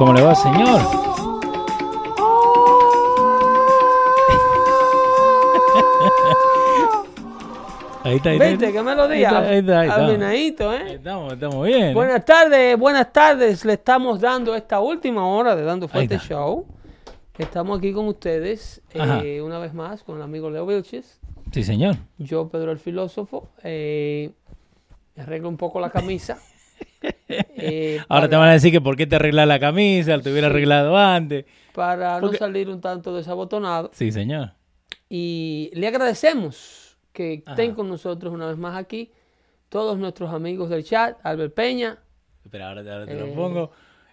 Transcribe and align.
¿Cómo 0.00 0.14
le 0.14 0.22
va, 0.22 0.34
señor? 0.34 0.80
Ahí 8.02 8.16
está, 8.16 8.30
ahí 8.30 8.36
está. 8.36 8.48
¿Viste 8.48 8.72
qué 8.72 8.82
melodía? 8.82 9.28
Ahí 9.28 9.36
está, 9.36 9.50
ahí 9.50 9.58
está, 9.58 9.80
ahí 9.80 9.88
está. 9.88 10.06
Afinadito, 10.06 10.70
Ahí 10.70 10.78
¿eh? 10.78 10.94
Estamos, 10.94 11.34
estamos 11.34 11.66
bien. 11.66 11.92
Buenas 11.92 12.24
tardes, 12.24 12.78
buenas 12.78 13.12
tardes. 13.12 13.62
Le 13.66 13.74
estamos 13.74 14.18
dando 14.18 14.54
esta 14.54 14.80
última 14.80 15.28
hora 15.28 15.54
de 15.54 15.64
Dando 15.64 15.86
Fuerte. 15.86 16.18
Show. 16.18 16.64
Estamos 17.36 17.76
aquí 17.78 17.92
con 17.92 18.08
ustedes 18.08 18.80
eh, 18.94 19.42
una 19.42 19.58
vez 19.58 19.74
más 19.74 20.02
con 20.02 20.16
el 20.16 20.22
amigo 20.22 20.48
Leo 20.48 20.64
Vilches. 20.64 21.20
Sí, 21.52 21.62
señor. 21.62 21.96
Yo, 22.16 22.48
Pedro 22.48 22.72
el 22.72 22.78
Filósofo. 22.78 23.50
Eh, 23.62 24.32
arreglo 25.18 25.50
un 25.50 25.58
poco 25.58 25.78
la 25.78 25.90
camisa. 25.90 26.38
eh, 27.28 28.00
Ahora 28.08 28.28
te 28.28 28.36
van 28.36 28.48
a 28.48 28.52
decir 28.52 28.70
que 28.72 28.80
por 28.80 28.96
qué 28.96 29.06
te 29.06 29.16
arreglas 29.16 29.46
la 29.48 29.58
camisa, 29.58 30.18
te 30.20 30.30
hubiera 30.30 30.48
arreglado 30.48 30.96
antes. 30.96 31.44
Para 31.72 32.20
no 32.20 32.32
salir 32.32 32.68
un 32.68 32.80
tanto 32.80 33.14
desabotonado. 33.14 33.90
Sí, 33.92 34.10
señor. 34.12 34.52
Y 35.08 35.70
le 35.74 35.86
agradecemos 35.88 36.98
que 37.12 37.42
Ajá. 37.44 37.52
estén 37.54 37.74
con 37.74 37.88
nosotros 37.88 38.32
una 38.32 38.46
vez 38.46 38.56
más 38.56 38.76
aquí. 38.76 39.10
Todos 39.68 39.98
nuestros 39.98 40.32
amigos 40.32 40.68
del 40.68 40.84
chat, 40.84 41.18
Albert 41.22 41.54
Peña, 41.54 41.98
Espera, 42.44 42.68
ahora 42.68 42.82
te, 42.82 42.90
ahora 42.90 43.06
te 43.06 43.12
Eh. 43.12 43.20
lo 43.20 43.34
pongo. 43.34 43.70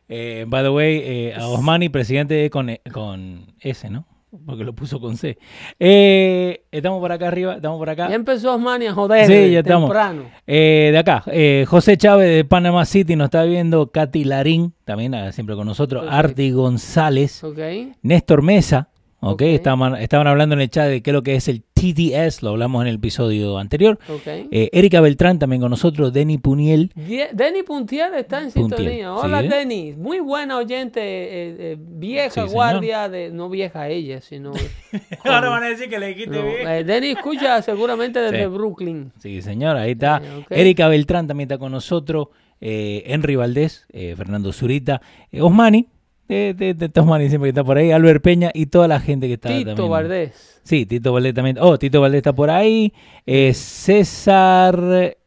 Eh, 0.10 0.46
by 0.48 0.64
the 0.64 0.70
way, 0.70 1.32
a 1.32 1.48
Osmani, 1.48 1.90
presidente 1.90 2.50
con, 2.50 2.70
con 2.94 3.54
S, 3.60 3.90
¿no? 3.90 4.06
Porque 4.46 4.64
lo 4.64 4.74
puso 4.74 5.00
con 5.00 5.18
C. 5.18 5.38
Eh, 5.80 6.64
estamos 6.72 7.00
por 7.00 7.12
acá 7.12 7.28
arriba, 7.28 7.56
estamos 7.56 7.78
por 7.78 7.90
acá. 7.90 8.10
Ya 8.10 8.16
empezó 8.16 8.56
Osmani 8.56 8.88
a 8.88 8.94
joder 8.94 9.26
Sí, 9.28 9.52
ya 9.52 9.60
estamos. 9.60 9.90
temprano. 9.90 10.24
Eh, 10.46 10.90
de 10.92 10.98
acá, 10.98 11.24
eh, 11.28 11.66
José 11.68 11.98
Chávez 11.98 12.28
de 12.36 12.46
Panama 12.46 12.86
City 12.86 13.16
nos 13.16 13.26
está 13.26 13.44
viendo, 13.44 13.92
Katy 13.92 14.24
Larín, 14.24 14.74
también 14.86 15.14
ah, 15.16 15.32
siempre 15.32 15.56
con 15.56 15.66
nosotros. 15.68 16.06
Arti 16.10 16.52
González, 16.52 17.44
¿Ok? 17.44 17.60
Néstor 18.02 18.42
Mesa, 18.42 18.90
ok, 19.20 19.32
Ok. 19.34 19.42
Estaban, 19.44 19.96
estaban 19.96 20.28
hablando 20.28 20.56
en 20.56 20.62
el 20.62 20.70
chat 20.70 20.88
de 20.88 21.02
qué 21.02 21.10
es 21.12 21.14
lo 21.14 21.24
que 21.24 21.36
es 21.36 21.48
el 21.48 21.64
TDS, 21.74 22.42
lo 22.42 22.50
hablamos 22.50 22.82
en 22.82 22.88
el 22.88 22.96
episodio 22.96 23.58
anterior. 23.60 24.00
Ok. 24.10 24.26
Eh, 24.26 24.70
Erika 24.72 25.00
Beltrán 25.00 25.38
también 25.38 25.62
con 25.62 25.70
nosotros, 25.70 26.12
Denny 26.12 26.38
Puniel, 26.40 26.92
Denny 26.96 27.62
Puntier 27.64 28.14
está 28.16 28.42
en 28.42 28.52
Puntier, 28.52 28.78
sintonía. 28.80 29.14
Hola, 29.14 29.42
sí. 29.42 29.48
Denny. 29.48 29.94
Muy 29.94 30.20
buena 30.20 30.58
oyente, 30.58 31.00
eh, 31.02 31.56
eh, 31.60 31.78
vieja 31.80 32.48
Sí, 32.48 32.52
guardia 32.54 33.10
de. 33.10 33.30
No 33.30 33.50
vieja 33.50 33.90
ella, 33.90 34.22
sino. 34.22 34.54
Ahora 35.24 35.50
van 35.50 35.64
a 35.64 35.68
decir 35.70 35.88
que 35.90 36.00
le 36.00 36.08
dijiste 36.08 36.32
No, 36.36 36.44
eh, 36.48 36.84
Denny 36.84 37.10
escucha 37.10 37.62
seguramente 37.62 38.20
desde 38.20 38.44
Sí. 38.44 38.50
Brooklyn. 38.50 39.12
Sí, 39.20 39.42
señor, 39.44 39.78
ahí 39.78 39.92
está. 39.92 40.22
Eh, 40.24 40.38
ok. 40.40 40.48
Erika 40.50 40.88
Beltrán 40.88 41.28
también 41.28 41.48
está 41.48 41.58
con 41.60 41.72
nosotros. 41.72 42.30
Eh, 42.60 43.04
Henry 43.06 43.36
Valdés, 43.36 43.86
eh, 43.94 44.16
Fernando 44.18 44.52
Zurita, 44.52 45.00
Osmani, 45.40 45.86
de, 46.28 46.54
de, 46.54 46.74
de 46.74 46.92
siempre 47.30 47.48
que 47.48 47.50
está 47.50 47.64
por 47.64 47.78
ahí, 47.78 47.92
Albert 47.92 48.22
Peña 48.24 48.52
y 48.54 48.68
toda 48.68 48.88
la 48.88 49.00
gente 49.00 49.28
que 49.28 49.34
está 49.34 49.50
Tito 49.50 49.76
también. 49.76 49.90
Valdés. 49.90 50.60
Sí, 50.64 50.86
Tito 50.86 51.14
Valdés 51.14 51.34
también. 51.34 51.58
Oh, 51.60 51.78
Tito 51.80 52.02
Valdés 52.02 52.20
está 52.20 52.34
por 52.34 52.50
ahí. 52.50 52.94
Eh, 53.26 53.54
César. 53.54 55.18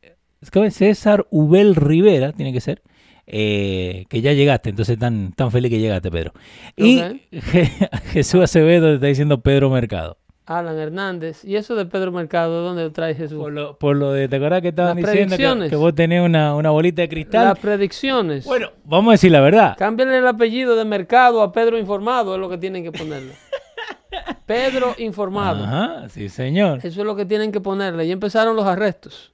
¿cómo 0.53 0.65
es? 0.67 0.75
César 0.75 1.27
Ubel 1.31 1.75
Rivera, 1.75 2.33
tiene 2.33 2.53
que 2.53 2.61
ser. 2.61 2.83
eh, 3.27 4.07
que 4.09 4.21
ya 4.23 4.33
llegaste, 4.33 4.71
entonces 4.71 4.99
tan, 4.99 5.33
tan 5.33 5.51
feliz 5.53 5.71
que 5.71 5.79
llegaste, 5.79 6.11
Pedro. 6.11 6.33
Y 6.77 7.01
Jesús 8.13 8.43
Acevedo 8.43 8.89
te 8.89 8.95
está 8.95 9.07
diciendo 9.07 9.41
Pedro 9.41 9.71
Mercado. 9.71 10.19
Alan 10.59 10.77
Hernández. 10.79 11.45
¿Y 11.45 11.57
eso 11.57 11.75
de 11.77 11.87
Pedro 11.87 12.11
Mercado? 12.13 12.63
¿Dónde 12.63 12.83
lo 12.83 12.93
trae 12.93 13.15
Jesús? 13.15 13.39
Por 13.39 13.53
lo, 13.53 13.79
por 13.79 13.97
lo 13.97 14.13
de, 14.13 14.29
¿te 14.29 14.37
acordás 14.37 14.61
que 14.63 14.69
estaban 14.69 15.01
Las 15.01 15.13
diciendo 15.13 15.69
que, 15.69 15.77
vos 15.77 15.95
tenés 15.95 16.23
una, 16.25 16.55
una 16.57 16.71
bolita 16.71 17.03
de 17.03 17.09
cristal? 17.09 17.45
Las 17.47 17.59
predicciones. 17.59 18.45
Bueno, 18.45 18.71
vamos 18.85 19.11
a 19.11 19.13
decir 19.13 19.31
la 19.31 19.41
verdad. 19.41 19.77
Cámbiale 19.79 20.19
el 20.19 20.27
apellido 20.27 20.75
de 20.77 20.85
Mercado 20.85 21.43
a 21.43 21.53
Pedro 21.53 21.79
Informado, 21.79 22.35
es 22.35 22.41
lo 22.41 22.49
que 22.49 22.59
tienen 22.59 22.83
que 22.83 22.91
ponerle. 22.93 23.33
Pedro 24.47 24.95
Informado. 24.99 25.65
Ajá, 25.65 26.09
sí, 26.09 26.29
señor. 26.29 26.79
Eso 26.79 27.01
es 27.01 27.07
lo 27.07 27.15
que 27.15 27.25
tienen 27.25 27.53
que 27.53 27.61
ponerle. 27.61 28.07
Ya 28.07 28.13
empezaron 28.13 28.57
los 28.57 28.67
arrestos. 28.67 29.33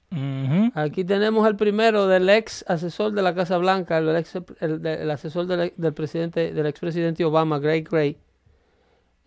Aquí 0.75 1.03
tenemos 1.03 1.47
el 1.47 1.55
primero 1.55 2.07
del 2.07 2.29
ex 2.29 2.63
asesor 2.67 3.11
de 3.13 3.21
la 3.23 3.33
Casa 3.33 3.57
Blanca, 3.57 3.97
el, 3.97 4.15
ex, 4.15 4.35
el, 4.59 4.81
de- 4.81 5.01
el 5.01 5.09
asesor 5.11 5.47
del, 5.47 5.73
del 5.75 5.93
presidente, 5.93 6.53
del 6.53 6.67
expresidente 6.67 7.25
Obama, 7.25 7.57
Greg 7.59 7.89
Gray, 7.89 8.17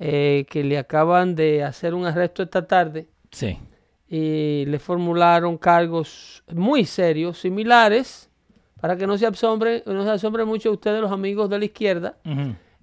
eh, 0.02 0.46
que 0.48 0.64
le 0.64 0.78
acaban 0.78 1.34
de 1.34 1.62
hacer 1.62 1.92
un 1.94 2.06
arresto 2.06 2.42
esta 2.42 2.66
tarde 2.66 3.06
Sí. 3.30 3.56
y 4.08 4.64
le 4.66 4.78
formularon 4.78 5.56
cargos 5.58 6.42
muy 6.52 6.84
serios, 6.86 7.38
similares, 7.38 8.28
para 8.80 8.96
que 8.96 9.06
no 9.06 9.16
se 9.18 9.26
asombren, 9.26 9.82
no 9.84 10.02
se 10.04 10.10
asombren 10.10 10.48
mucho 10.48 10.72
ustedes, 10.72 11.00
los 11.02 11.12
amigos 11.12 11.50
de 11.50 11.58
la 11.58 11.64
izquierda. 11.66 12.16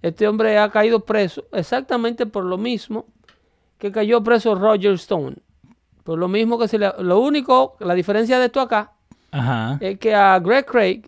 Este 0.02 0.28
hombre 0.28 0.58
ha 0.60 0.70
caído 0.70 1.00
preso 1.04 1.46
exactamente 1.52 2.28
por 2.28 2.46
lo 2.46 2.58
mismo 2.58 3.08
que 3.80 3.92
cayó 3.92 4.24
preso 4.24 4.54
Roger 4.54 4.94
Stone. 4.94 5.38
Por 6.04 6.20
lo 6.20 6.28
mismo 6.28 6.58
que 6.60 6.68
se 6.68 6.78
le... 6.78 6.92
Lo 7.00 7.20
único, 7.20 7.76
la 7.80 7.94
diferencia 7.96 8.38
de 8.40 8.46
esto 8.46 8.62
acá, 8.62 8.94
Ajá. 9.32 9.78
es 9.82 9.98
que 10.00 10.14
a 10.16 10.40
Greg 10.40 10.66
Craig 10.68 11.02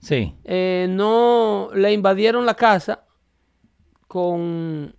Sí. 0.00 0.34
eh, 0.44 0.86
no 0.90 1.68
le 1.74 1.92
invadieron 1.92 2.44
la 2.46 2.54
casa 2.54 3.04
con, 4.08 4.94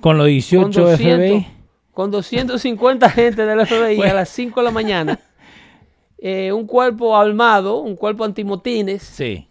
Con 0.00 0.18
los 0.18 0.24
con, 0.24 0.32
18 0.32 0.80
200, 0.80 0.96
FBI. 0.98 1.46
con 1.92 2.10
250 2.10 3.10
gente 3.10 3.46
del 3.46 3.66
FBI 3.66 3.96
Bueno. 3.96 4.12
a 4.12 4.16
las 4.16 4.28
5 4.28 4.60
de 4.60 4.64
la 4.64 4.70
mañana. 4.70 5.18
Eh, 6.18 6.52
un 6.52 6.66
cuerpo 6.66 7.16
armado, 7.16 7.78
un 7.80 7.96
cuerpo 7.96 8.24
antimotines. 8.24 9.02
Sí. 9.02 9.48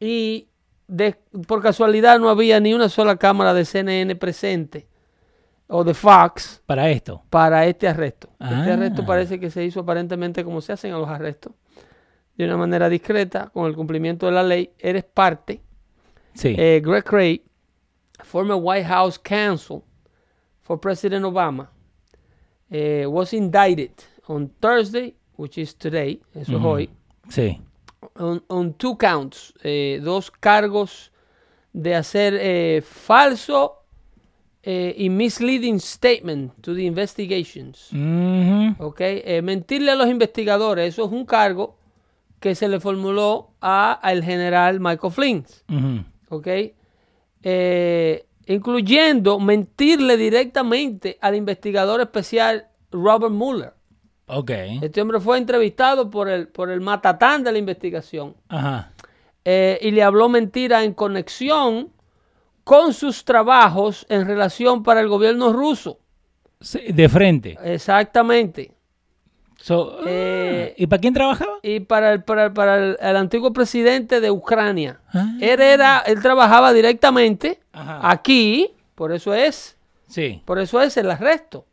y 0.00 0.48
de- 0.88 1.16
por 1.46 1.62
casualidad 1.62 2.18
no 2.18 2.28
había 2.28 2.58
ni 2.60 2.74
una 2.74 2.88
sola 2.88 3.16
cámara 3.16 3.54
de 3.54 3.64
CNN 3.64 4.14
presente 4.16 4.86
o 5.68 5.84
de 5.84 5.94
Fox 5.94 6.60
Para 6.66 6.90
esto. 6.90 7.22
para 7.30 7.64
este 7.66 7.86
arresto. 7.88 8.28
Ah. 8.40 8.58
Este 8.58 8.72
arresto 8.72 9.06
parece 9.06 9.38
que 9.40 9.48
se 9.50 9.64
hizo 9.64 9.80
aparentemente 9.80 10.44
como 10.44 10.60
se 10.60 10.72
hacen 10.72 10.92
a 10.92 10.98
los 10.98 11.08
arrestos, 11.08 11.52
de 12.36 12.44
una 12.46 12.56
manera 12.56 12.88
discreta, 12.88 13.48
con 13.54 13.66
el 13.66 13.74
cumplimiento 13.76 14.26
de 14.26 14.32
la 14.32 14.42
ley. 14.42 14.70
Eres 14.78 15.04
parte. 15.04 15.62
Sí. 16.34 16.54
Eh, 16.58 16.82
Greg 16.84 17.04
Craig, 17.04 17.40
former 18.32 18.56
White 18.56 18.86
House 18.86 19.18
counsel 19.18 19.82
for 20.62 20.78
President 20.78 21.22
Obama, 21.26 21.68
eh, 22.70 23.04
was 23.06 23.34
indicted 23.34 23.92
on 24.26 24.48
Thursday, 24.58 25.14
which 25.36 25.58
is 25.58 25.74
today, 25.74 26.18
eso 26.34 26.56
es 26.56 26.62
hoy, 26.62 26.88
Sí. 27.28 27.60
on, 28.16 28.42
on 28.48 28.72
two 28.74 28.96
counts, 28.96 29.52
eh, 29.62 30.00
dos 30.02 30.30
cargos 30.30 31.10
de 31.74 31.94
hacer 31.94 32.34
eh, 32.40 32.80
falso 32.82 33.78
y 34.64 35.08
misleading 35.10 35.78
statement 35.80 36.52
to 36.62 36.72
the 36.74 36.84
investigations. 36.84 37.90
Ujú. 37.92 38.76
¿ok? 38.78 39.00
Eh, 39.00 39.42
mentirle 39.42 39.90
a 39.90 39.96
los 39.96 40.08
investigadores, 40.08 40.94
eso 40.94 41.04
es 41.04 41.12
un 41.12 41.26
cargo 41.26 41.76
que 42.40 42.54
se 42.54 42.68
le 42.68 42.78
formuló 42.80 43.50
a, 43.60 43.92
al 43.92 44.22
general 44.22 44.78
Michael 44.80 45.12
Flynn, 45.12 45.44
Ujú. 45.68 46.04
¿ok? 46.36 46.46
Eh, 47.42 48.26
incluyendo 48.46 49.38
mentirle 49.38 50.16
directamente 50.16 51.18
al 51.20 51.36
investigador 51.36 52.00
especial 52.00 52.66
Robert 52.90 53.32
Mueller. 53.32 53.74
Ok. 54.26 54.50
Este 54.82 55.00
hombre 55.00 55.20
fue 55.20 55.38
entrevistado 55.38 56.10
por 56.10 56.28
el, 56.28 56.48
por 56.48 56.70
el 56.70 56.80
matatán 56.80 57.44
de 57.44 57.52
la 57.52 57.58
investigación 57.58 58.34
Ajá. 58.48 58.92
eh, 59.44 59.78
y 59.82 59.90
le 59.90 60.02
habló 60.02 60.28
mentira 60.28 60.84
en 60.84 60.94
conexión 60.94 61.92
con 62.64 62.94
sus 62.94 63.24
trabajos 63.24 64.06
en 64.08 64.26
relación 64.26 64.82
para 64.82 65.00
el 65.00 65.08
gobierno 65.08 65.52
ruso. 65.52 65.98
Sí, 66.60 66.80
de 66.92 67.08
frente. 67.08 67.58
Exactamente. 67.62 68.72
So, 69.62 69.98
ah, 70.00 70.04
Eh, 70.06 70.74
¿Y 70.76 70.86
para 70.88 71.00
quién 71.00 71.14
trabajaba? 71.14 71.52
y 71.62 71.80
para 71.80 72.12
el, 72.12 72.22
para, 72.24 72.46
el- 72.46 72.52
para 72.52 72.76
el, 72.76 72.96
el 73.00 73.16
antiguo 73.16 73.52
presidente 73.52 74.20
de 74.20 74.30
Ucrania. 74.30 75.00
Ah. 75.14 75.34
Él, 75.40 75.60
era, 75.60 75.98
él 76.00 76.20
trabajaba 76.20 76.72
directamente 76.72 77.60
Ajá. 77.72 78.00
aquí, 78.10 78.74
por 78.96 79.12
eso 79.12 79.32
es, 79.34 79.76
Sí. 80.08 80.42
por 80.44 80.58
eso 80.58 80.80
es 80.80 80.96
el 80.96 81.10
arresto. 81.10 81.64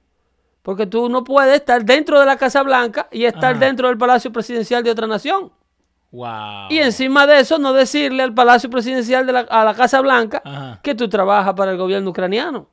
Porque 0.62 0.86
tú 0.86 1.10
no 1.10 1.24
puedes 1.24 1.56
estar 1.56 1.84
dentro 1.84 2.20
de 2.20 2.26
la 2.28 2.38
Casa 2.38 2.62
Blanca 2.62 3.08
y 3.12 3.26
estar 3.26 3.56
Ajá. 3.56 3.66
dentro 3.66 3.88
del 3.88 3.98
Palacio 3.98 4.32
Presidencial 4.32 4.84
de 4.84 4.92
otra 4.92 5.08
nación. 5.08 5.52
Wow. 6.12 6.70
Y 6.70 6.80
encima 6.80 7.26
de 7.28 7.40
eso, 7.40 7.58
no 7.60 7.72
decirle 7.74 8.24
al 8.24 8.34
Palacio 8.34 8.70
Presidencial 8.70 9.26
de 9.26 9.34
la, 9.34 9.40
a 9.42 9.64
la 9.66 9.74
Casa 9.74 10.00
Blanca 10.02 10.42
Ajá. 10.46 10.80
que 10.84 10.94
tú 10.96 11.08
trabajas 11.10 11.54
para 11.56 11.72
el 11.72 11.78
gobierno 11.78 12.10
ucraniano. 12.12 12.68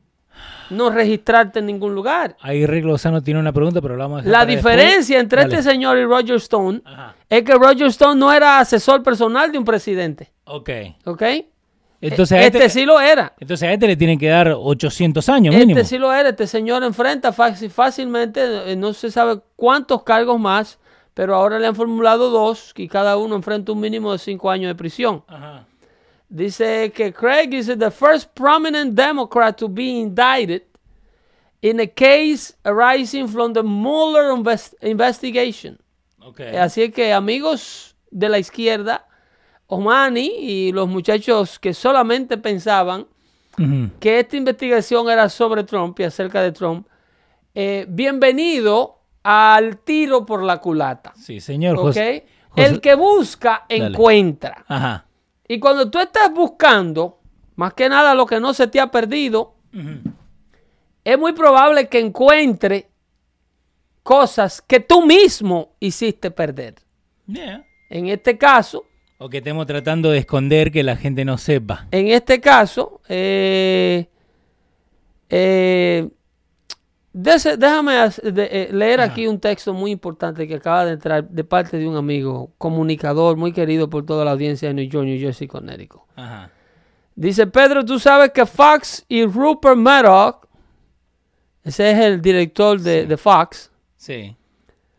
No 0.71 0.91
registrarte 0.91 1.61
en 1.61 1.67
ningún 1.67 1.95
lugar. 1.95 2.37
Ahí 2.41 2.67
Rick 2.67 2.85
Lozano 2.85 3.23
tiene 3.23 3.41
una 3.41 3.53
pregunta, 3.53 3.81
pero 3.81 3.97
la 3.97 4.05
vamos 4.07 4.27
a 4.27 4.29
La 4.29 4.45
después. 4.47 4.75
diferencia 4.77 5.19
entre 5.21 5.43
Dale. 5.43 5.55
este 5.57 5.71
señor 5.71 5.99
y 5.99 6.05
Roger 6.05 6.37
Stone 6.37 6.83
Ajá. 6.85 7.15
es 7.29 7.43
que 7.43 7.55
Roger 7.55 7.87
Stone 7.89 8.19
no 8.19 8.33
era 8.33 8.59
asesor 8.59 9.03
personal 9.03 9.51
de 9.53 9.59
un 9.59 9.65
presidente. 9.65 10.33
Ok. 10.45 10.71
¿Ok? 11.05 11.23
Entonces 12.01 12.39
a 12.39 12.43
este, 12.43 12.59
este, 12.59 12.69
sí 12.71 12.85
lo 12.87 13.01
era. 13.01 13.33
entonces 13.41 13.67
a 13.69 13.73
este 13.73 13.87
le 13.87 13.97
tienen 13.97 14.19
que 14.19 14.29
dar 14.29 14.53
800 14.55 15.29
años 15.31 15.55
mínimo. 15.55 15.79
Este 15.81 15.89
sí 15.89 15.99
lo 15.99 16.13
era. 16.13 16.29
Este 16.29 16.47
señor 16.47 16.83
enfrenta 16.85 17.33
fácil- 17.33 17.71
fácilmente, 17.71 18.71
eh, 18.73 18.77
no 18.77 18.93
se 18.93 19.11
sabe 19.11 19.41
cuántos 19.57 20.03
cargos 20.03 20.39
más, 20.39 20.79
pero 21.15 21.35
ahora 21.35 21.59
le 21.59 21.67
han 21.67 21.75
formulado 21.75 22.29
dos 22.31 22.75
y 22.77 22.87
cada 22.89 23.17
uno 23.17 23.35
enfrenta 23.35 23.73
un 23.73 23.81
mínimo 23.81 24.13
de 24.13 24.19
cinco 24.19 24.51
años 24.51 24.69
de 24.69 24.75
prisión. 24.75 25.25
Ajá. 25.27 25.65
Dice 26.29 26.91
que 26.93 27.13
Craig 27.13 27.55
is 27.55 27.67
the 27.67 27.91
first 27.91 28.31
prominent 28.35 28.95
Democrat 28.95 29.57
to 29.59 29.69
be 29.69 30.01
indicted 30.01 30.63
in 31.63 31.79
a 31.81 31.87
case 31.87 32.55
arising 32.65 33.29
from 33.29 33.53
the 33.53 33.63
Mueller 33.63 34.33
invest- 34.37 34.75
investigation. 34.83 35.79
Ok. 36.21 36.41
Así 36.61 36.91
que 36.91 37.13
amigos 37.13 37.95
de 38.11 38.29
la 38.29 38.39
izquierda, 38.39 39.07
Omani 39.69 40.31
y 40.39 40.73
los 40.73 40.89
muchachos 40.89 41.59
que 41.59 41.73
solamente 41.75 42.37
pensaban 42.39 43.07
que 44.01 44.19
esta 44.21 44.37
investigación 44.37 45.09
era 45.09 45.31
sobre 45.31 45.65
Trump 45.65 45.99
y 46.01 46.03
acerca 46.03 46.43
de 46.43 46.53
Trump, 46.53 46.87
eh, 47.55 47.87
bienvenido 47.89 48.99
al 49.23 49.79
tiro 49.79 50.27
por 50.27 50.43
la 50.43 50.59
culata. 50.59 51.15
Sí, 51.17 51.41
señor 51.41 51.77
¿ok? 51.79 51.83
José. 51.85 52.27
José- 52.51 52.67
El 52.67 52.81
que 52.83 52.95
busca, 52.95 53.65
Dale. 53.69 53.87
encuentra. 53.87 54.65
Ajá. 54.69 55.06
Y 55.49 55.59
cuando 55.61 55.91
tú 55.91 55.99
estás 55.99 56.33
buscando, 56.33 57.21
más 57.55 57.75
que 57.75 57.89
nada 57.89 58.15
lo 58.15 58.27
que 58.27 58.41
no 58.41 58.53
se 58.55 58.67
te 58.67 58.81
ha 58.81 58.91
perdido, 58.91 59.55
es 61.05 61.19
muy 61.19 61.33
probable 61.33 61.89
que 61.89 62.01
encuentre 62.01 62.89
cosas 64.03 64.63
que 64.63 64.81
tú 64.81 65.05
mismo 65.05 65.75
hiciste 65.81 66.31
perder. 66.31 66.75
Yeah. 67.27 67.65
En 67.91 68.09
este 68.09 68.39
caso, 68.39 68.85
O 69.19 69.29
que 69.29 69.39
estemos 69.39 69.67
tratando 69.67 70.11
de 70.11 70.19
esconder 70.19 70.71
que 70.71 70.83
la 70.83 70.97
gente 70.97 71.25
no 71.25 71.39
sepa. 71.39 71.87
en 71.91 72.09
este 72.09 72.41
caso, 72.41 73.01
eh, 73.09 74.09
eh, 75.29 76.09
dese- 77.17 77.57
déjame 77.57 77.95
de- 78.33 78.49
eh, 78.51 78.69
leer 78.73 79.01
aquí 79.01 79.27
un 79.27 79.41
texto 79.41 79.73
muy 79.73 79.91
importante 79.91 80.47
que 80.47 80.57
acaba 80.57 80.85
de 80.85 80.93
entrar 80.93 81.29
de 81.29 81.45
parte 81.45 81.79
de 81.79 81.89
un 81.89 81.97
amigo 81.97 82.53
comunicador 82.59 83.37
muy 83.37 83.53
querido 83.53 83.89
por 83.89 84.05
toda 84.05 84.25
la 84.25 84.33
audiencia 84.33 84.69
de 84.69 84.75
New 84.75 84.89
York, 84.89 85.07
New 85.07 85.19
Jersey, 85.19 85.47
Connecticut. 85.49 86.03
Ajá. 86.17 86.51
Dice 87.15 87.47
Pedro, 87.47 87.85
tú 87.85 87.99
sabes 87.99 88.31
que 88.33 88.45
Fox 88.45 89.05
y 89.09 89.25
Rupert 89.25 89.77
Murdoch, 89.77 90.47
ese 91.65 91.91
es 91.93 91.99
el 91.99 92.21
director 92.21 92.79
de, 92.81 93.07
de 93.07 93.17
Fox, 93.17 93.71
Sí. 93.97 94.37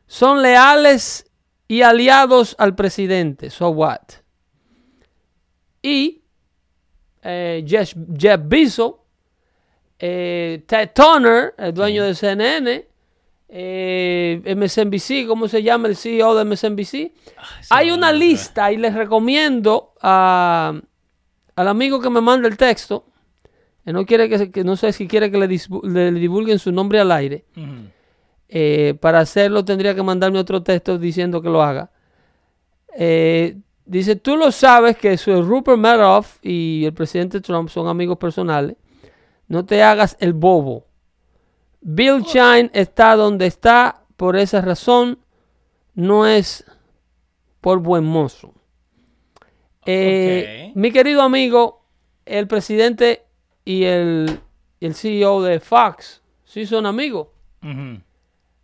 son 0.07 0.41
leales 0.41 1.29
y 1.67 1.81
aliados 1.83 2.55
al 2.57 2.73
presidente. 2.75 3.49
So 3.51 3.69
what? 3.69 3.99
Y 5.81 6.23
eh, 7.21 7.63
Jeff, 7.67 7.93
Jeff 8.17 8.39
Bezos, 8.43 8.93
eh, 9.99 10.63
Ted 10.67 10.91
Turner, 10.93 11.53
el 11.57 11.73
dueño 11.73 12.03
de 12.03 12.15
CNN, 12.15 12.87
eh, 13.49 14.55
MSNBC, 14.55 15.27
¿cómo 15.27 15.47
se 15.47 15.63
llama 15.63 15.87
el 15.87 15.95
CEO 15.95 16.35
de 16.35 16.45
MSNBC? 16.45 17.11
Hay 17.69 17.91
una 17.91 18.11
lista 18.11 18.71
y 18.71 18.77
les 18.77 18.93
recomiendo 18.93 19.93
a, 20.01 20.79
al 21.55 21.67
amigo 21.67 22.01
que 22.01 22.09
me 22.09 22.21
manda 22.21 22.47
el 22.47 22.57
texto, 22.57 23.05
que 23.85 23.93
no 23.93 24.05
quiere 24.05 24.51
que, 24.51 24.63
no 24.63 24.75
sé 24.75 24.91
si 24.91 25.07
quiere 25.07 25.31
que 25.31 25.37
le, 25.37 25.47
divulguen 25.47 26.59
su 26.59 26.71
nombre 26.71 26.99
al 26.99 27.11
aire. 27.11 27.45
Eh, 28.49 28.95
para 29.01 29.19
hacerlo 29.19 29.65
tendría 29.65 29.93
que 29.93 30.03
mandarme 30.03 30.39
otro 30.39 30.63
texto 30.63 30.97
diciendo 30.97 31.41
que 31.41 31.49
lo 31.49 31.61
haga. 31.63 31.89
Eh, 32.97 33.57
dice, 33.85 34.15
tú 34.15 34.35
lo 34.35 34.51
sabes 34.51 34.97
que 34.97 35.17
su 35.17 35.41
Rupert 35.41 35.77
Murdoch 35.77 36.25
y 36.41 36.83
el 36.85 36.93
presidente 36.93 37.41
Trump 37.41 37.69
son 37.69 37.87
amigos 37.87 38.17
personales. 38.17 38.75
No 39.47 39.65
te 39.65 39.83
hagas 39.83 40.17
el 40.19 40.33
bobo. 40.33 40.85
Bill 41.81 42.23
Shine 42.23 42.69
está 42.73 43.15
donde 43.15 43.47
está 43.47 44.03
por 44.17 44.35
esa 44.35 44.61
razón. 44.61 45.19
No 45.93 46.27
es 46.27 46.65
por 47.61 47.79
buen 47.79 48.03
mozo. 48.03 48.53
Eh. 49.85 50.71
Mi 50.75 50.91
querido 50.91 51.21
amigo, 51.21 51.85
el 52.25 52.47
presidente 52.47 53.25
y 53.63 53.85
el, 53.85 54.39
el 54.81 54.93
CEO 54.95 55.41
de 55.41 55.59
Fox 55.59 56.21
sí 56.43 56.65
son 56.65 56.85
amigos. 56.85 57.27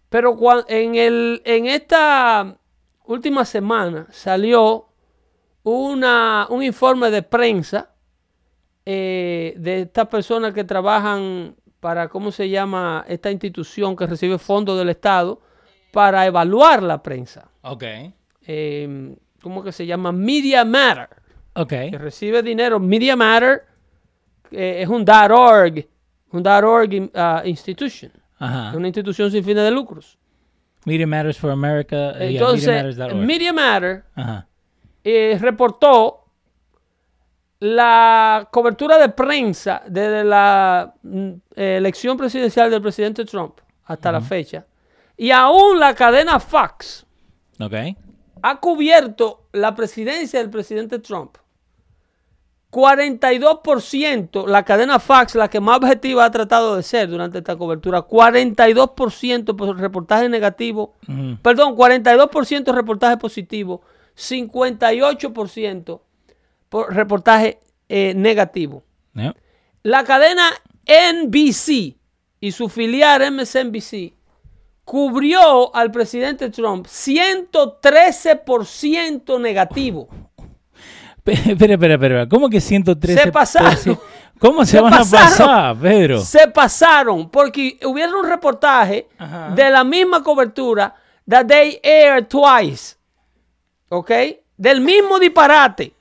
Pero 0.09 0.37
en, 0.67 0.95
el, 0.95 1.41
en 1.43 1.65
esta 1.65 2.57
última 3.05 3.45
semana 3.45 4.07
salió 4.11 4.87
una, 5.63 6.47
un 6.49 6.63
informe 6.63 7.09
de 7.09 7.23
prensa 7.23 7.92
eh, 8.85 9.53
de 9.57 9.81
estas 9.81 10.07
personas 10.07 10.53
que 10.53 10.63
trabajan 10.63 11.55
para, 11.79 12.07
¿cómo 12.09 12.31
se 12.31 12.49
llama? 12.49 13.03
Esta 13.07 13.29
institución 13.31 13.95
que 13.95 14.05
recibe 14.07 14.37
fondos 14.37 14.77
del 14.77 14.89
Estado 14.89 15.41
para 15.91 16.25
evaluar 16.25 16.81
la 16.81 17.01
prensa. 17.03 17.49
Ok. 17.61 17.83
Eh, 18.45 19.15
¿Cómo 19.41 19.63
que 19.63 19.71
se 19.71 19.85
llama? 19.85 20.11
Media 20.11 20.63
Matter. 20.65 21.09
Ok. 21.55 21.69
Que 21.69 21.97
recibe 21.97 22.41
dinero. 22.41 22.79
Media 22.79 23.15
Matter 23.15 23.63
eh, 24.51 24.81
es 24.81 24.87
un 24.87 25.05
.org, 25.09 25.87
un 26.31 26.47
.org 26.47 26.89
uh, 27.13 27.47
institution. 27.47 28.11
Ajá. 28.39 28.69
Es 28.69 28.75
una 28.75 28.87
institución 28.87 29.29
sin 29.31 29.43
fines 29.43 29.63
de 29.63 29.71
lucros. 29.71 30.17
Media 30.85 31.07
Matters 31.07 31.37
for 31.37 31.51
America. 31.51 32.11
eh, 32.19 32.31
yeah, 32.31 32.41
Entonces, 32.41 32.67
MediaMatters.org. 32.67 33.25
Media 33.25 33.53
Matter 33.53 34.03
Ajá. 34.15 34.47
eh, 35.03 35.37
reportó 35.39 36.22
la 37.65 38.49
cobertura 38.51 38.97
de 38.97 39.07
prensa 39.07 39.81
desde 39.87 40.25
la 40.25 40.93
mm, 41.01 41.29
elección 41.55 42.17
presidencial 42.17 42.69
del 42.69 42.81
presidente 42.81 43.23
Trump 43.23 43.59
hasta 43.85 44.11
la 44.11 44.19
fecha. 44.19 44.65
Y 45.15 45.31
aún 45.31 45.79
la 45.79 45.95
cadena 45.95 46.41
Fox 46.41 47.05
Ok. 47.61 47.73
ha 48.41 48.59
cubierto 48.59 49.47
la 49.53 49.73
presidencia 49.75 50.39
del 50.39 50.49
presidente 50.49 50.99
Trump. 50.99 51.37
42%, 52.69 54.45
la 54.47 54.63
cadena 54.63 54.99
Fox, 54.99 55.35
la 55.35 55.47
que 55.49 55.59
más 55.61 55.77
objetiva 55.77 56.25
ha 56.25 56.31
tratado 56.31 56.75
de 56.75 56.83
ser 56.83 57.07
durante 57.07 57.37
esta 57.37 57.55
cobertura, 57.55 58.01
42% 58.01 59.55
por 59.55 59.77
reportaje 59.79 60.27
negativo, 60.27 60.95
Ujú. 61.07 61.37
perdón, 61.41 61.75
42% 61.77 62.73
reportaje 62.73 63.15
positivo, 63.17 63.81
58% 64.17 66.01
por 66.73 66.93
reportaje 66.95 67.59
eh, 67.87 68.13
negativo. 68.15 68.83
Yeah. 69.13 69.35
La 69.83 70.03
cadena 70.03 70.49
NBC 70.87 71.95
y 72.39 72.51
su 72.51 72.67
filial 72.67 73.31
MSNBC 73.31 74.11
cubrió 74.83 75.73
al 75.75 75.91
presidente 75.91 76.49
Trump 76.49 76.87
113% 76.87 79.39
negativo. 79.39 80.07
Pe- 81.23 81.33
Espera, 81.33 81.73
espera, 81.75 81.93
espera. 81.93 82.27
¿Cómo 82.27 82.49
que 82.49 82.59
113? 82.59 83.21
Se 83.23 83.31
pasaron. 83.31 83.99
¿Cómo 84.39 84.65
se, 84.65 84.71
Se 84.71 84.81
van 84.81 84.91
pasaron. 84.91 85.27
a 85.27 85.29
pasar, 85.29 85.77
Pedro? 85.77 86.19
Se 86.21 86.47
pasaron 86.47 87.29
porque 87.29 87.77
hubieron 87.85 88.15
un 88.15 88.25
reportaje 88.27 89.07
Ajá. 89.19 89.51
de 89.51 89.69
la 89.69 89.83
misma 89.83 90.23
cobertura 90.23 90.95
that 91.29 91.45
they 91.45 91.79
aired 91.83 92.25
twice. 92.27 92.95
¿Ok? 93.89 94.09
Del 94.57 94.81
mismo 94.81 95.19
disparate, 95.19 95.93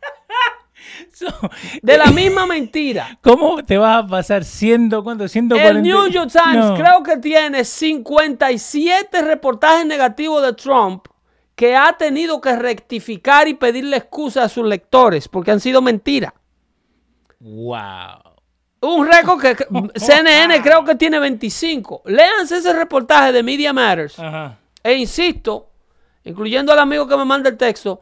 So, 1.23 1.50
de 1.83 1.99
la 1.99 2.07
misma 2.07 2.47
mentira. 2.47 3.19
¿Cómo 3.23 3.62
te 3.64 3.79
vas 3.79 4.05
a 4.05 4.07
pasar 4.07 4.45
100, 4.45 4.91
cuánto? 5.05 5.29
140. 5.29 5.71
El 5.79 5.83
New 5.83 6.09
York 6.09 6.31
Times 6.33 6.67
No. 6.67 6.75
creo 6.75 7.02
que 7.02 7.17
tiene 7.19 7.64
57 7.64 9.23
reportajes 9.23 9.87
negativos 9.87 10.43
de 10.43 10.52
Trump 10.55 11.07
que 11.55 11.76
ha 11.76 11.93
tenido 11.93 12.41
que 12.41 12.57
rectificar 12.57 13.47
y 13.47 13.55
pedirle 13.55 13.99
excusa 13.99 14.43
a 14.45 14.49
sus 14.49 14.67
lectores 14.67 15.29
porque 15.29 15.52
han 15.52 15.61
sido 15.61 15.81
mentiras. 15.81 16.33
Wow. 17.38 18.33
Un 18.81 19.07
récord 19.07 19.41
que 19.41 19.57
CNN 19.95 20.61
creo 20.62 20.85
que 20.85 20.97
tiene 20.97 21.19
25. 21.21 22.02
Léanse 22.07 22.57
ese 22.57 22.73
reportaje 22.73 23.33
de 23.33 23.43
Media 23.43 23.73
Matters. 23.73 24.19
Ajá. 24.19 24.59
E 24.83 24.95
insisto, 24.95 25.71
incluyendo 26.25 26.73
al 26.73 26.81
amigo 26.81 27.07
que 27.07 27.17
me 27.17 27.25
manda 27.25 27.49
el 27.49 27.57
texto, 27.57 28.00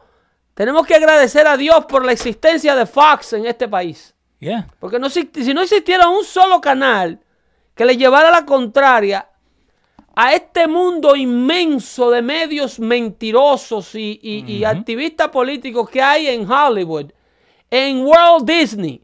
tenemos 0.55 0.87
que 0.87 0.95
agradecer 0.95 1.47
a 1.47 1.57
Dios 1.57 1.85
por 1.87 2.05
la 2.05 2.13
existencia 2.13 2.75
de 2.75 2.87
Fox 2.87 3.33
en 3.33 3.47
este 3.47 3.69
país. 3.69 4.15
Yeah. 4.41 4.67
Porque 4.79 4.99
no, 4.99 5.11
si 5.11 5.31
si 5.35 5.53
no 5.55 5.63
existiera 5.63 6.09
un 6.09 6.25
solo 6.25 6.61
canal 6.61 7.21
que 7.75 7.85
le 7.85 7.97
llevara 7.97 8.31
la 8.31 8.45
contraria 8.47 9.27
a 10.17 10.35
este 10.35 10.67
mundo 10.67 11.15
inmenso 11.17 12.11
de 12.11 12.21
medios 12.23 12.79
mentirosos 12.81 13.95
y, 13.95 14.19
y- 14.23 14.45
y 14.53 14.65
activistas 14.65 15.29
políticos 15.29 15.89
que 15.89 16.03
hay 16.03 16.27
en 16.29 16.51
Hollywood, 16.51 17.13
en 17.71 18.05
Walt 18.05 18.45
Disney, 18.45 19.03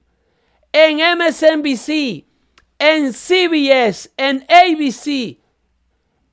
en 0.72 0.98
MSNBC, 1.18 2.24
en 2.78 3.12
CBS, 3.12 4.10
en 4.16 4.44
ABC, 4.48 5.38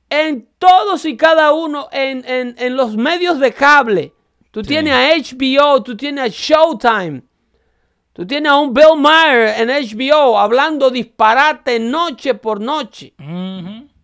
en 0.10 0.50
todos 0.60 1.06
y 1.06 1.16
cada 1.18 1.54
uno, 1.54 1.88
en, 1.92 2.26
en- 2.28 2.56
en 2.58 2.76
los 2.76 2.96
medios 2.98 3.40
de 3.40 3.54
cable. 3.54 4.14
Tú 4.54 4.62
tienes 4.62 4.94
a 4.94 5.10
HBO, 5.18 5.82
tú 5.82 5.98
tienes 5.98 6.24
a 6.26 6.28
Showtime. 6.28 7.24
Tú 8.14 8.28
tienes 8.28 8.52
a 8.52 8.58
un 8.58 8.72
Bill 8.72 8.96
Maher 9.00 9.60
en 9.60 9.70
HBO 9.70 10.38
hablando 10.38 10.92
disparate 10.92 11.80
noche 11.80 12.36
por 12.36 12.62
noche, 12.62 13.16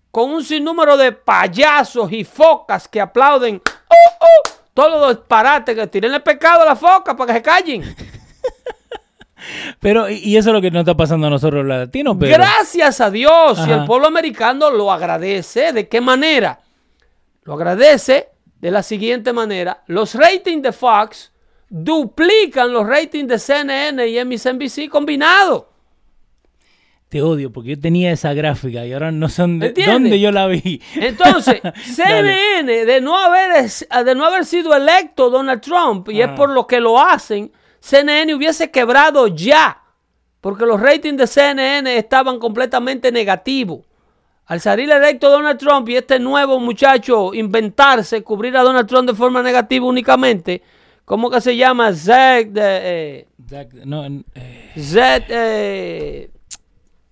con 0.09 0.31
un 0.31 0.43
sinnúmero 0.43 0.97
de 0.97 1.11
payasos 1.11 2.11
y 2.11 2.23
focas 2.23 2.87
que 2.87 2.99
aplauden 2.99 3.57
¡Uh, 3.57 4.23
uh! 4.25 4.49
todos 4.73 4.99
los 4.99 5.17
disparates 5.17 5.75
que 5.75 5.85
tiren 5.85 6.15
el 6.15 6.23
pecado 6.23 6.63
a 6.63 6.65
la 6.65 6.75
foca 6.75 7.15
para 7.15 7.27
que 7.27 7.33
se 7.37 7.41
callen. 7.43 7.83
Pero, 9.79 10.09
y- 10.09 10.35
eso 10.35 10.49
es 10.49 10.53
lo 10.53 10.61
que 10.61 10.71
nos 10.71 10.79
está 10.81 10.97
pasando 10.97 11.27
a 11.27 11.29
nosotros 11.29 11.63
los 11.65 11.77
latinos, 11.77 12.17
pero. 12.19 12.33
Gracias 12.33 12.99
a 12.99 13.09
Dios 13.11 13.59
y 13.67 13.71
el 13.71 13.85
pueblo 13.85 14.07
americano 14.07 14.69
lo 14.71 14.91
agradece. 14.91 15.71
¿De 15.71 15.87
qué 15.87 16.01
manera? 16.01 16.59
Lo 17.43 17.53
agradece 17.53 18.29
de 18.59 18.71
la 18.71 18.83
siguiente 18.83 19.33
manera. 19.33 19.83
Los 19.87 20.15
ratings 20.15 20.63
de 20.63 20.71
Fox 20.71 21.31
duplican 21.69 22.71
los 22.73 22.87
ratings 22.87 23.27
de 23.27 23.39
CNN 23.39 24.07
y 24.07 24.23
MSNBC 24.23 24.89
combinados. 24.89 25.63
Te 27.09 27.23
odio 27.23 27.51
porque 27.51 27.69
yo 27.71 27.79
tenía 27.79 28.11
esa 28.11 28.33
gráfica 28.33 28.85
y 28.85 28.93
ahora 28.93 29.11
no 29.11 29.29
sé 29.29 29.41
dónde, 29.41 30.19
yo 30.19 30.31
la 30.31 30.45
vi. 30.45 30.79
Entonces. 30.95 31.59
CNN, 31.95 32.85
de 32.85 33.01
no, 33.01 33.17
haber, 33.17 33.63
es- 33.65 33.87
de 34.05 34.13
no 34.15 34.25
haber 34.25 34.45
sido 34.45 34.75
electo 34.75 35.31
Donald 35.31 35.61
Trump, 35.61 36.09
y 36.09 36.21
es 36.21 36.27
Ajá. 36.27 36.35
por 36.35 36.49
lo 36.51 36.67
que 36.67 36.79
lo 36.79 36.99
hacen, 36.99 37.51
CNN 37.79 38.31
hubiese 38.35 38.69
quebrado 38.69 39.25
ya, 39.27 39.81
porque 40.39 40.67
los 40.67 40.79
ratings 40.79 41.17
de 41.17 41.25
CNN 41.25 41.97
estaban 41.97 42.37
completamente 42.37 43.11
negativos. 43.11 43.79
Al 44.49 44.59
salir 44.61 44.89
electo 44.89 45.29
Donald 45.29 45.59
Trump 45.59 45.87
y 45.89 45.95
este 45.95 46.17
nuevo 46.19 46.59
muchacho 46.59 47.33
inventarse, 47.35 48.23
cubrir 48.23 48.57
a 48.57 48.63
Donald 48.63 48.87
Trump 48.87 49.07
de 49.07 49.15
forma 49.15 49.43
negativa 49.43 49.85
únicamente, 49.85 50.63
¿cómo 51.05 51.29
que 51.29 51.39
se 51.39 51.55
llama? 51.55 51.93
Zack, 51.93 52.47
de, 52.47 52.61
eh, 52.63 53.27
Zac- 53.47 53.85
no, 53.85 54.03
eh, 54.33 54.71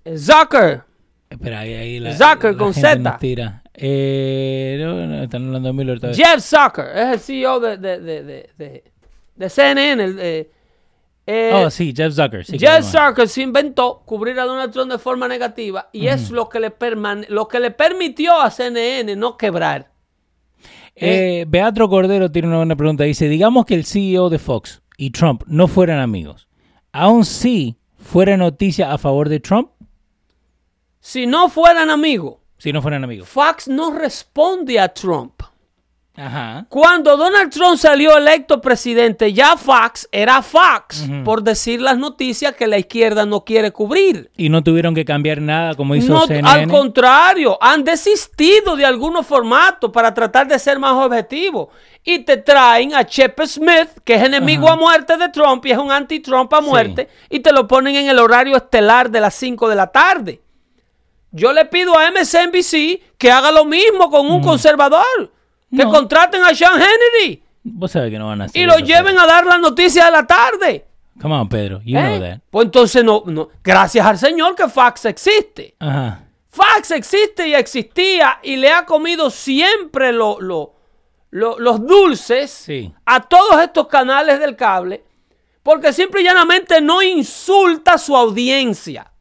eh, 0.04 0.18
Zucker. 0.18 0.82
espera, 1.30 1.60
ahí, 1.60 1.74
ahí 1.76 2.00
la, 2.00 2.14
Zucker 2.18 2.54
la 2.54 2.58
con 2.58 2.74
Z. 2.74 3.20
Eh, 3.76 4.78
no, 4.80 5.06
no, 5.06 5.22
están 5.24 5.46
hablando 5.46 5.68
de 5.70 5.74
Miller 5.74 6.00
vez. 6.00 6.18
Jeff 6.18 6.40
Zucker 6.44 6.88
es 6.98 7.08
el 7.14 7.20
CEO 7.20 7.60
de, 7.60 7.78
de, 7.78 8.00
de, 8.00 8.24
de, 8.24 8.50
de- 8.58 8.84
de 9.36 9.50
CNN. 9.52 10.04
el, 10.04 10.48
eh, 11.28 11.50
eh, 11.50 11.52
Oh, 11.54 11.70
sí, 11.70 11.94
Jeff 11.96 12.14
Zucker. 12.14 12.46
Sí, 12.46 12.58
Jeff 12.58 12.86
Zucker 12.86 13.28
se 13.28 13.42
inventó 13.42 14.02
cubrir 14.06 14.40
a 14.40 14.46
Donald 14.46 14.72
Trump 14.72 14.92
de 14.92 14.98
forma 14.98 15.28
negativa 15.28 15.90
y 15.92 16.08
es 16.08 16.32
lo 16.32 16.48
que, 16.48 16.60
le 16.60 16.74
lo 17.28 17.48
que 17.48 17.60
le 17.60 17.72
permitió 17.72 18.40
a 18.40 18.50
CNN 18.50 19.16
no 19.16 19.38
quebrar. 19.38 19.92
Eh, 20.96 21.46
Beatro 21.48 21.90
Cordero 21.90 22.32
tiene 22.32 22.48
una 22.48 22.58
buena 22.58 22.76
pregunta. 22.76 23.04
Dice, 23.04 23.28
digamos 23.28 23.66
que 23.66 23.76
el 23.76 23.86
CEO 23.86 24.30
de 24.30 24.40
Fox 24.40 24.82
y 24.98 25.12
Trump 25.12 25.44
no 25.46 25.68
fueran 25.68 26.00
amigos. 26.00 26.48
Aún 26.92 27.26
sí 27.26 27.78
fuera 27.98 28.38
noticia 28.38 28.92
a 28.92 28.98
favor 28.98 29.30
de 29.30 29.40
Trump 29.40 29.70
Si 31.00 31.28
no 31.28 31.50
fueran 31.50 31.90
amigos, 31.90 32.38
si 32.58 32.72
no 32.72 32.82
fueran 32.82 33.04
amigos. 33.04 33.28
Fox 33.28 33.68
no 33.68 33.92
responde 33.92 34.80
a 34.80 34.94
Trump. 34.94 35.44
Ajá. 36.20 36.66
Cuando 36.68 37.16
Donald 37.16 37.52
Trump 37.52 37.78
salió 37.78 38.18
electo 38.18 38.60
presidente, 38.60 39.32
ya 39.34 39.56
Fox 39.56 40.10
era 40.12 40.42
Fox 40.42 41.08
por 41.24 41.44
decir 41.44 41.80
las 41.80 41.96
noticias 41.98 42.56
que 42.56 42.66
la 42.66 42.80
izquierda 42.80 43.26
no 43.28 43.46
quiere 43.46 43.72
cubrir. 43.72 44.32
Y 44.36 44.50
no 44.50 44.64
tuvieron 44.64 44.96
que 44.96 45.06
cambiar 45.06 45.40
nada 45.42 45.76
como 45.76 45.94
hizo 45.96 46.12
No, 46.14 46.26
CNN. 46.26 46.50
al 46.50 46.68
contrario, 46.68 47.58
han 47.62 47.84
desistido 47.84 48.76
de 48.76 48.86
algunos 48.86 49.28
formatos 49.28 49.92
para 49.92 50.12
tratar 50.14 50.48
de 50.48 50.58
ser 50.58 50.80
más 50.80 50.94
objetivos. 50.94 51.68
Y 52.04 52.20
te 52.20 52.38
traen 52.38 52.96
a 52.96 53.04
Shep 53.04 53.40
Smith, 53.46 53.90
que 54.04 54.16
es 54.16 54.24
enemigo 54.24 54.68
a 54.70 54.76
muerte 54.76 55.18
de 55.18 55.30
Trump 55.30 55.64
y 55.68 55.72
es 55.72 55.78
un 55.78 55.92
anti-Trump 55.92 56.52
a 56.54 56.62
Sí. 56.62 56.66
muerte, 56.66 57.10
y 57.30 57.42
te 57.42 57.52
lo 57.52 57.68
ponen 57.68 57.96
en 57.96 58.10
el 58.10 58.18
horario 58.18 58.56
estelar 58.58 59.12
de 59.12 59.20
las 59.22 59.36
5 59.36 59.70
de 59.70 59.76
la 59.76 59.88
tarde. 59.92 60.42
Yo 61.32 61.54
le 61.54 61.66
pido 61.66 61.96
a 61.98 62.08
MSNBC 62.10 63.02
que 63.20 63.30
haga 63.32 63.52
lo 63.52 63.66
mismo 63.66 64.10
con 64.10 64.26
un 64.32 64.42
conservador. 64.42 65.32
Que 65.76 65.84
contraten 65.84 66.44
a 66.44 66.54
Sean 66.56 66.74
Hannity 66.82 67.44
Vos 67.64 67.92
sabés 67.92 68.12
que 68.12 68.18
no 68.20 68.28
van 68.28 68.42
a 68.42 68.46
hacer 68.46 68.62
y 68.62 68.66
lo 68.66 68.78
lleven 68.80 69.20
a 69.20 69.26
dar 69.26 69.46
la 69.46 69.58
noticia 69.58 70.06
de 70.06 70.12
la 70.12 70.26
tarde. 70.26 70.86
Come 71.22 71.36
on, 71.36 71.50
Pedro. 71.50 71.82
You 71.84 71.98
¿eh? 71.98 72.02
know 72.02 72.20
that. 72.20 72.40
Pues 72.50 72.66
entonces 72.66 73.04
no, 73.04 73.24
no. 73.26 73.50
Gracias 73.64 74.06
al 74.06 74.18
Señor 74.18 74.56
que 74.56 74.70
Fox 74.70 75.04
existe. 75.06 75.76
Ajá. 75.80 76.24
Fox 76.50 76.92
existe 76.92 77.48
y 77.48 77.54
existía 77.56 78.40
y 78.42 78.56
le 78.56 78.70
ha 78.72 78.86
comido 78.86 79.30
siempre 79.30 80.14
lo- 80.14 80.40
lo- 80.40 80.76
lo- 81.32 81.60
los 81.60 81.86
dulces 81.86 82.50
Sí. 82.52 82.94
a 83.06 83.20
todos 83.22 83.62
estos 83.62 83.88
canales 83.88 84.40
del 84.40 84.56
cable 84.56 85.04
porque 85.62 85.92
simple 85.92 86.22
y 86.22 86.24
llanamente 86.24 86.80
no 86.80 87.02
insulta 87.02 87.94
a 87.96 87.98
su 87.98 88.16
audiencia. 88.16 89.12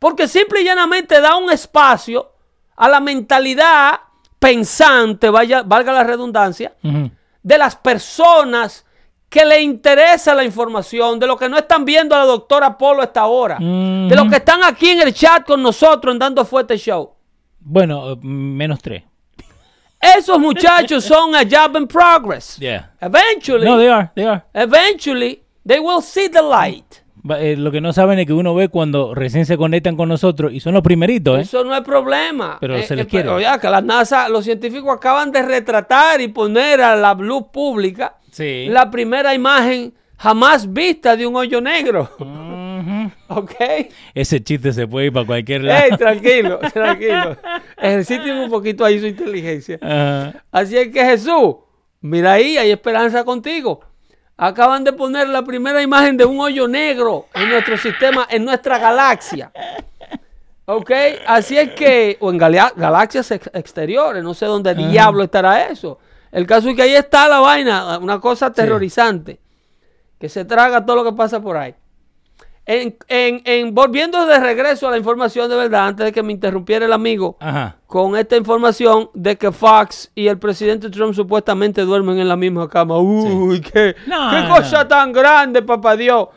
Porque 0.00 0.26
simple 0.26 0.62
y 0.62 0.64
llanamente 0.64 1.20
da 1.20 1.36
un 1.36 1.52
espacio 1.52 2.32
a 2.74 2.88
la 2.88 2.98
mentalidad 2.98 4.00
pensante, 4.42 5.30
vaya, 5.30 5.62
valga 5.62 5.92
la 5.92 6.02
redundancia, 6.02 6.72
de 6.82 7.58
las 7.58 7.76
personas 7.76 8.84
que 9.28 9.44
le 9.44 9.62
interesa 9.62 10.34
la 10.34 10.44
información, 10.44 11.18
de 11.20 11.26
los 11.28 11.38
que 11.38 11.48
no 11.48 11.56
están 11.56 11.84
viendo 11.84 12.14
a 12.14 12.18
la 12.18 12.24
doctora 12.26 12.76
Polo 12.76 13.00
a 13.00 13.04
esta 13.04 13.24
hora, 13.26 13.56
de 13.58 14.14
los 14.16 14.28
que 14.28 14.36
están 14.36 14.62
aquí 14.64 14.90
en 14.90 15.00
el 15.02 15.14
chat 15.14 15.46
con 15.46 15.62
nosotros 15.62 16.12
en 16.12 16.18
Dando 16.18 16.44
Fuerte 16.44 16.76
Show. 16.76 17.14
Bueno, 17.60 18.12
eh, 18.12 18.16
menos 18.20 18.80
tres. 18.82 19.04
Esos 20.00 20.40
muchachos 20.40 21.04
son 21.04 21.36
a 21.36 21.44
job 21.44 21.76
in 21.76 21.86
progress. 21.86 22.56
Yeah. 22.58 22.90
Eventually, 23.00 23.64
No, 23.64 23.78
they 23.78 23.88
are, 23.88 24.10
they 24.16 24.26
are. 24.26 24.42
eventually, 24.52 25.44
they 25.64 25.78
will 25.78 26.02
see 26.02 26.28
the 26.28 26.42
light. 26.42 27.01
Eh, 27.38 27.56
lo 27.56 27.70
que 27.70 27.80
no 27.80 27.92
saben 27.92 28.18
es 28.18 28.26
que 28.26 28.32
uno 28.32 28.54
ve 28.54 28.68
cuando 28.68 29.14
recién 29.14 29.46
se 29.46 29.56
conectan 29.56 29.96
con 29.96 30.08
nosotros 30.08 30.52
y 30.52 30.58
son 30.60 30.74
los 30.74 30.82
primeritos, 30.82 31.38
¿eh? 31.38 31.42
Eso 31.42 31.62
no 31.62 31.74
es 31.74 31.82
problema. 31.82 32.58
Pero 32.60 32.80
se 32.82 32.96
les 32.96 33.06
eh, 33.06 33.08
quiere. 33.08 33.24
pero 33.26 33.40
ya 33.40 33.58
que 33.60 33.70
la 33.70 33.80
NASA, 33.80 34.28
los 34.28 34.44
científicos 34.44 34.92
acaban 34.96 35.30
de 35.30 35.42
retratar 35.42 36.20
y 36.20 36.28
poner 36.28 36.80
a 36.80 36.96
la 36.96 37.14
luz 37.14 37.44
pública 37.52 38.16
Sí. 38.32 38.66
la 38.68 38.90
primera 38.90 39.34
imagen 39.34 39.94
jamás 40.16 40.72
vista 40.72 41.16
de 41.16 41.26
un 41.26 41.36
hoyo 41.36 41.60
negro. 41.60 42.10
Ese 44.14 44.42
chiste 44.42 44.72
se 44.72 44.86
puede 44.86 45.06
ir 45.06 45.12
para 45.12 45.26
cualquier 45.26 45.64
lado. 45.64 45.84
Ey, 45.84 45.96
tranquilo, 45.96 46.58
tranquilo. 46.72 47.36
Ejerciten 47.76 48.36
un 48.38 48.50
poquito 48.50 48.84
ahí 48.84 48.98
su 49.00 49.06
inteligencia. 49.06 49.78
Así 50.50 50.76
es 50.76 50.88
que 50.88 51.04
Jesús, 51.04 51.56
mira 52.00 52.32
ahí, 52.32 52.56
hay 52.56 52.70
esperanza 52.70 53.24
contigo. 53.24 53.80
Acaban 54.44 54.82
de 54.82 54.92
poner 54.92 55.28
la 55.28 55.42
primera 55.44 55.80
imagen 55.80 56.16
de 56.16 56.24
un 56.24 56.40
hoyo 56.40 56.66
negro 56.66 57.26
en 57.32 57.48
nuestro 57.48 57.76
sistema, 57.76 58.26
en 58.28 58.44
nuestra 58.44 58.76
galaxia. 58.76 59.52
¿Ok? 60.64 60.90
Así 61.26 61.56
es 61.56 61.70
que, 61.74 62.16
o 62.18 62.28
en 62.30 62.38
galaxias 62.38 63.30
ex- 63.30 63.50
exteriores, 63.54 64.24
no 64.24 64.34
sé 64.34 64.46
dónde 64.46 64.74
diablo 64.74 65.22
estará 65.22 65.66
eso. 65.68 66.00
El 66.32 66.44
caso 66.44 66.70
es 66.70 66.74
que 66.74 66.82
ahí 66.82 66.94
está 66.94 67.28
la 67.28 67.38
vaina, 67.38 67.98
una 67.98 68.18
cosa 68.20 68.46
aterrorizante, 68.46 69.38
que 70.18 70.28
se 70.28 70.44
traga 70.44 70.84
todo 70.84 70.96
lo 70.96 71.04
que 71.04 71.12
pasa 71.12 71.40
por 71.40 71.56
ahí. 71.56 71.74
En, 72.64 72.96
en- 73.08 73.42
en- 73.44 73.74
volviendo 73.74 74.24
de 74.24 74.38
regreso 74.38 74.86
a 74.86 74.92
la 74.92 74.96
información 74.96 75.50
de 75.50 75.56
verdad, 75.56 75.88
antes 75.88 76.06
de 76.06 76.12
que 76.12 76.22
me 76.22 76.32
interrumpiera 76.32 76.86
el 76.86 76.92
amigo, 76.92 77.36
Ajá. 77.40 77.76
con 77.88 78.16
esta 78.16 78.36
información 78.36 79.10
de 79.14 79.36
que 79.36 79.50
Fox 79.50 80.12
y 80.14 80.28
el 80.28 80.38
presidente 80.38 80.88
Trump 80.88 81.12
supuestamente 81.14 81.82
duermen 81.82 82.18
en 82.20 82.28
la 82.28 82.36
misma 82.36 82.68
cama. 82.68 82.98
Uy, 82.98 83.60
qué, 83.60 83.96
No, 84.06 84.30
qué 84.30 84.42
no. 84.42 84.54
cosa 84.56 84.86
tan 84.86 85.12
grande, 85.12 85.62
papá 85.62 85.96
Dios. 85.96 86.28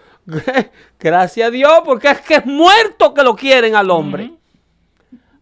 Gracias 1.00 1.48
a 1.48 1.52
Dios, 1.52 1.72
porque 1.86 2.10
es 2.10 2.22
que 2.22 2.36
es 2.36 2.46
muerto 2.46 3.14
que 3.14 3.22
lo 3.24 3.36
quieren 3.36 3.76
al 3.76 3.92
hombre. 3.92 4.32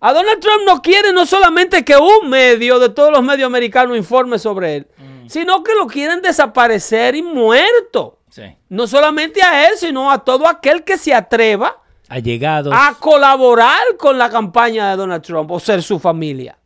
A 0.02 0.12
Donald 0.12 0.42
Trump 0.42 0.63
no 0.66 0.82
quiere 0.82 1.13
no 1.13 1.25
solamente 1.25 1.86
que 1.86 1.96
un 1.96 2.30
medio 2.30 2.78
de 2.80 2.90
todos 2.90 3.10
los 3.10 3.24
medios 3.24 3.48
americanos 3.48 3.96
informe 3.96 4.38
sobre 4.38 4.75
él, 4.75 4.88
sino 5.28 5.63
que 5.63 5.74
lo 5.75 5.88
quieren 5.88 6.22
desaparecer 6.22 7.16
y 7.16 7.22
muerto. 7.24 8.20
Sí. 8.34 8.42
No 8.70 8.88
solamente 8.88 9.44
a 9.44 9.70
él, 9.70 9.78
sino 9.78 10.10
a 10.10 10.18
todo 10.24 10.48
aquel 10.48 10.84
que 10.84 10.98
se 10.98 11.13
atreva 11.13 11.78
Allegados. 12.10 12.74
a 12.75 12.96
colaborar 13.00 13.96
con 14.00 14.18
la 14.18 14.28
campaña 14.28 14.90
de 14.90 14.96
Donald 14.96 15.22
Trump 15.22 15.52
o 15.52 15.60
ser 15.60 15.84
su 15.84 16.00
familia. 16.00 16.58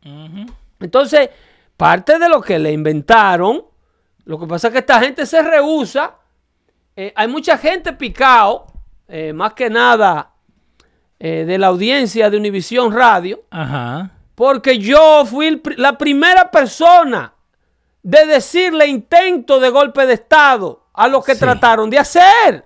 Entonces, 0.80 1.28
parte 1.76 2.18
de 2.18 2.26
lo 2.26 2.40
que 2.40 2.58
le 2.58 2.72
inventaron. 2.72 3.66
Lo 4.24 4.40
que 4.40 4.46
pasa 4.46 4.68
es 4.68 4.72
que 4.72 4.78
esta 4.78 4.98
gente 4.98 5.26
se 5.26 5.42
rehúsa. 5.42 6.14
Eh, 6.96 7.12
hay 7.14 7.28
mucha 7.28 7.58
gente 7.58 7.92
picado, 7.92 8.64
eh, 9.06 9.34
más 9.34 9.52
que 9.52 9.68
nada 9.68 10.30
eh, 11.20 11.44
de 11.46 11.58
la 11.58 11.66
audiencia 11.66 12.30
de 12.30 12.38
Univisión 12.38 12.94
Radio, 12.94 13.44
Ajá. 13.50 14.10
porque 14.34 14.78
yo 14.78 15.26
fui 15.26 15.48
el 15.48 15.62
la 15.76 15.98
primera 15.98 16.50
persona 16.50 17.34
de 18.02 18.24
decirle 18.24 18.86
intento 18.86 19.60
de 19.60 19.68
golpe 19.68 20.06
de 20.06 20.14
Estado 20.14 20.87
a 20.98 21.08
lo 21.08 21.22
que 21.22 21.34
Sí. 21.34 21.40
trataron 21.40 21.88
de 21.90 21.98
hacer. 21.98 22.64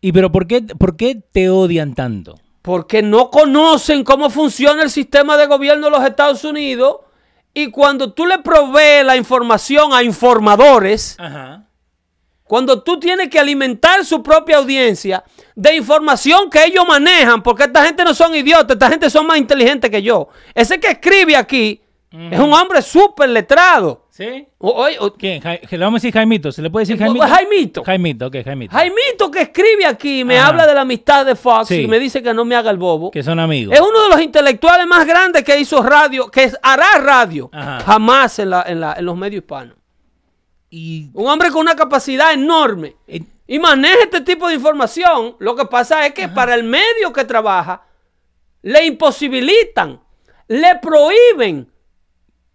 ¿Y 0.00 0.10
pero 0.12 0.32
por 0.32 0.46
qué, 0.46 0.62
por 0.62 0.96
qué 0.96 1.14
te 1.32 1.48
odian 1.50 1.94
tanto? 1.94 2.34
Porque 2.62 3.02
no 3.02 3.30
conocen 3.30 4.04
cómo 4.04 4.30
funciona 4.30 4.82
el 4.82 4.90
sistema 4.90 5.36
de 5.36 5.46
gobierno 5.46 5.86
de 5.86 5.90
los 5.92 6.04
Estados 6.04 6.44
Unidos. 6.44 6.96
Y 7.54 7.70
cuando 7.70 8.12
tú 8.12 8.24
le 8.26 8.38
provees 8.38 9.04
la 9.04 9.16
información 9.16 9.92
a 9.92 10.02
informadores, 10.02 11.16
Ajá. 11.20 11.64
cuando 12.44 12.82
tú 12.82 12.98
tienes 12.98 13.28
que 13.28 13.38
alimentar 13.38 14.04
su 14.04 14.22
propia 14.22 14.56
audiencia 14.58 15.22
de 15.54 15.76
información 15.76 16.48
que 16.50 16.64
ellos 16.64 16.84
manejan, 16.88 17.42
porque 17.42 17.64
esta 17.64 17.84
gente 17.84 18.04
no 18.04 18.14
son 18.14 18.34
idiotas, 18.34 18.74
esta 18.74 18.88
gente 18.88 19.10
son 19.10 19.26
más 19.26 19.36
inteligentes 19.38 19.90
que 19.90 20.02
yo. 20.02 20.28
Ese 20.54 20.80
que 20.80 20.88
escribe 20.88 21.36
aquí 21.36 21.82
es 22.10 22.38
un 22.40 22.52
hombre 22.52 22.80
súper 22.82 23.28
letrado. 23.28 24.01
¿Sí? 24.14 24.46
¿Quién? 25.18 25.40
Ja- 25.40 25.58
le 25.70 25.78
vamos 25.78 25.96
a 25.96 26.00
decir 26.02 26.12
Jaimito. 26.12 26.52
¿Se 26.52 26.60
le 26.60 26.68
puede 26.68 26.82
decir 26.84 26.98
Jaimito? 26.98 27.26
Jaimito. 27.26 27.82
Jaimito, 27.82 28.26
ok, 28.26 28.36
Jaimito. 28.44 28.70
Jaimito 28.76 29.30
que 29.30 29.40
escribe 29.40 29.86
aquí 29.86 30.20
y 30.20 30.24
me 30.24 30.38
Ajá. 30.38 30.48
habla 30.48 30.66
de 30.66 30.74
la 30.74 30.82
amistad 30.82 31.24
de 31.24 31.34
Fox 31.34 31.68
Sí. 31.68 31.80
y 31.80 31.86
me 31.88 31.98
dice 31.98 32.22
que 32.22 32.34
no 32.34 32.44
me 32.44 32.54
haga 32.54 32.70
el 32.70 32.76
bobo. 32.76 33.10
Que 33.10 33.22
son 33.22 33.40
amigos. 33.40 33.74
Es 33.74 33.80
uno 33.80 34.02
de 34.02 34.08
los 34.10 34.20
intelectuales 34.20 34.86
más 34.86 35.06
grandes 35.06 35.42
que 35.44 35.58
hizo 35.58 35.82
radio, 35.82 36.30
que 36.30 36.52
hará 36.62 36.98
radio 36.98 37.48
Ajá. 37.54 37.80
jamás 37.86 38.38
en, 38.38 38.50
la- 38.50 38.64
en 38.68 38.80
la- 38.80 38.92
en 38.98 39.04
los 39.06 39.16
medios 39.16 39.42
hispanos. 39.44 39.76
Y, 40.68 41.08
Un 41.14 41.28
hombre 41.28 41.50
con 41.50 41.62
una 41.62 41.74
capacidad 41.74 42.34
enorme 42.34 42.96
eh, 43.06 43.22
y 43.46 43.58
maneja 43.58 43.96
este 44.02 44.20
tipo 44.20 44.46
de 44.46 44.56
información. 44.56 45.36
Lo 45.38 45.56
que 45.56 45.64
pasa 45.64 46.04
es 46.04 46.12
que 46.12 46.28
para 46.28 46.54
el 46.54 46.64
medio 46.64 47.14
que 47.14 47.24
trabaja, 47.24 47.86
le 48.60 48.84
imposibilitan, 48.84 50.00
le 50.48 50.76
prohíben 50.82 51.71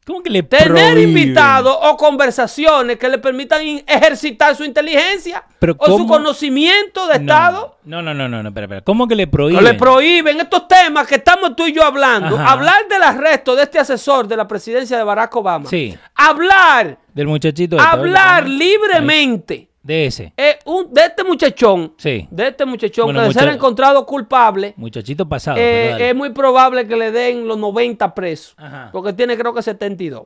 ¿Cómo 0.08 0.24
que 0.24 0.30
le 0.30 0.42
tener 0.42 0.98
invitados 0.98 1.78
o 1.82 1.98
conversaciones 1.98 2.98
que 2.98 3.10
le 3.10 3.18
permitan 3.18 3.62
ejercitar 3.86 4.56
su 4.56 4.64
inteligencia 4.64 5.44
Pero 5.60 5.76
o 5.78 5.98
su 5.98 6.08
conocimiento 6.08 7.08
de 7.08 7.16
No, 7.16 7.22
Estado. 7.22 7.78
No, 7.84 8.02
no, 8.02 8.14
no, 8.14 8.30
no, 8.30 8.42
no, 8.42 8.48
espera, 8.48 8.66
espera. 8.68 8.82
¿Cómo 8.82 9.06
que 9.06 9.16
le 9.16 9.26
No 9.26 9.32
prohíben? 9.32 9.64
le 9.66 9.74
prohíben 9.74 10.40
estos 10.40 10.66
temas 10.70 11.06
que 11.08 11.16
estamos 11.16 11.58
tú 11.58 11.68
y 11.68 11.74
yo 11.74 11.84
hablando. 11.84 12.38
Ajá. 12.38 12.54
Hablar 12.54 12.88
del 12.90 13.04
arresto 13.04 13.54
de 13.58 13.64
este 13.64 13.80
asesor 13.80 14.30
de 14.30 14.38
la 14.38 14.48
presidencia 14.48 14.98
de 14.98 15.04
Barack 15.04 15.36
Obama. 15.36 15.70
Sí. 15.70 15.98
Hablar, 16.16 16.98
Del 17.14 17.28
muchachito. 17.28 17.76
este, 17.76 17.88
hablar 17.88 18.48
libremente 18.48 19.70
De 19.88 20.06
ese. 20.06 20.34
eh, 20.36 20.60
un- 20.65 20.94
de 20.94 21.01
este 21.06 21.24
muchachón. 21.24 21.94
Sí. 21.98 22.27
De 22.29 22.50
este 22.50 22.65
muchachón 22.65 23.06
Bueno, 23.06 23.22
que 23.22 23.27
de 23.27 23.34
ser 23.34 23.48
encontrado 23.50 24.06
culpable. 24.06 24.74
Muchachito 24.75 25.27
pasado. 25.29 25.58
eh, 25.58 26.10
es 26.10 26.13
muy 26.15 26.32
probable 26.32 26.86
que 26.88 26.98
le 26.98 27.12
den 27.13 27.48
los 27.48 27.58
90 27.58 28.13
presos. 28.13 28.53
Ajá. 28.58 28.89
Porque 28.91 29.13
tiene 29.13 29.38
creo 29.38 29.53
que 29.53 29.62
72. 29.62 30.24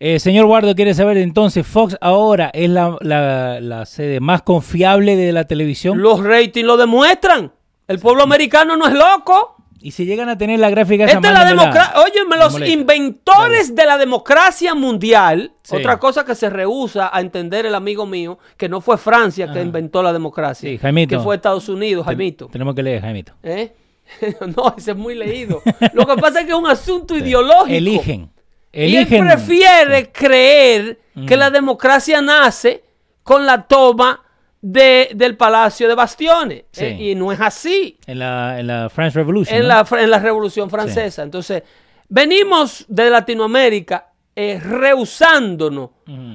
Eh, 0.00 0.18
señor 0.18 0.46
Guardo, 0.46 0.74
quiere 0.74 0.94
saber 0.94 1.18
entonces, 1.18 1.66
Fox 1.66 1.98
ahora 2.00 2.50
es 2.54 2.70
la, 2.70 2.96
la- 3.00 3.60
la 3.60 3.84
sede 3.84 4.20
más 4.20 4.40
confiable 4.40 5.16
de 5.16 5.32
la 5.32 5.44
televisión. 5.44 6.00
Los 6.00 6.24
ratings 6.24 6.64
lo 6.66 6.76
demuestran. 6.78 7.52
El 7.88 7.98
pueblo 7.98 8.22
americano 8.22 8.74
no 8.78 8.86
es 8.86 8.94
loco. 8.94 9.56
Y 9.80 9.92
si 9.92 10.04
llegan 10.04 10.28
a 10.28 10.36
tener 10.36 10.58
la 10.58 10.70
gráfica 10.70 11.04
esa, 11.04 11.14
Esta 11.14 11.28
es 11.28 11.34
la 11.34 11.44
democracia. 11.44 12.00
Óyeme, 12.00 12.30
Me 12.30 12.36
los 12.36 12.60
inventores 12.68 13.74
de 13.74 13.86
la 13.86 13.98
democracia 13.98 14.74
mundial. 14.74 15.52
Sí. 15.62 15.76
Otra 15.76 15.98
cosa 15.98 16.24
que 16.24 16.34
se 16.34 16.50
rehúsa 16.50 17.10
a 17.12 17.20
entender 17.20 17.66
el 17.66 17.74
amigo 17.74 18.06
mío, 18.06 18.38
que 18.56 18.68
no 18.68 18.80
fue 18.80 18.98
Francia 18.98 19.52
que 19.52 19.60
inventó 19.60 20.02
la 20.02 20.12
democracia. 20.12 20.68
Sí, 20.68 20.78
Jaimito. 20.78 21.16
Que 21.16 21.22
fue 21.22 21.36
Estados 21.36 21.68
Unidos, 21.68 22.04
Jaimito. 22.04 22.48
Tenemos 22.48 22.74
que 22.74 22.82
leer, 22.82 23.02
Jaimito. 23.02 23.34
¿Eh? 23.42 23.72
no, 24.56 24.74
ese 24.76 24.92
es 24.92 24.96
muy 24.96 25.14
leído. 25.14 25.62
Lo 25.92 26.06
que 26.06 26.16
pasa 26.16 26.40
es 26.40 26.46
que 26.46 26.52
es 26.52 26.58
un 26.58 26.66
asunto 26.66 27.16
ideológico. 27.16 27.74
Eligen. 27.74 28.30
Y 28.72 28.82
él 28.82 28.94
Eligen. 28.96 29.26
prefiere 29.26 30.12
creer 30.12 31.00
que 31.26 31.36
la 31.36 31.50
democracia 31.50 32.20
nace 32.20 32.84
con 33.22 33.44
la 33.44 33.66
toma 33.66 34.22
de, 34.60 35.10
del 35.14 35.36
Palacio 35.36 35.88
de 35.88 35.94
Bastiones. 35.94 36.64
Sí. 36.72 36.84
Eh, 36.84 37.10
y 37.10 37.14
no 37.14 37.32
es 37.32 37.40
así 37.40 37.98
En 38.06 38.18
la, 38.18 38.58
en 38.58 38.66
la 38.66 38.90
France 38.90 39.18
Revolution. 39.18 39.56
en 39.56 39.62
¿no? 39.62 39.68
la, 39.68 39.86
en 40.00 40.10
la 40.10 40.18
Revolución 40.18 40.70
Francesa. 40.70 41.22
Entonces, 41.22 41.62
venimos 42.08 42.84
de 42.88 43.10
Latinoamérica 43.10 44.12
eh, 44.34 44.60
rehusándonos 44.60 45.90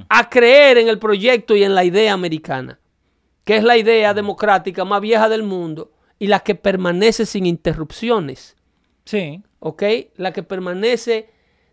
a 0.09 0.29
creer 0.29 0.77
en 0.77 0.89
el 0.89 0.99
proyecto 0.99 1.55
y 1.55 1.63
en 1.63 1.73
la 1.73 1.83
idea 1.83 2.13
americana, 2.13 2.79
que 3.43 3.57
es 3.57 3.63
la 3.63 3.77
idea 3.77 4.13
democrática 4.13 4.83
más 4.83 5.01
vieja 5.01 5.29
del 5.29 5.43
mundo 5.43 5.91
y 6.19 6.27
la 6.27 6.41
que 6.41 6.55
permanece 6.55 7.25
sin 7.25 7.45
interrupciones. 7.45 8.55
Sí. 9.05 9.41
¿ok? 9.63 9.83
La 10.17 10.33
que 10.33 10.43
permanece 10.43 11.29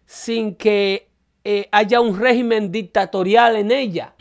sin 0.06 0.54
que 0.54 1.08
eh, 1.42 1.68
haya 1.72 2.00
un 2.00 2.18
régimen 2.18 2.70
dictatorial 2.70 3.56
en 3.56 3.72
ella. 3.72 4.14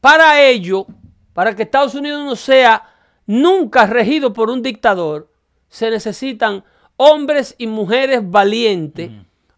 Para 0.00 0.42
ello, 0.42 0.86
para 1.32 1.54
que 1.54 1.62
Estados 1.62 1.94
Unidos 1.94 2.24
no 2.24 2.36
sea 2.36 2.82
nunca 3.26 3.86
regido 3.86 4.32
por 4.32 4.50
un 4.50 4.62
dictador, 4.62 5.30
se 5.68 5.90
necesitan 5.90 6.64
hombres 6.96 7.54
y 7.58 7.66
mujeres 7.66 8.20
valientes, 8.22 9.10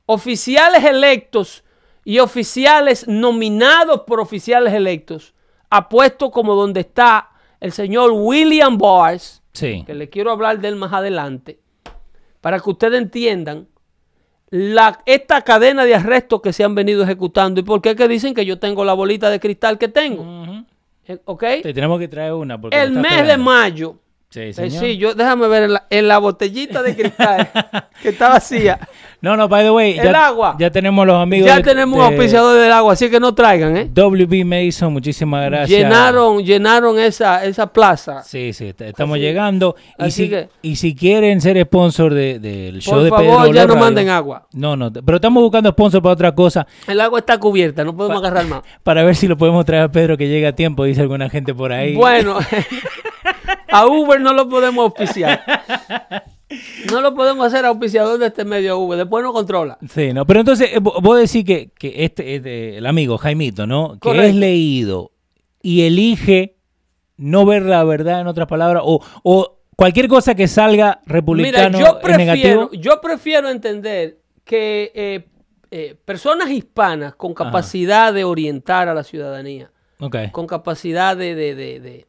oficiales 0.07 0.85
electos 0.85 1.65
y 2.05 2.19
oficiales 2.19 3.09
nominados 3.09 4.03
por 4.07 4.21
oficiales 4.21 4.73
electos, 4.75 5.35
apuestos 5.71 6.31
como 6.31 6.55
donde 6.55 6.81
está 6.81 7.31
el 7.61 7.73
señor 7.73 8.11
William 8.13 8.79
Barr, 8.79 9.19
Sí. 9.53 9.85
que 9.87 9.95
le 9.95 10.09
quiero 10.11 10.31
hablar 10.33 10.59
de 10.61 10.69
él 10.69 10.77
más 10.77 10.93
adelante, 10.93 11.59
para 12.41 12.61
que 12.61 12.71
ustedes 12.71 13.01
entiendan 13.01 13.69
la, 14.51 15.01
esta 15.07 15.43
cadena 15.43 15.85
de 15.85 15.95
arrestos 15.95 16.41
que 16.43 16.53
se 16.53 16.63
han 16.63 16.75
venido 16.75 17.03
ejecutando 17.03 17.61
y 17.61 17.63
por 17.65 17.81
qué 17.81 17.97
que 17.97 18.07
dicen 18.07 18.35
que 18.35 18.45
yo 18.45 18.59
tengo 18.59 18.85
la 18.85 18.93
bolita 18.93 19.31
de 19.31 19.41
cristal 19.41 19.79
que 19.79 19.89
tengo. 19.89 20.54
¿Ok? 21.25 21.45
Te 21.63 21.75
tenemos 21.75 21.99
que 21.99 22.09
traer 22.09 22.33
una. 22.33 22.61
porque 22.61 22.77
El 22.81 22.93
mes 22.93 23.27
de 23.27 23.37
mayo. 23.37 23.97
Sí, 24.35 24.41
eh, 24.41 24.53
señor. 24.53 24.83
sí, 24.85 24.97
yo 24.97 25.15
déjame 25.15 25.47
ver 25.47 25.63
en 25.63 25.73
la, 25.75 25.87
en 25.91 26.09
la 26.09 26.19
botellita 26.19 26.83
de 26.83 26.97
cristal 26.97 27.49
que 28.03 28.09
está 28.09 28.31
vacía. 28.31 28.81
No, 29.21 29.37
no, 29.37 29.49
by 29.49 29.63
the 29.63 29.71
way. 29.71 29.97
El 29.97 30.11
ya, 30.11 30.27
agua. 30.27 30.57
Ya 30.59 30.71
tenemos 30.73 31.07
los 31.07 31.17
amigos. 31.23 31.47
Ya 31.47 31.59
de- 31.59 31.63
tenemos 31.63 31.97
un 31.97 32.05
de 32.05 32.15
auspiciador 32.17 32.59
del 32.59 32.73
agua, 32.73 32.95
así 32.95 33.09
que 33.09 33.21
no 33.21 33.33
traigan, 33.33 33.77
¿eh? 33.77 33.89
WB 33.95 34.45
Mason, 34.45 34.93
muchísimas 34.93 35.45
gracias. 35.47 35.71
Llenaron, 35.79 36.43
llenaron 36.45 36.99
esa, 36.99 37.45
esa 37.45 37.73
plaza. 37.73 38.25
Sí, 38.25 38.53
sí, 38.53 38.75
estamos 38.77 39.15
Así- 39.15 39.23
llegando. 39.23 39.77
Y 39.99 40.03
así 40.03 40.25
si, 40.25 40.29
que- 40.31 40.49
y 40.63 40.77
si 40.77 40.95
quieren 40.97 41.41
ser 41.41 41.63
sponsor 41.65 42.13
de- 42.13 42.41
del 42.41 42.81
show 42.83 42.95
Por 42.95 43.03
de 43.05 43.11
favor, 43.11 43.25
Pedro 43.27 43.39
ya 43.55 43.63
Olor 43.63 43.69
no 43.69 43.75
Radio- 43.75 43.85
manden 43.85 44.09
agua. 44.09 44.49
No, 44.53 44.77
no, 44.77 44.93
pero 44.93 45.17
estamos 45.17 45.43
buscando 45.45 45.71
sponsor 45.71 46.03
para 46.03 46.13
otra 46.13 46.35
cosa, 46.35 46.67
El 46.89 47.01
agua 47.01 47.21
está 47.21 47.39
cubierta, 47.39 47.85
no 47.85 47.97
podemos 47.97 48.19
agarrar 48.19 48.47
más. 48.47 48.63
para 48.83 49.05
ver 49.05 49.15
si 49.15 49.29
lo 49.29 49.37
podemos 49.39 49.65
traer 49.65 49.85
a 49.85 49.93
Pedro 49.93 50.17
que 50.19 50.27
llegue 50.27 50.49
a 50.49 50.57
tiempo, 50.57 50.83
dice 50.83 51.01
alguna 51.03 51.31
gente 51.31 51.55
por 51.55 51.73
ahí. 51.73 51.95
Bueno, 51.95 52.39
a 53.75 53.87
Uber 53.87 54.21
no 54.21 54.33
lo 54.33 54.49
podemos 54.49 54.85
auspiciar. 54.85 55.43
No 56.91 57.01
lo 57.01 57.15
podemos 57.15 57.47
hacer 57.47 57.65
auspiciador 57.65 58.19
de 58.19 58.27
este 58.27 58.45
medio 58.45 58.79
Uber, 58.79 58.97
después 58.99 59.25
no 59.25 59.33
controla. 59.33 59.79
Sí, 59.93 60.13
no, 60.13 60.25
pero 60.27 60.41
entonces 60.41 60.71
eh, 60.73 60.81
vo- 60.81 61.01
vos 61.03 61.19
decís 61.19 61.45
que, 61.45 61.71
que 61.77 62.05
este, 62.05 62.37
este, 62.37 62.77
el 62.79 62.87
amigo 62.87 63.19
Jaimito, 63.19 63.67
¿no? 63.67 63.99
Que 63.99 64.29
es 64.29 64.35
leído 64.35 65.11
y 65.63 65.83
elige 65.83 66.57
no 67.17 67.45
ver 67.47 67.63
la 67.63 67.83
verdad, 67.85 68.21
en 68.21 68.27
otras 68.27 68.47
palabras, 68.47 68.83
o, 68.85 69.01
o 69.23 69.59
cualquier 69.77 70.07
cosa 70.09 70.35
que 70.35 70.47
salga 70.47 71.01
Mira, 71.07 71.13
republicano 71.15 71.79
yo 71.81 71.99
es 72.03 72.17
negativo. 72.17 72.69
prefiero, 72.69 72.71
yo 72.73 73.01
prefiero 73.01 73.49
entender 73.49 74.19
que 74.45 74.93
eh, 74.95 75.25
eh, 75.71 75.97
personas 76.05 76.51
hispanas 76.51 77.15
con 77.17 77.35
capacidad 77.35 78.13
de 78.13 78.25
orientar 78.25 78.89
a 78.89 78.95
la 78.95 79.03
ciudadanía, 79.03 79.71
con 80.33 80.47
capacidad 80.47 81.17
de, 81.17 81.35
de, 81.35 81.55
de- 81.55 81.81
de- 81.81 82.07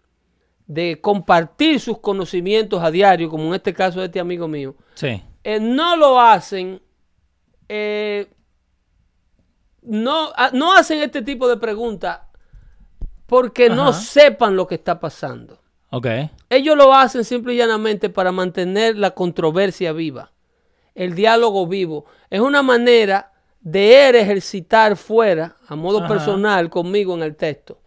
de 0.67 0.99
compartir 0.99 1.79
sus 1.79 1.99
conocimientos 1.99 2.81
a 2.83 2.91
diario, 2.91 3.29
como 3.29 3.45
en 3.47 3.53
este 3.55 3.73
caso 3.73 3.99
de 3.99 4.07
este 4.07 4.19
amigo 4.19 4.47
mío, 4.47 4.75
Sí. 4.95 5.21
eh, 5.43 5.59
no 5.59 5.95
lo 5.95 6.19
hacen, 6.19 6.81
eh, 7.69 8.27
no, 9.81 10.29
ah, 10.35 10.49
no 10.53 10.73
hacen 10.73 11.01
este 11.01 11.21
tipo 11.21 11.47
de 11.47 11.57
preguntas 11.57 12.21
porque 13.27 13.69
no 13.69 13.93
sepan 13.93 14.55
lo 14.55 14.67
que 14.67 14.75
está 14.75 14.99
pasando. 14.99 15.59
Ok. 15.91 16.07
Ellos 16.49 16.75
lo 16.75 16.93
hacen 16.93 17.23
simple 17.23 17.53
y 17.53 17.57
llanamente 17.57 18.09
para 18.09 18.31
mantener 18.31 18.97
la 18.97 19.11
controversia 19.11 19.93
viva, 19.93 20.31
el 20.95 21.15
diálogo 21.15 21.67
vivo. 21.67 22.05
Es 22.29 22.39
una 22.41 22.63
manera 22.63 23.31
de 23.65 24.09
él 24.09 24.15
ejercitar 24.15 24.95
fuera, 24.95 25.57
a 25.67 25.75
modo 25.75 25.97
Ajá. 25.97 26.07
personal, 26.07 26.69
conmigo 26.69 27.15
en 27.15 27.23
el 27.23 27.35
texto, 27.35 27.79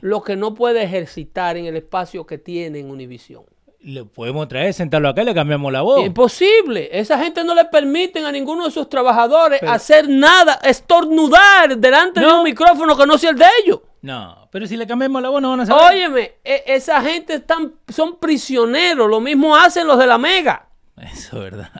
lo 0.00 0.22
que 0.22 0.34
no 0.34 0.54
puede 0.54 0.82
ejercitar 0.82 1.58
en 1.58 1.66
el 1.66 1.76
espacio 1.76 2.26
que 2.26 2.38
tiene 2.38 2.78
en 2.80 2.90
Univisión. 2.90 3.42
Le 3.80 4.04
podemos 4.04 4.48
traer, 4.48 4.72
sentarlo 4.72 5.10
acá 5.10 5.20
y 5.22 5.26
le 5.26 5.34
cambiamos 5.34 5.70
la 5.70 5.82
voz. 5.82 6.04
Imposible. 6.06 6.88
Esa 6.90 7.18
gente 7.18 7.44
no 7.44 7.54
le 7.54 7.66
permiten 7.66 8.24
a 8.24 8.32
ninguno 8.32 8.64
de 8.64 8.70
sus 8.70 8.88
trabajadores 8.88 9.62
hacer 9.62 10.08
nada, 10.08 10.58
estornudar 10.64 11.76
delante 11.76 12.20
de 12.20 12.26
un 12.26 12.42
micrófono 12.42 12.96
que 12.96 13.06
no 13.06 13.18
sea 13.18 13.30
el 13.30 13.36
de 13.36 13.44
ellos. 13.62 13.80
No, 14.00 14.48
pero 14.50 14.66
si 14.66 14.76
le 14.78 14.86
cambiamos 14.86 15.20
la 15.20 15.28
voz 15.28 15.42
no 15.42 15.50
van 15.50 15.60
a 15.60 15.66
saber. 15.66 15.94
Óyeme, 15.94 16.32
e- 16.42 16.64
esa 16.66 17.02
gente 17.02 17.34
están, 17.34 17.74
son 17.88 18.16
prisioneros. 18.18 19.08
Lo 19.08 19.20
mismo 19.20 19.54
hacen 19.54 19.86
los 19.86 19.98
de 19.98 20.06
la 20.06 20.16
Mega. 20.16 20.66
Eso 20.96 21.36
es 21.36 21.42
verdad. 21.42 21.70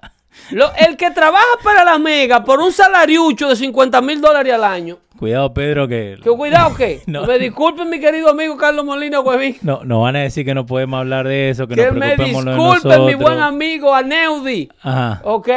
Lo- 0.51 0.71
el 0.77 0.97
que 0.97 1.11
trabaja 1.11 1.45
para 1.63 1.85
la 1.85 1.99
Mega 1.99 2.45
por 2.45 2.61
un 2.61 2.73
salariucho 2.73 3.49
de 3.49 3.57
50 3.57 4.01
mil 4.03 4.21
dólares 4.21 4.53
al 4.55 4.65
año. 4.65 4.99
Cuidado, 5.19 5.55
Pedro, 5.55 5.89
que 5.89 6.19
Que 6.23 6.31
cuidado 6.31 6.75
que. 6.77 7.01
No. 7.07 7.25
Me 7.27 7.39
disculpen, 7.39 7.89
mi 7.89 7.99
querido 8.01 8.29
amigo 8.29 8.57
Carlos 8.57 8.85
Molina 8.85 9.21
Huevín. 9.21 9.57
no, 9.63 9.83
nos 9.85 10.03
van 10.03 10.17
a 10.17 10.21
decir 10.21 10.45
que 10.45 10.55
no 10.55 10.67
podemos 10.67 10.99
hablar 11.01 11.27
de 11.27 11.51
eso, 11.51 11.67
que, 11.67 11.75
Que 11.75 11.87
nos 11.87 11.95
me 11.95 12.15
preocupemos 12.17 12.45
de 12.45 12.51
disculpen, 12.91 13.05
mi 13.07 13.15
buen 13.15 13.39
amigo 13.41 13.95
Aneudi. 13.95 14.69
Ajá. 14.83 15.21
¿Ok? 15.25 15.49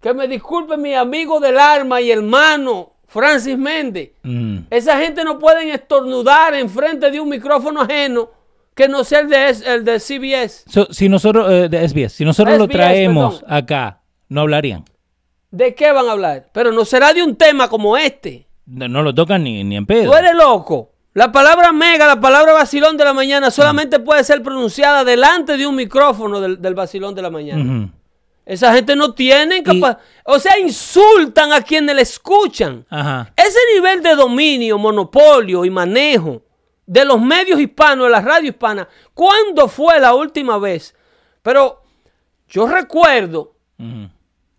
Que 0.00 0.12
me 0.14 0.28
disculpe 0.28 0.76
mi 0.76 0.94
amigo 0.94 1.40
del 1.40 1.58
alma 1.58 2.00
y 2.00 2.10
hermano 2.10 2.92
Francis 3.06 3.56
Méndez. 3.56 4.10
Mm. 4.22 4.58
Esa 4.70 4.98
gente 4.98 5.24
no 5.24 5.38
pueden 5.38 5.68
estornudar 5.70 6.54
enfrente 6.54 7.10
de 7.10 7.20
un 7.20 7.28
micrófono 7.28 7.82
ajeno 7.82 8.28
que 8.74 8.88
no 8.88 9.04
sea 9.04 9.20
el 9.20 9.28
de, 9.28 9.48
el 9.66 9.84
de 9.84 10.00
CBS. 10.00 10.64
So, 10.68 10.86
si 10.92 11.08
nosotros, 11.08 11.50
eh, 11.52 11.68
de 11.68 11.86
SBS, 11.88 12.12
si 12.14 12.24
nosotros 12.24 12.58
lo 12.58 12.66
traemos 12.68 13.40
perdón. 13.40 13.54
acá, 13.54 14.00
¿no 14.32 14.40
hablarían? 14.42 14.84
¿De 15.50 15.74
qué 15.74 15.92
van 15.92 16.08
a 16.08 16.12
hablar? 16.12 16.48
Pero 16.52 16.72
no 16.72 16.84
será 16.84 17.12
de 17.12 17.22
un 17.22 17.36
tema 17.36 17.68
como 17.68 17.96
este. 17.96 18.46
No, 18.66 18.88
no 18.88 19.02
lo 19.02 19.14
tocan 19.14 19.42
ni, 19.44 19.62
ni 19.64 19.76
en 19.76 19.84
pedo. 19.86 20.10
Tú 20.10 20.16
eres 20.16 20.34
loco. 20.34 20.90
La 21.14 21.30
palabra 21.30 21.72
mega, 21.72 22.06
la 22.06 22.18
palabra 22.20 22.54
vacilón 22.54 22.96
de 22.96 23.04
la 23.04 23.12
mañana 23.12 23.50
solamente 23.50 23.98
puede 24.00 24.24
ser 24.24 24.42
pronunciada 24.42 25.04
delante 25.04 25.58
de 25.58 25.66
un 25.66 25.74
micrófono 25.76 26.40
del, 26.40 26.62
del 26.62 26.74
vacilón 26.74 27.14
de 27.14 27.20
la 27.22 27.28
mañana. 27.28 27.90
Esa 28.46 28.72
gente 28.74 28.96
no 28.96 29.12
tiene 29.12 29.62
capa- 29.62 29.98
O 30.24 30.38
sea, 30.38 30.58
insultan 30.58 31.52
a 31.52 31.60
quienes 31.60 31.94
le 31.94 32.02
escuchan. 32.02 32.86
Ajá. 32.88 33.30
Ese 33.36 33.58
nivel 33.74 34.02
de 34.02 34.14
dominio, 34.16 34.78
monopolio 34.78 35.64
y 35.66 35.70
manejo 35.70 36.42
de 36.86 37.04
los 37.04 37.20
medios 37.20 37.60
hispanos, 37.60 38.06
de 38.06 38.10
la 38.10 38.20
radio 38.22 38.48
hispana, 38.48 38.88
¿cuándo 39.14 39.68
fue 39.68 40.00
la 40.00 40.14
última 40.14 40.56
vez? 40.58 40.94
Pero 41.42 41.82
yo 42.48 42.66
recuerdo. 42.66 43.52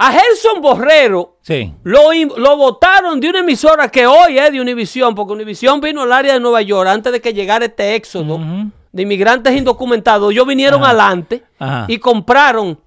A 0.05 0.11
Gerson 0.11 0.61
Borrero, 0.61 1.37
Sí. 1.41 1.73
lo, 1.83 2.11
lo 2.37 2.57
votaron 2.57 3.19
de 3.19 3.29
una 3.29 3.39
emisora 3.39 3.87
que 3.89 4.05
hoy 4.05 4.37
es 4.37 4.51
de 4.51 4.59
Univisión, 4.59 5.15
porque 5.15 5.33
Univisión 5.33 5.79
vino 5.81 6.01
al 6.01 6.11
área 6.11 6.33
de 6.33 6.39
Nueva 6.39 6.61
York 6.61 6.89
antes 6.89 7.11
de 7.13 7.21
que 7.21 7.33
llegara 7.33 7.65
este 7.65 7.95
éxodo 7.95 8.39
de 8.91 9.01
inmigrantes 9.01 9.55
indocumentados. 9.55 10.31
Ellos 10.31 10.45
vinieron 10.47 10.81
Ajá. 10.81 10.91
adelante 10.91 11.43
Ajá. 11.59 11.85
y 11.87 11.97
compraron, 11.99 12.79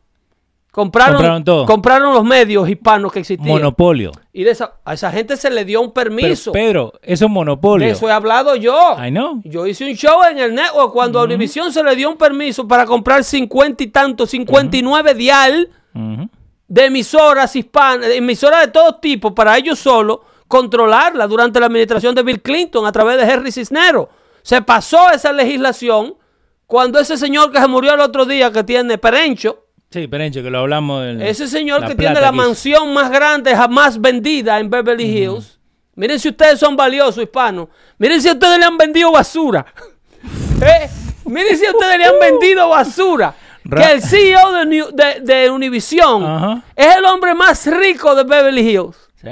compraron, 0.70 1.14
Compraron 1.16 1.44
todo. 1.44 1.64
compraron 1.66 2.12
los 2.12 2.22
medios 2.24 2.68
hispanos 2.68 3.10
que 3.12 3.20
existían. 3.20 3.48
Monopolio. 3.48 4.12
y 4.32 4.44
de 4.44 4.50
esa, 4.50 4.74
a 4.84 4.92
esa 4.94 5.10
gente 5.10 5.36
se 5.38 5.50
le 5.50 5.64
dio 5.64 5.80
un 5.80 5.92
Pero, 5.92 6.10
permiso. 6.10 6.52
Pedro, 6.52 6.92
eso 7.02 7.24
es 7.24 7.30
monopolio. 7.30 7.86
De 7.86 7.92
eso 7.94 8.08
he 8.08 8.12
hablado 8.12 8.54
yo. 8.56 8.94
I 9.02 9.08
know. 9.10 9.40
Yo 9.44 9.66
hice 9.66 9.84
un 9.88 9.94
show 9.96 10.18
en 10.30 10.38
el 10.38 10.54
network 10.54 10.92
cuando 10.92 11.18
a 11.20 11.24
Univision 11.24 11.72
se 11.72 11.82
le 11.82 11.96
dio 11.96 12.10
un 12.10 12.16
permiso 12.18 12.68
para 12.68 12.84
comprar 12.84 13.24
50 13.24 13.82
y 13.82 13.86
tanto, 13.86 14.26
59 14.26 15.14
dial 15.14 15.70
Ujú. 15.94 16.28
De 16.68 16.86
emisoras 16.86 17.54
hispanas, 17.56 18.06
de 18.08 18.16
emisoras 18.16 18.62
de 18.66 18.68
todo 18.72 18.96
tipo, 18.96 19.34
para 19.34 19.56
ellos 19.56 19.78
solo 19.78 20.24
controlarla 20.48 21.26
durante 21.26 21.58
la 21.60 21.66
administración 21.66 22.14
de 22.14 22.22
Bill 22.22 22.40
Clinton 22.42 22.86
a 22.86 22.92
través 22.92 23.16
de 23.18 23.24
Henry 23.32 23.50
Cisneros. 23.52 24.08
Se 24.42 24.62
pasó 24.62 25.10
esa 25.10 25.32
legislación 25.32 26.14
cuando 26.66 26.98
ese 26.98 27.16
señor 27.16 27.50
que 27.52 27.60
se 27.60 27.66
murió 27.68 27.94
el 27.94 28.00
otro 28.00 28.24
día, 28.24 28.50
que 28.52 28.64
tiene 28.64 28.98
Perencho, 28.98 29.62
Sí, 29.90 30.08
Perencho, 30.08 30.42
que 30.42 30.50
lo 30.50 30.58
hablamos. 30.58 31.02
del- 31.04 31.22
ese 31.22 31.46
señor 31.46 31.86
que 31.86 31.94
tiene 31.94 32.20
la 32.20 32.30
que 32.30 32.36
mansión 32.36 32.92
más 32.92 33.08
grande 33.10 33.54
jamás 33.54 34.00
vendida 34.00 34.58
en 34.58 34.68
Beverly 34.68 35.04
Hills. 35.04 35.60
Miren 35.94 36.18
si 36.18 36.28
ustedes 36.30 36.58
son 36.58 36.76
valiosos, 36.76 37.22
hispanos. 37.22 37.68
Miren 37.96 38.20
si 38.20 38.28
ustedes 38.28 38.58
le 38.58 38.64
han 38.64 38.76
vendido 38.76 39.12
basura. 39.12 39.64
Eh, 40.62 40.88
Miren 41.26 41.56
si 41.56 41.66
ustedes 41.68 41.98
le 41.98 42.04
han 42.04 42.18
vendido 42.20 42.68
basura. 42.68 43.34
Ra- 43.70 43.82
Que 43.86 43.92
el 43.92 44.02
CEO 44.02 44.52
de, 44.52 44.66
New- 44.66 44.90
de, 44.92 45.20
de 45.20 45.50
Univision 45.50 46.62
es 46.74 46.96
el 46.96 47.04
hombre 47.04 47.34
más 47.34 47.66
rico 47.66 48.14
de 48.14 48.24
Beverly 48.24 48.60
Hills. 48.70 48.96
Sí. 49.20 49.28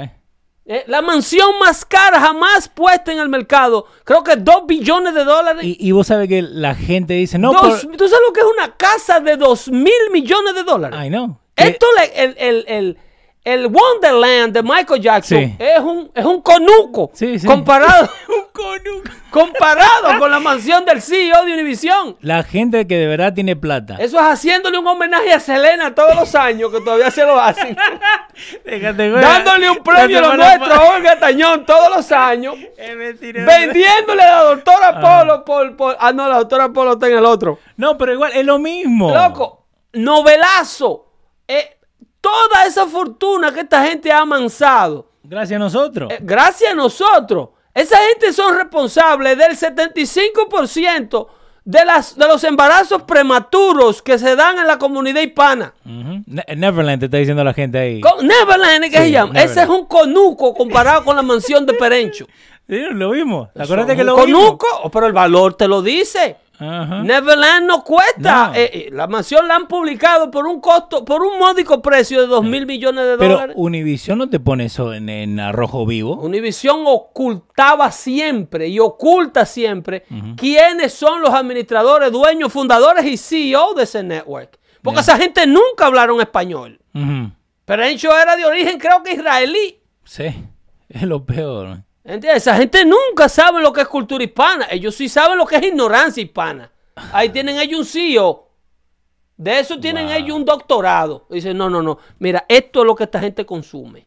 Eh, 0.67 0.83
la 0.87 1.01
mansión 1.03 1.47
más 1.59 1.85
cara 1.85 2.19
jamás 2.19 2.67
puesta 2.69 3.11
en 3.11 3.19
el 3.19 3.29
mercado. 3.29 3.85
Creo 4.03 4.23
que 4.23 4.35
2 4.35 4.65
billones 4.65 5.13
de 5.13 5.23
dólares. 5.23 5.63
Y, 5.63 5.77
y 5.79 5.91
vos 5.91 6.07
sabes 6.07 6.27
que 6.27 6.41
la 6.41 6.73
gente 6.73 7.13
dice, 7.13 7.37
no, 7.37 7.51
Dos- 7.53 7.85
por... 7.85 7.95
¿Tú 7.97 8.07
sabes 8.07 8.23
lo 8.27 8.33
que 8.33 8.39
es 8.39 8.47
una 8.47 8.75
casa 8.75 9.19
de 9.19 9.37
2 9.37 9.67
mil 9.69 9.93
millones 10.11 10.55
de 10.55 10.63
dólares? 10.63 10.97
Ay, 10.99 11.09
no. 11.11 11.39
Que- 11.53 11.65
Esto, 11.67 11.85
le- 11.97 12.23
el, 12.23 12.35
el, 12.39 12.65
el, 12.67 12.97
el 13.45 13.67
Wonderland 13.67 14.53
de 14.53 14.63
Michael 14.63 14.99
Jackson 15.01 15.37
Sí. 15.37 15.55
es, 15.59 15.79
un, 15.79 16.11
es 16.13 16.25
un 16.25 16.41
conuco 16.41 17.11
Sí, 17.13 17.37
sí. 17.39 17.45
comparado, 17.47 18.09
Un 18.27 18.45
conuco. 18.51 19.09
comparado 19.29 20.17
con 20.19 20.31
la 20.31 20.39
mansión 20.39 20.83
del 20.83 21.01
CEO 21.01 21.45
de 21.45 21.53
Univision. 21.53 22.17
La 22.21 22.41
gente 22.43 22.87
que 22.87 22.97
de 22.97 23.05
verdad 23.07 23.33
tiene 23.33 23.55
plata. 23.55 23.97
Eso 23.99 24.17
es 24.17 24.23
haciéndole 24.25 24.77
un 24.79 24.87
homenaje 24.87 25.31
a 25.31 25.39
Selena 25.39 25.93
todos 25.93 26.15
los 26.15 26.33
años, 26.35 26.71
que 26.71 26.79
todavía 26.81 27.11
se 27.11 27.23
lo 27.25 27.39
hacen. 27.39 27.77
Déjate. 28.65 29.09
Dándole 29.11 29.69
un 29.69 29.77
premio 29.83 30.21
lo 30.21 30.35
nuestro 30.37 30.73
a 30.73 30.95
Olga 30.95 31.19
Tañón 31.19 31.65
todos 31.65 31.95
los 31.95 32.11
años. 32.11 32.55
Es 32.77 32.95
mentira. 32.95 33.45
Vendiéndole 33.45 34.23
a 34.23 34.35
la 34.37 34.43
doctora 34.43 34.99
Polo 34.99 35.45
por, 35.45 35.75
por- 35.77 35.97
Ah, 35.99 36.11
no, 36.13 36.27
la 36.27 36.37
doctora 36.39 36.69
Polo 36.69 36.93
está 36.93 37.07
en 37.07 37.17
el 37.17 37.25
otro. 37.25 37.59
No, 37.77 37.97
pero 37.97 38.13
igual 38.13 38.31
es 38.33 38.45
lo 38.45 38.57
mismo. 38.57 39.13
Loco, 39.13 39.65
novelazo. 39.93 41.03
Eh, 41.47 41.74
toda 42.25 42.65
esa 42.65 42.87
fortuna 42.87 43.53
que 43.53 43.59
esta 43.61 43.85
gente 43.85 44.11
ha 44.11 44.21
amansado. 44.21 45.07
Gracias 45.23 45.57
a 45.57 45.59
nosotros. 45.63 46.11
Eh, 46.11 46.19
gracias 46.21 46.71
a 46.71 46.75
nosotros. 46.75 47.49
Esa 47.73 47.97
gente 48.09 48.31
son 48.33 48.55
responsables 48.55 49.37
del 49.37 49.55
75% 49.57 51.27
de, 51.65 51.85
las, 51.85 52.15
de 52.15 52.27
los 52.27 52.43
embarazos 52.43 53.03
prematuros 53.03 54.01
que 54.01 54.17
se 54.17 54.35
dan 54.35 54.59
en 54.59 54.67
la 54.67 54.77
comunidad 54.77 55.21
hispana. 55.21 55.73
Ne- 55.83 56.45
Neverland 56.55 56.99
te 56.99 57.05
está 57.05 57.17
diciendo 57.17 57.43
la 57.43 57.53
gente 57.53 57.77
ahí. 57.79 58.01
Con- 58.01 58.25
Neverland 58.25 58.85
es 58.85 58.91
que 58.91 58.97
Sí, 58.97 59.03
se 59.05 59.11
llama. 59.11 59.33
Neverland. 59.33 59.51
Ese 59.51 59.63
es 59.63 59.69
un 59.69 59.85
conuco 59.85 60.53
comparado 60.53 61.03
con 61.03 61.15
la 61.15 61.21
mansión 61.21 61.65
de 61.65 61.73
Perencho. 61.73 62.25
Sí, 62.67 62.79
lo 62.93 63.11
vimos. 63.11 63.53
¿Te 63.53 63.61
acuerdas 63.61 63.85
Son 63.85 63.95
que 63.95 64.03
lo 64.03 64.15
vimos? 64.25 64.41
conuco, 64.57 64.89
pero 64.91 65.05
el 65.05 65.13
valor 65.13 65.53
te 65.53 65.67
lo 65.67 65.83
dice. 65.83 66.35
Ajá. 66.59 67.03
Neverland 67.03 67.65
no 67.67 67.83
cuesta. 67.83 68.47
No. 68.47 68.55
Eh, 68.55 68.69
eh, 68.73 68.89
la 68.91 69.07
mansión 69.07 69.47
la 69.47 69.55
han 69.55 69.67
publicado 69.67 70.31
por 70.31 70.45
un 70.47 70.61
costo, 70.61 71.03
por 71.03 71.23
un 71.23 71.37
módico 71.37 71.81
precio 71.81 72.21
de 72.21 72.27
2 72.27 72.43
mil 72.43 72.65
millones 72.65 73.05
de 73.05 73.17
Pero 73.17 73.33
dólares. 73.33 73.55
Univision 73.57 74.17
no 74.17 74.29
te 74.29 74.39
pone 74.39 74.65
eso 74.65 74.93
en, 74.93 75.09
en 75.09 75.39
arrojo 75.39 75.85
vivo. 75.85 76.15
Univision 76.15 76.83
ocultaba 76.85 77.91
siempre 77.91 78.67
y 78.67 78.79
oculta 78.79 79.45
siempre 79.45 80.05
quiénes 80.37 80.93
son 80.93 81.21
los 81.21 81.33
administradores, 81.33 82.11
dueños, 82.11 82.51
fundadores 82.51 83.05
y 83.05 83.17
CEO 83.17 83.73
de 83.73 83.83
ese 83.83 84.03
network. 84.03 84.59
Porque 84.81 84.99
esa 84.99 85.17
gente 85.17 85.47
nunca 85.47 85.87
hablaron 85.87 86.21
español. 86.21 86.79
Ujú. 86.93 87.31
Pero 87.65 87.83
hecho 87.83 88.15
era 88.15 88.35
de 88.35 88.45
origen, 88.45 88.79
creo 88.79 89.01
que 89.03 89.13
israelí. 89.13 89.79
Sí, 90.03 90.25
es 90.87 91.01
lo 91.01 91.25
peor. 91.25 91.84
¿Entiendes? 92.05 92.43
Esa 92.43 92.55
gente 92.55 92.85
nunca 92.85 93.27
sabe 93.27 93.61
lo 93.61 93.73
que 93.73 93.81
es 93.81 93.87
cultura 93.87 94.23
hispana. 94.23 94.67
Ellos 94.69 94.93
sí 94.95 95.09
saben 95.09 95.37
lo 95.37 95.45
que 95.45 95.55
es 95.55 95.63
ignorancia 95.63 96.21
hispana. 96.23 96.71
Ahí 97.11 97.29
tienen 97.29 97.57
ellos 97.59 97.79
un 97.79 97.85
CEO. 97.85 98.47
De 99.37 99.59
eso 99.59 99.79
tienen 99.79 100.05
Wow. 100.05 100.15
ellos 100.15 100.37
un 100.37 100.45
doctorado. 100.45 101.25
Dicen, 101.29 101.57
no, 101.57 101.69
no, 101.69 101.81
no. 101.81 101.97
Mira, 102.19 102.45
esto 102.47 102.81
es 102.81 102.85
lo 102.85 102.95
que 102.95 103.03
esta 103.05 103.19
gente 103.19 103.45
consume. 103.45 104.05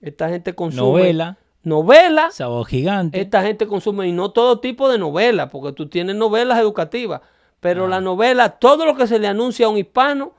Esta 0.00 0.28
gente 0.28 0.54
consume. 0.54 0.82
Novela, 0.82 1.38
Novela. 1.62 2.30
sabor 2.30 2.66
gigante. 2.66 3.20
Esta 3.20 3.42
gente 3.42 3.66
consume, 3.66 4.06
y 4.06 4.12
no 4.12 4.30
todo 4.30 4.60
tipo 4.60 4.88
de 4.90 4.98
novelas, 4.98 5.48
porque 5.50 5.72
tú 5.72 5.88
tienes 5.88 6.14
novelas 6.14 6.58
educativas. 6.60 7.22
Pero 7.58 7.88
la 7.88 8.02
novela, 8.02 8.50
todo 8.50 8.84
lo 8.84 8.94
que 8.94 9.06
se 9.06 9.18
le 9.18 9.26
anuncia 9.26 9.64
a 9.66 9.70
un 9.70 9.78
hispano, 9.78 10.34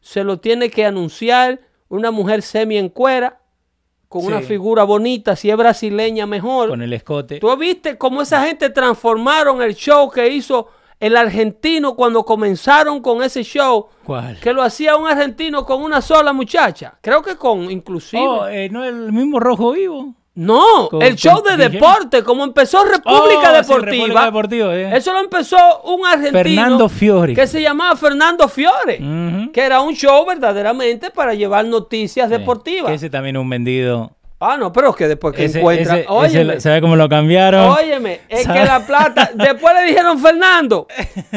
se 0.00 0.22
lo 0.22 0.38
tiene 0.38 0.70
que 0.70 0.86
anunciar 0.86 1.60
una 1.88 2.12
mujer 2.12 2.42
semi 2.42 2.78
con 4.08 4.24
una 4.24 4.40
figura 4.40 4.84
bonita, 4.84 5.36
si 5.36 5.50
es 5.50 5.56
brasileña 5.56 6.26
mejor. 6.26 6.70
con 6.70 6.82
el 6.82 6.92
escote. 6.92 7.38
¿Tú 7.38 7.54
viste 7.56 7.98
cómo 7.98 8.22
esa 8.22 8.42
gente 8.44 8.70
transformaron 8.70 9.62
el 9.62 9.74
show 9.74 10.10
que 10.10 10.28
hizo 10.28 10.68
el 10.98 11.16
argentino 11.16 11.94
cuando 11.94 12.24
comenzaron 12.24 13.00
con 13.00 13.22
ese 13.22 13.42
show? 13.44 13.88
¿Cuál? 14.04 14.40
Que 14.40 14.52
lo 14.52 14.62
hacía 14.62 14.96
un 14.96 15.06
argentino 15.06 15.64
con 15.64 15.82
una 15.82 16.00
sola 16.00 16.32
muchacha. 16.32 16.98
Creo 17.00 17.22
que 17.22 17.36
con 17.36 17.70
inclusive. 17.70 18.22
Oh, 18.26 18.48
eh, 18.48 18.68
¿no 18.70 18.84
el 18.84 19.12
mismo 19.12 19.38
rojo 19.38 19.72
vivo? 19.72 20.14
No, 20.38 20.88
el 21.00 21.16
show 21.16 21.42
de 21.42 21.56
deporte, 21.56 22.22
como 22.22 22.44
empezó 22.44 22.84
República 22.84 23.18
Oh, 23.18 23.62
sí, 23.62 23.68
Deportiva. 23.68 23.90
República 23.90 24.24
Deportiva, 24.26 24.76
eh. 24.76 24.96
Eso 24.96 25.12
lo 25.12 25.18
empezó 25.20 25.56
un 25.82 26.06
argentino. 26.06 26.38
Fernando 26.42 26.88
Fiori. 26.88 27.34
Que 27.34 27.46
se 27.48 27.60
llamaba 27.60 27.96
Fernando 27.96 28.48
Fiore. 28.48 29.50
Que 29.52 29.60
era 29.62 29.80
un 29.80 29.94
show 29.94 30.24
verdaderamente 30.26 31.10
para 31.10 31.34
llevar 31.34 31.64
noticias 31.64 32.28
Sí. 32.30 32.36
deportivas. 32.38 32.92
Ese 32.92 33.10
también 33.10 33.36
un 33.36 33.50
vendido. 33.50 34.12
Ah, 34.40 34.56
no, 34.56 34.72
pero 34.72 34.90
es 34.90 34.96
que 34.96 35.08
después 35.08 35.34
que 35.34 35.46
Ese- 35.46 35.58
encuentran. 35.58 35.98
ese- 35.98 36.06
óyeme, 36.08 36.60
¿Sabe 36.60 36.80
cómo 36.80 36.94
lo 36.94 37.08
cambiaron? 37.08 37.70
óyeme, 37.70 38.20
es 38.28 38.44
¿Sabe? 38.44 38.60
que 38.60 38.64
la 38.66 38.86
plata. 38.86 39.30
Después 39.34 39.74
le 39.74 39.82
dijeron, 39.82 40.16
Fernando, 40.20 40.86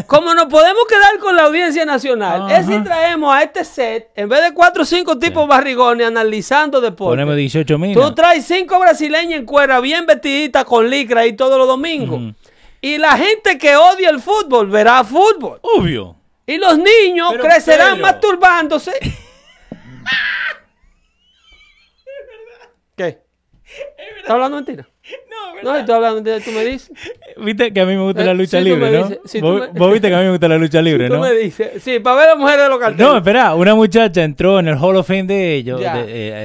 como 0.06 0.36
nos 0.36 0.46
podemos 0.46 0.84
quedar 0.88 1.18
con 1.20 1.36
la 1.36 1.46
audiencia 1.46 1.84
nacional, 1.84 2.52
es 2.52 2.68
si 2.68 2.78
traemos 2.84 3.34
a 3.36 3.42
este 3.42 3.66
set, 3.66 4.12
en 4.16 4.30
vez 4.30 4.44
de 4.44 4.54
cuatro 4.54 4.84
o 4.84 4.86
cinco 4.86 5.18
tipos 5.18 5.48
barrigones 5.48 6.06
analizando 6.06 6.80
deporte. 6.80 7.14
Ponemos 7.14 7.36
18 7.36 7.80
mil. 7.80 7.96
Tú 7.98 8.14
traes 8.14 8.46
cinco 8.46 8.80
brasileñas 8.80 9.40
en 9.40 9.46
cuera, 9.48 9.80
bien 9.80 10.06
vestiditas 10.06 10.64
con 10.66 10.88
licra 10.88 11.26
y 11.26 11.34
todos 11.34 11.58
los 11.58 11.68
domingos. 11.68 12.36
Y 12.82 13.00
la 13.00 13.18
gente 13.18 13.58
que 13.58 13.76
odia 13.78 14.12
el 14.12 14.20
fútbol 14.20 14.68
verá 14.70 15.04
fútbol. 15.04 15.58
Obvio. 15.64 16.18
Y 16.46 16.58
los 16.58 16.78
niños 16.78 17.30
Pero, 17.32 17.44
crecerán 17.46 17.94
pero- 17.94 18.02
masturbándose. 18.04 18.92
¿Qué? 22.96 23.20
¿Estás 24.18 24.32
hablando 24.32 24.58
mentira? 24.58 24.88
No, 25.30 25.62
No, 25.64 25.76
estoy 25.78 25.96
hablando 25.96 26.16
mentira, 26.22 26.40
tú 26.40 26.52
me 26.52 26.64
dices. 26.66 26.92
Viste 27.38 27.74
que 27.74 27.82
a 27.82 27.86
mí 27.86 27.96
me 27.96 28.04
gusta 28.04 28.22
Eh, 28.22 28.26
la 28.26 28.34
lucha 28.34 28.58
si 28.60 28.64
tú 28.64 28.70
libre, 28.70 28.92
¿no? 28.92 29.08
dices- 29.10 29.20
tú 29.42 29.42
vos, 29.42 29.70
me- 29.74 29.80
vos 29.80 29.92
viste 29.94 30.10
que 30.10 30.16
a 30.16 30.18
mí 30.20 30.24
me 30.26 30.32
gusta 30.32 30.48
la 30.48 30.58
lucha 30.58 30.82
libre, 30.82 31.08
Tú 31.08 31.14
¿no? 31.16 31.22
me 31.22 31.34
dices. 31.34 31.82
Sí, 31.84 32.00
para 32.00 32.16
ver 32.18 32.26
a 32.26 32.30
las 32.32 32.38
mujeres 32.40 32.64
de 32.64 32.70
los 32.70 32.80
carteles. 32.80 33.08
No, 33.08 33.18
espera, 33.18 33.56
una 33.56 33.76
muchacha 33.76 34.24
entró 34.24 34.60
en 34.60 34.68
el 34.68 34.76
Hall 34.78 34.96
of 34.96 35.08
Fame 35.08 35.24
de 35.24 35.56
ellos, 35.56 35.80
de, 35.80 35.88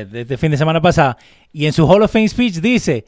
eh, 0.01 0.05
de 0.07 0.21
este 0.23 0.37
fin 0.39 0.51
de 0.51 0.57
semana 0.57 0.81
pasada, 0.81 1.17
y 1.53 1.67
en 1.67 1.73
su 1.73 1.87
Hall 1.91 2.03
of 2.03 2.13
Fame 2.13 2.29
speech 2.29 2.55
dice, 2.61 3.05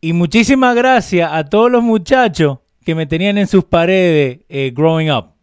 y 0.00 0.12
muchísimas 0.12 0.74
gracias 0.76 1.30
a 1.32 1.44
todos 1.44 1.70
los 1.70 1.82
muchachos 1.82 2.58
que 2.84 2.94
me 2.94 3.06
tenían 3.06 3.36
en 3.38 3.46
sus 3.46 3.64
paredes 3.64 4.40
eh, 4.48 4.72
growing 4.74 5.10
up. 5.10 5.34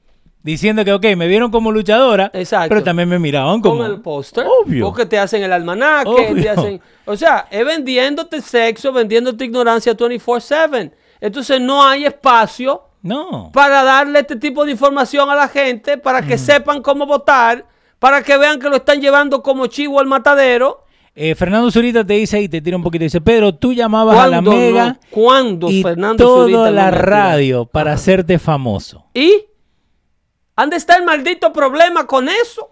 Diciendo 0.45 0.86
que, 0.86 0.93
ok, 0.93 1.03
me 1.17 1.27
vieron 1.27 1.49
como 1.49 1.71
luchadora, 1.71 2.29
Exacto. 2.31 2.69
pero 2.69 2.84
también 2.84 3.10
me 3.10 3.17
miraban 3.17 3.62
como... 3.62 3.77
con 3.77 3.86
el 3.91 3.99
póster. 3.99 4.45
Obvio. 4.45 4.86
Porque 4.86 5.08
te 5.08 5.17
hacen 5.17 5.41
el 5.41 5.51
almanaque, 5.51 6.08
Obvio. 6.10 6.43
te 6.43 6.49
hacen. 6.49 6.81
O 7.05 7.17
sea, 7.17 7.47
es 7.49 7.65
vendiéndote 7.65 8.41
sexo, 8.43 8.93
vendiéndote 8.93 9.43
ignorancia 9.43 9.97
24-7. 9.97 10.91
Entonces 11.19 11.60
no 11.60 11.84
hay 11.84 12.05
espacio 12.05 12.84
No. 13.01 13.49
para 13.53 13.84
darle 13.84 14.19
este 14.19 14.36
tipo 14.36 14.63
de 14.65 14.71
información 14.73 15.31
a 15.31 15.36
la 15.36 15.47
gente, 15.47 15.97
para 15.97 16.21
Mm. 16.21 16.27
que 16.27 16.38
sepan 16.38 16.84
cómo 16.84 17.08
votar, 17.08 17.65
para 17.97 18.21
que 18.21 18.38
vean 18.38 18.60
que 18.60 18.69
lo 18.69 18.75
están 18.75 19.01
llevando 19.01 19.41
como 19.41 19.65
chivo 19.65 19.99
al 19.99 20.05
matadero. 20.05 20.84
Eh, 21.15 21.34
Fernando 21.34 21.71
Zurita 21.71 22.05
te 22.05 22.13
dice 22.13 22.39
y 22.39 22.47
te 22.49 22.62
tira 22.62 22.77
un 22.77 22.84
poquito, 22.84 23.03
dice, 23.03 23.19
Pedro, 23.19 23.55
tú 23.55 23.73
llamabas 23.73 24.15
a 24.19 24.27
la 24.27 24.43
¿Cuándo 24.43 24.51
Mega 24.51 24.89
no? 24.89 24.97
¿Cuándo 25.10 25.71
y 25.71 25.81
Fernando 25.81 26.23
toda 26.23 26.41
Zurita 26.43 26.69
la 26.69 26.91
radio 26.91 27.65
para 27.65 27.93
hacerte 27.93 28.38
famoso. 28.38 29.05
¿Y? 29.12 29.45
¿Dónde 30.58 30.78
está 30.78 30.96
el 30.96 31.04
maldito 31.04 31.52
problema 31.52 32.06
con 32.08 32.30
eso? 32.30 32.72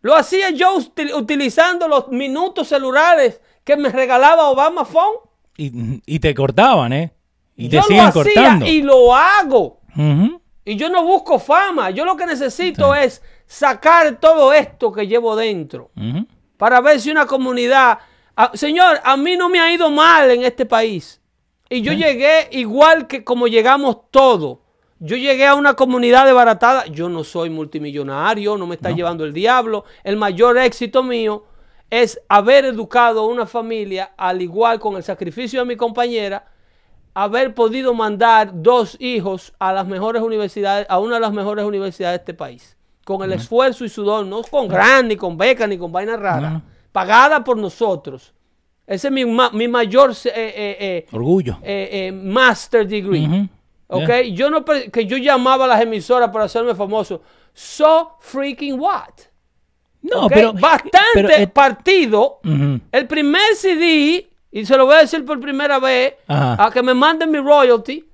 Lo 0.00 0.14
hacía 0.14 0.50
yo 0.50 0.76
util- 0.76 1.14
utilizando 1.14 1.88
los 1.88 2.08
minutos 2.08 2.68
celulares 2.68 3.40
que 3.64 3.76
me 3.76 3.88
regalaba 3.90 4.48
Obama 4.48 4.84
Phone. 4.84 5.18
Y, 5.56 6.00
y 6.06 6.18
te 6.20 6.34
cortaban, 6.34 6.92
¿eh? 6.92 7.12
Y 7.56 7.68
te 7.68 7.76
yo 7.76 7.82
siguen 7.82 8.04
lo 8.04 8.08
hacía 8.08 8.12
cortando. 8.34 8.66
y 8.66 8.82
lo 8.82 9.14
hago. 9.14 9.80
Y 10.64 10.76
yo 10.76 10.88
no 10.88 11.02
busco 11.04 11.38
fama. 11.40 11.90
Yo 11.90 12.04
lo 12.04 12.16
que 12.16 12.26
necesito 12.26 12.94
es 12.94 13.20
sacar 13.46 14.20
todo 14.20 14.52
esto 14.52 14.92
que 14.92 15.06
llevo 15.08 15.34
dentro 15.34 15.90
para 16.56 16.80
ver 16.80 17.00
si 17.00 17.10
una 17.10 17.26
comunidad... 17.26 17.98
Ah, 18.36 18.52
señor, 18.54 19.00
a 19.02 19.16
mí 19.16 19.36
no 19.36 19.48
me 19.48 19.58
ha 19.58 19.72
ido 19.72 19.90
mal 19.90 20.30
en 20.30 20.44
este 20.44 20.64
país. 20.64 21.20
Y 21.68 21.82
yo 21.82 21.92
llegué 21.92 22.48
igual 22.52 23.08
que 23.08 23.24
como 23.24 23.48
llegamos 23.48 24.10
todos. 24.12 24.58
Yo 25.00 25.16
llegué 25.16 25.46
a 25.46 25.54
una 25.54 25.74
comunidad 25.74 26.24
desbaratada. 26.26 26.86
Yo 26.86 27.08
no 27.08 27.22
soy 27.24 27.50
multimillonario, 27.50 28.56
no 28.56 28.66
me 28.66 28.74
está 28.74 28.90
llevando 28.90 29.24
el 29.24 29.32
diablo. 29.32 29.84
El 30.02 30.16
mayor 30.16 30.58
éxito 30.58 31.02
mío 31.02 31.44
es 31.90 32.20
haber 32.28 32.64
educado 32.64 33.20
a 33.20 33.26
una 33.26 33.46
familia, 33.46 34.12
al 34.16 34.42
igual 34.42 34.78
con 34.80 34.96
el 34.96 35.02
sacrificio 35.02 35.60
de 35.60 35.66
mi 35.66 35.76
compañera, 35.76 36.46
haber 37.14 37.54
podido 37.54 37.94
mandar 37.94 38.50
dos 38.52 38.96
hijos 39.00 39.52
a 39.58 39.72
las 39.72 39.86
mejores 39.86 40.20
universidades, 40.22 40.86
a 40.88 40.98
una 40.98 41.14
de 41.14 41.20
las 41.20 41.32
mejores 41.32 41.64
universidades 41.64 42.18
de 42.18 42.22
este 42.22 42.34
país. 42.34 42.76
Con 43.04 43.22
el 43.22 43.32
esfuerzo 43.32 43.84
y 43.84 43.88
sudor, 43.88 44.26
no 44.26 44.42
con 44.42 44.68
gran, 44.68 45.08
ni 45.08 45.16
con 45.16 45.38
beca, 45.38 45.66
ni 45.66 45.78
con 45.78 45.90
vaina 45.90 46.16
rara, 46.16 46.50
No. 46.50 46.62
pagada 46.92 47.42
por 47.42 47.56
nosotros. 47.56 48.34
Ese 48.86 49.08
es 49.08 49.12
mi, 49.12 49.24
ma- 49.24 49.50
mi 49.50 49.66
mayor 49.68 50.10
eh, 50.10 50.30
eh, 50.34 50.76
eh, 50.80 51.06
Orgullo. 51.12 51.58
eh, 51.62 51.88
eh, 52.08 52.12
master 52.12 52.86
degree. 52.86 53.48
¿Ok? 53.88 54.06
Yeah. 54.06 54.22
Yo 54.22 54.50
no 54.50 54.64
que 54.64 55.06
yo 55.06 55.16
llamaba 55.16 55.64
a 55.64 55.68
las 55.68 55.80
emisoras 55.80 56.30
para 56.30 56.44
hacerme 56.44 56.74
famoso. 56.74 57.22
So 57.52 58.16
freaking 58.20 58.78
what? 58.78 59.14
No, 60.02 60.28
pero... 60.28 60.52
Bastante 60.52 60.98
pero, 61.14 61.28
eh, 61.30 61.46
partido. 61.48 62.40
El 62.92 63.06
primer 63.06 63.54
CD, 63.56 64.28
y 64.50 64.64
se 64.64 64.76
lo 64.76 64.86
voy 64.86 64.96
a 64.96 64.98
decir 64.98 65.24
por 65.24 65.40
primera 65.40 65.78
vez, 65.78 66.14
a 66.28 66.70
que 66.72 66.82
me 66.82 66.94
manden 66.94 67.30
mi 67.30 67.38
royalty. 67.38 68.04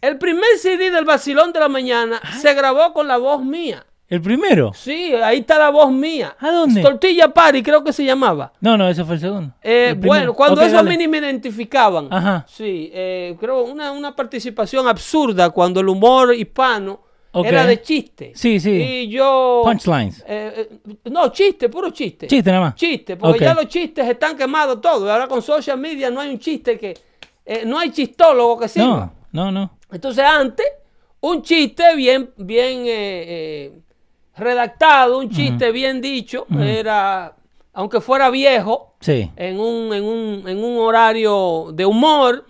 El 0.00 0.18
primer 0.18 0.58
CD 0.58 0.90
del 0.90 1.04
Vacilón 1.04 1.52
de 1.52 1.60
la 1.60 1.68
Mañana 1.68 2.20
se 2.40 2.52
grabó 2.54 2.92
con 2.92 3.08
la 3.08 3.16
voz 3.16 3.42
mía. 3.42 3.84
¿El 4.08 4.20
primero? 4.22 4.72
Sí, 4.72 5.12
ahí 5.14 5.38
está 5.40 5.58
la 5.58 5.70
voz 5.70 5.90
mía. 5.90 6.36
¿A 6.38 6.50
dónde? 6.52 6.80
Tortilla 6.80 7.28
Party, 7.34 7.62
creo 7.62 7.82
que 7.82 7.92
se 7.92 8.04
llamaba. 8.04 8.52
No, 8.60 8.76
no, 8.76 8.88
ese 8.88 9.04
fue 9.04 9.14
el 9.16 9.20
segundo. 9.20 9.52
Eh, 9.62 9.88
El 9.90 9.94
bueno, 9.96 10.32
cuando 10.32 10.60
Ok, 10.60 10.66
eso 10.68 10.76
dale. 10.76 10.90
a 10.90 10.92
mí 10.92 10.96
ni 10.96 11.08
me 11.08 11.18
identificaban. 11.18 12.06
Ajá. 12.12 12.44
Sí, 12.48 12.88
eh, 12.94 13.36
creo 13.40 13.64
una, 13.64 13.90
una 13.90 14.14
participación 14.14 14.86
absurda 14.86 15.50
cuando 15.50 15.80
el 15.80 15.88
humor 15.88 16.34
hispano 16.34 17.00
era 17.44 17.66
de 17.66 17.82
chiste. 17.82 18.32
Sí, 18.34 18.60
sí. 18.60 18.70
Y 18.70 19.08
yo... 19.08 19.62
Punchlines. 19.64 20.24
Eh, 20.26 20.68
eh, 20.88 20.96
no, 21.10 21.30
chiste, 21.32 21.68
puro 21.68 21.90
chiste. 21.90 22.28
Chiste 22.28 22.48
nada 22.50 22.62
más. 22.66 22.74
Chiste, 22.76 23.16
porque 23.16 23.40
ya 23.40 23.54
los 23.54 23.66
chistes 23.66 24.08
están 24.08 24.36
quemados 24.36 24.80
todos. 24.80 25.10
Ahora 25.10 25.26
con 25.26 25.42
social 25.42 25.78
media 25.78 26.10
no 26.10 26.20
hay 26.20 26.30
un 26.30 26.38
chiste 26.38 26.78
que... 26.78 26.96
eh, 27.44 27.64
no 27.66 27.76
hay 27.78 27.90
chistólogo 27.90 28.58
que 28.60 28.68
sirva. 28.68 29.12
No, 29.32 29.46
no, 29.46 29.52
no. 29.52 29.78
Entonces 29.92 30.24
antes, 30.24 30.64
un 31.20 31.42
chiste 31.42 31.94
bien, 31.96 32.30
bien 32.36 32.84
redactado, 34.36 35.18
un 35.18 35.30
chiste 35.30 35.72
bien 35.72 36.00
dicho, 36.00 36.46
era, 36.60 37.34
aunque 37.72 38.00
fuera 38.00 38.30
viejo, 38.30 38.94
Sí. 39.00 39.30
en 39.36 39.60
un, 39.60 39.92
en 39.94 40.04
un, 40.04 40.48
en 40.48 40.62
un 40.64 40.78
horario 40.78 41.70
de 41.72 41.84
humor, 41.86 42.46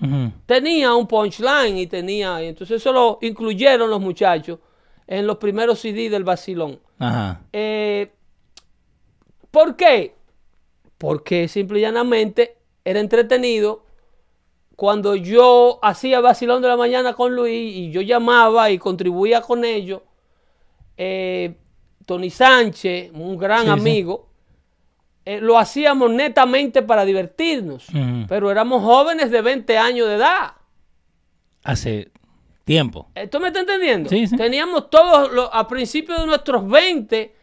tenía 0.47 0.95
un 0.95 1.07
punchline 1.07 1.77
y 1.79 1.87
tenía, 1.87 2.41
entonces 2.43 2.81
eso 2.81 2.93
lo 2.93 3.19
incluyeron 3.23 3.89
los 3.91 4.01
muchachos 4.01 4.59
en 5.07 5.27
los 5.27 5.37
primeros 5.39 5.79
CD 5.81 6.09
del 6.11 6.25
vacilón. 6.25 6.79
Ajá. 6.99 7.41
Eh, 7.53 8.11
¿Por 9.51 9.77
qué? 9.77 10.15
Porque 10.99 11.47
simple 11.49 11.79
y 11.79 11.83
llanamente 11.83 12.57
era 12.85 13.01
entretenido 13.01 13.85
cuando 14.77 15.15
yo 15.15 15.79
hacía 15.83 16.21
vacilón 16.21 16.63
de 16.63 16.69
la 16.69 16.77
mañana 16.77 17.15
con 17.15 17.35
Luis 17.35 17.75
y 17.77 17.91
yo 17.91 18.01
llamaba 18.03 18.71
y 18.71 18.79
contribuía 18.79 19.41
con 19.41 19.65
ellos. 19.65 20.03
eh, 20.97 21.55
Tony 22.07 22.31
Sánchez, 22.31 23.11
un 23.13 23.37
gran 23.37 23.61
Sí, 23.61 23.67
sí. 23.67 23.71
amigo, 23.73 24.29
eh, 25.25 25.41
lo 25.41 25.59
hacíamos 25.59 26.11
netamente 26.13 26.83
para 26.83 27.05
divertirnos, 27.05 27.87
pero 28.29 28.51
éramos 28.51 28.83
jóvenes 28.83 29.31
de 29.31 29.43
20 29.43 29.77
años 29.77 30.07
de 30.09 30.15
edad. 30.15 30.53
Hace 31.65 32.11
tiempo. 32.65 33.09
Eh, 33.15 33.27
¿Tú 33.27 33.41
me 33.41 33.49
estás 33.49 33.63
entendiendo? 33.63 34.09
Sí, 34.09 34.27
sí. 34.27 34.37
Teníamos 34.37 34.89
todos, 34.89 35.33
los- 35.33 35.51
a 35.53 35.67
principios 35.67 36.21
de 36.21 36.27
nuestros 36.27 36.67
20, 36.69 37.35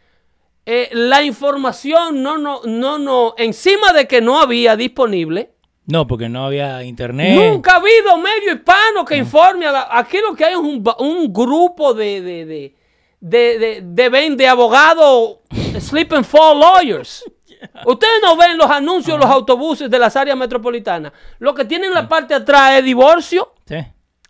eh, 0.66 0.90
la 0.94 1.22
información 1.24 2.24
no, 2.24 2.38
no, 2.38 2.62
no, 2.64 2.98
no, 2.98 3.36
encima 3.38 3.92
de 3.92 4.08
que 4.08 4.22
no 4.22 4.40
había 4.40 4.78
disponible, 4.78 5.52
No, 5.86 6.08
porque 6.08 6.30
no 6.30 6.46
había 6.46 6.84
internet. 6.84 7.36
nunca 7.36 7.74
ha 7.74 7.76
habido 7.78 8.18
medio 8.18 8.54
hispano 8.54 9.04
que 9.04 9.18
informe. 9.18 9.66
A 9.66 9.72
la- 9.74 9.88
aquí 9.92 10.18
lo 10.26 10.34
que 10.34 10.46
hay 10.46 10.54
es 10.54 10.60
un, 10.60 10.82
un 11.00 11.34
grupo 11.34 11.94
de, 11.94 12.22
de, 12.22 12.46
de, 12.46 12.76
de, 13.26 13.58
de, 13.58 13.82
de, 13.84 14.10
ven- 14.10 14.36
de 14.36 14.48
abogados, 14.48 15.38
sleep 15.80 16.12
and 16.14 16.26
fall 16.26 16.60
lawyers. 16.60 17.24
Ustedes 17.86 18.20
no 18.22 18.36
ven 18.36 18.58
los 18.58 18.70
anuncios 18.70 19.18
de 19.18 19.24
los 19.26 19.34
autobuses 19.34 19.90
de 19.90 19.98
las 19.98 20.16
áreas 20.18 20.36
metropolitanas. 20.38 21.14
Lo 21.40 21.54
que 21.54 21.64
tienen 21.64 21.90
en 21.90 21.94
la 21.96 22.10
parte 22.10 22.34
de 22.34 22.42
atrás 22.42 22.78
es 22.80 22.84
divorcio, 22.84 23.54
Sí. 23.66 23.78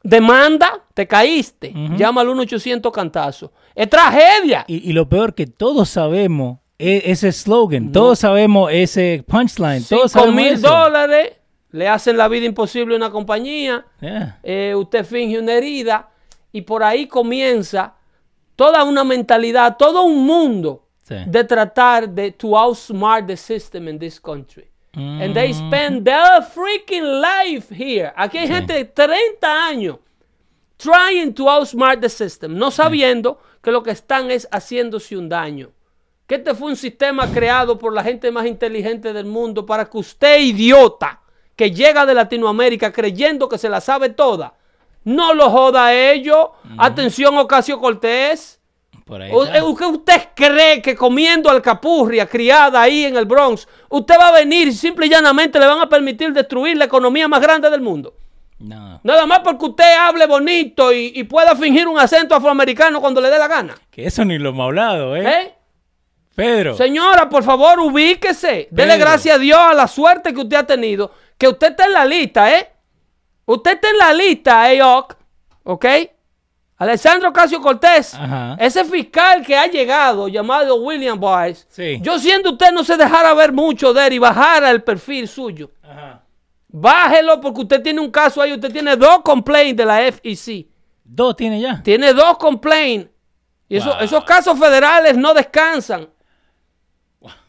Demanda, 0.05 0.81
te 0.93 1.07
caíste. 1.07 1.73
Llama 1.97 2.21
al 2.21 2.27
1-800 2.27 2.91
cantazo. 2.91 3.53
Es 3.73 3.89
tragedia. 3.89 4.65
Y, 4.67 4.89
y 4.89 4.93
lo 4.93 5.07
peor 5.07 5.33
que 5.33 5.47
todos 5.47 5.89
sabemos 5.89 6.59
e- 6.77 7.03
ese 7.05 7.31
slogan, 7.31 7.91
todos 7.93 8.19
sabemos 8.19 8.69
ese 8.73 9.23
punchline, 9.27 9.83
todos 9.85 10.11
5 10.11 10.19
sabemos 10.25 10.35
mil 10.35 10.53
eso. 10.53 10.67
dólares. 10.67 11.31
Le 11.71 11.87
hacen 11.87 12.17
la 12.17 12.27
vida 12.27 12.45
imposible 12.45 12.93
a 12.93 12.97
una 12.97 13.09
compañía. 13.11 13.85
Yeah. 14.01 14.39
eh, 14.43 14.75
usted 14.75 15.05
finge 15.05 15.39
una 15.39 15.53
herida. 15.53 16.09
Y 16.51 16.61
por 16.63 16.83
ahí 16.83 17.07
comienza 17.07 17.95
toda 18.55 18.83
una 18.83 19.03
mentalidad, 19.03 19.77
todo 19.77 20.03
un 20.03 20.25
mundo 20.25 20.79
Sí. 21.03 21.15
de 21.27 21.43
tratar 21.43 22.07
de 22.09 22.31
to 22.31 22.57
outsmart 22.57 23.27
the 23.27 23.35
system 23.35 23.87
in 23.89 23.99
this 23.99 24.19
country. 24.21 24.69
And 24.95 25.33
they 25.33 25.51
Mm. 25.51 25.67
spend 25.67 26.05
their 26.05 26.41
freaking 26.43 27.19
life 27.19 27.73
here. 27.73 28.13
Aquí 28.15 28.37
hay 28.37 28.47
gente 28.47 28.73
de 28.73 28.85
30 28.85 29.65
años 29.67 29.97
trying 30.77 31.33
to 31.33 31.49
outsmart 31.49 31.99
the 32.01 32.09
system, 32.09 32.57
no 32.57 32.71
sabiendo 32.71 33.39
que 33.61 33.71
lo 33.71 33.81
que 33.83 33.91
están 33.91 34.31
es 34.31 34.47
haciéndose 34.51 35.17
un 35.17 35.29
daño. 35.29 35.71
que 36.25 36.35
este 36.35 36.55
fue 36.55 36.69
un 36.69 36.77
sistema 36.77 37.29
creado 37.29 37.77
por 37.77 37.93
la 37.93 38.01
gente 38.01 38.31
más 38.31 38.45
inteligente 38.45 39.11
del 39.11 39.25
mundo 39.25 39.65
para 39.65 39.89
que 39.89 39.97
usted, 39.97 40.39
idiota, 40.39 41.19
que 41.53 41.69
llega 41.71 42.05
de 42.05 42.13
Latinoamérica 42.13 42.93
creyendo 42.93 43.49
que 43.49 43.57
se 43.57 43.67
la 43.67 43.81
sabe 43.81 44.07
toda, 44.09 44.53
no 45.03 45.33
lo 45.33 45.49
joda 45.49 45.87
a 45.87 45.93
ellos. 45.93 46.47
Atención, 46.77 47.37
Ocasio 47.37 47.79
Cortés. 47.79 48.59
Eh, 49.19 49.61
¿Usted 49.61 49.85
usted 49.85 50.21
cree 50.33 50.81
que 50.81 50.95
comiendo 50.95 51.49
alcapurria 51.49 52.25
criada 52.25 52.81
ahí 52.81 53.03
en 53.03 53.17
el 53.17 53.25
Bronx, 53.25 53.67
usted 53.89 54.15
va 54.17 54.29
a 54.29 54.31
venir 54.31 54.69
y 54.69 54.71
simple 54.71 55.05
y 55.05 55.09
llanamente 55.09 55.59
le 55.59 55.67
van 55.67 55.79
a 55.81 55.89
permitir 55.89 56.31
destruir 56.31 56.77
la 56.77 56.85
economía 56.85 57.27
más 57.27 57.41
grande 57.41 57.69
del 57.69 57.81
mundo? 57.81 58.13
No, 58.59 59.01
Nada 59.03 59.25
más 59.25 59.39
porque 59.39 59.65
usted 59.65 59.97
hable 59.99 60.25
bonito 60.25 60.93
y, 60.93 61.11
y 61.15 61.23
pueda 61.25 61.53
fingir 61.55 61.85
un 61.85 61.99
acento 61.99 62.33
afroamericano 62.33 63.01
cuando 63.01 63.19
le 63.19 63.29
dé 63.29 63.37
la 63.37 63.47
gana. 63.49 63.75
que 63.91 64.05
eso 64.05 64.23
ni 64.23 64.37
lo 64.39 64.49
hemos 64.49 64.63
hablado, 64.65 65.17
¿eh? 65.17 65.23
¿Eh? 65.27 65.53
Pedro. 66.33 66.75
Señora, 66.75 67.29
por 67.29 67.43
favor, 67.43 67.79
ubíquese. 67.81 68.69
Dele 68.71 68.93
Pedro. 68.93 69.05
gracias 69.05 69.35
a 69.35 69.39
Dios 69.39 69.59
a 69.59 69.73
la 69.73 69.87
suerte 69.87 70.33
que 70.33 70.39
usted 70.39 70.57
ha 70.57 70.65
tenido. 70.65 71.11
Que 71.37 71.49
usted 71.49 71.71
está 71.71 71.85
en 71.85 71.93
la 71.93 72.05
lista, 72.05 72.57
¿eh? 72.57 72.69
Usted 73.45 73.73
está 73.73 73.89
en 73.89 73.97
la 73.97 74.13
lista, 74.13 74.71
¿eh, 74.71 74.81
Oc? 74.81 75.15
¿Ok? 75.63 75.85
Alessandro 76.77 77.31
Casio 77.31 77.61
Cortés, 77.61 78.13
Ajá. 78.13 78.57
ese 78.59 78.83
fiscal 78.83 79.45
que 79.45 79.55
ha 79.55 79.67
llegado, 79.67 80.27
llamado 80.27 80.75
William 80.75 81.17
Boyce, 81.19 81.65
Sí. 81.69 81.99
yo 82.01 82.17
siendo 82.19 82.51
usted 82.51 82.71
no 82.71 82.83
se 82.83 82.97
dejara 82.97 83.33
ver 83.33 83.53
mucho 83.53 83.93
de 83.93 84.07
él 84.07 84.13
y 84.13 84.19
bajara 84.19 84.69
el 84.71 84.83
perfil 84.83 85.27
suyo. 85.27 85.71
Ajá. 85.81 86.23
Bájelo 86.67 87.39
porque 87.39 87.61
usted 87.61 87.81
tiene 87.83 88.01
un 88.01 88.09
caso 88.11 88.41
ahí, 88.41 88.51
usted 88.53 88.71
tiene 88.71 88.95
dos 88.97 89.19
complaints 89.23 89.77
de 89.77 89.85
la 89.85 89.99
FEC. 90.11 90.67
Dos 91.03 91.35
tiene 91.35 91.61
ya. 91.61 91.81
Tiene 91.83 92.13
dos 92.13 92.37
complaints. 92.37 93.09
Y 93.69 93.77
eso- 93.77 93.97
esos 93.99 94.23
casos 94.25 94.57
federales 94.59 95.15
no 95.15 95.33
descansan. 95.33 96.09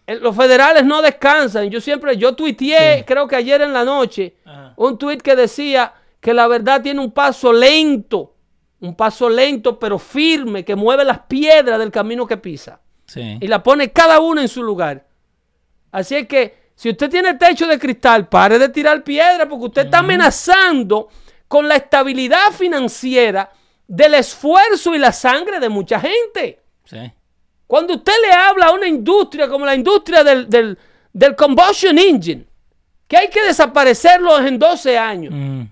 Eh, 0.07 0.17
Los 0.17 0.37
federales 0.37 0.85
no 0.85 1.01
descansan. 1.03 1.71
Yo 1.71 1.81
siempre, 1.81 2.17
yo 2.17 2.35
tuiteé, 2.35 3.05
creo 3.07 3.27
que 3.27 3.37
ayer 3.37 3.61
en 3.63 3.73
la 3.73 3.85
noche, 3.85 4.37
Ajá. 4.45 4.75
un 4.77 4.99
tuit 4.99 5.23
que 5.23 5.35
decía 5.37 5.93
que 6.21 6.35
la 6.35 6.47
verdad 6.47 6.83
tiene 6.83 7.01
un 7.01 7.11
paso 7.13 7.53
lento, 7.53 8.35
un 8.81 8.95
paso 8.95 9.29
lento 9.31 9.79
pero 9.79 9.99
firme, 9.99 10.65
que 10.65 10.75
mueve 10.77 11.05
las 11.05 11.21
piedras 11.21 11.79
del 11.79 11.91
camino 11.91 12.27
que 12.27 12.37
pisa 12.37 12.81
Sí. 13.07 13.39
y 13.41 13.47
la 13.47 13.63
pone 13.63 13.93
cada 13.93 14.21
una 14.21 14.43
en 14.43 14.49
su 14.49 14.63
lugar. 14.63 15.07
Así 15.93 16.17
es 16.17 16.27
que 16.27 16.65
si 16.75 16.91
usted 16.91 17.09
tiene 17.11 17.35
techo 17.35 17.67
de 17.67 17.79
cristal, 17.79 18.29
pare 18.29 18.59
de 18.59 18.69
tirar 18.69 19.05
piedra 19.05 19.49
porque 19.49 19.67
usted 19.67 19.85
está 19.87 19.99
amenazando 19.99 21.09
con 21.49 21.69
la 21.69 21.77
estabilidad 21.77 22.51
financiera 22.53 23.51
del 23.87 24.15
esfuerzo 24.15 24.95
y 24.95 24.99
la 24.99 25.13
sangre 25.13 25.61
de 25.61 25.69
mucha 25.69 26.01
gente. 26.01 26.61
Sí. 26.85 26.99
Cuando 27.67 27.95
usted 27.95 28.13
le 28.23 28.33
habla 28.33 28.67
a 28.67 28.73
una 28.73 28.87
industria 28.87 29.49
como 29.49 29.65
la 29.65 29.75
industria 29.75 30.23
del, 30.23 30.49
del, 30.49 30.79
del 31.13 31.35
combustion 31.35 31.99
engine, 31.99 32.47
que 33.09 33.17
hay 33.17 33.29
que 33.29 33.43
desaparecerlo 33.43 34.39
en 34.39 34.59
12 34.59 34.99
años. 34.99 35.33
Mm. 35.35 35.63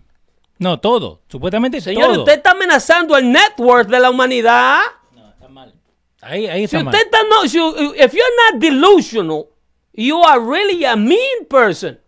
No, 0.59 0.79
todo. 0.81 1.23
Supuestamente 1.29 1.81
Señor, 1.81 2.09
todo. 2.11 2.19
usted 2.21 2.35
está 2.35 2.53
amenazando 2.53 3.17
el 3.17 3.31
network 3.31 3.89
de 3.89 4.01
la 4.01 4.11
humanidad. 4.11 4.79
No, 5.13 5.29
está 5.31 5.49
mal. 5.49 5.75
Ahí, 6.21 6.47
ahí 6.47 6.61
Si 6.69 6.77
está 6.77 6.85
mal. 6.85 6.95
usted 6.95 7.07
está 7.07 7.19
no, 7.25 7.49
si, 7.49 7.59
if 7.59 8.13
you're 8.13 8.37
not 8.53 8.61
delusional, 8.61 9.47
you 9.93 10.23
are 10.25 10.41
really 10.41 10.85
a 10.85 10.95
mean 10.97 11.47
person. 11.49 11.99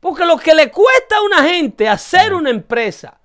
Porque 0.00 0.24
lo 0.24 0.36
que 0.38 0.54
le 0.54 0.70
cuesta 0.70 1.16
a 1.16 1.22
una 1.22 1.42
gente 1.42 1.88
hacer 1.88 2.34
una 2.34 2.50
empresa, 2.50 3.18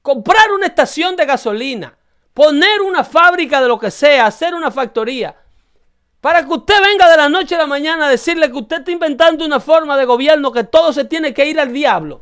comprar 0.00 0.52
una 0.52 0.66
estación 0.66 1.16
de 1.16 1.26
gasolina, 1.26 1.95
poner 2.36 2.82
una 2.82 3.02
fábrica 3.02 3.62
de 3.62 3.68
lo 3.68 3.78
que 3.78 3.90
sea, 3.90 4.26
hacer 4.26 4.54
una 4.54 4.70
factoría, 4.70 5.34
para 6.20 6.44
que 6.44 6.52
usted 6.52 6.74
venga 6.84 7.10
de 7.10 7.16
la 7.16 7.30
noche 7.30 7.54
a 7.54 7.58
la 7.58 7.66
mañana 7.66 8.06
a 8.06 8.10
decirle 8.10 8.50
que 8.50 8.58
usted 8.58 8.80
está 8.80 8.90
inventando 8.92 9.46
una 9.46 9.58
forma 9.58 9.96
de 9.96 10.04
gobierno 10.04 10.52
que 10.52 10.64
todo 10.64 10.92
se 10.92 11.06
tiene 11.06 11.32
que 11.32 11.48
ir 11.48 11.58
al 11.58 11.72
diablo, 11.72 12.20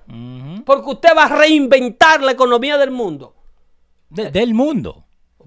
porque 0.64 0.88
usted 0.90 1.09
va 1.16 1.24
a 1.24 1.37
reinventar 1.37 2.22
la 2.22 2.31
economía 2.31 2.79
del 2.79 2.92
mundo. 2.92 3.35
De- 4.09 4.31
del 4.31 4.55
mundo. 4.55 5.00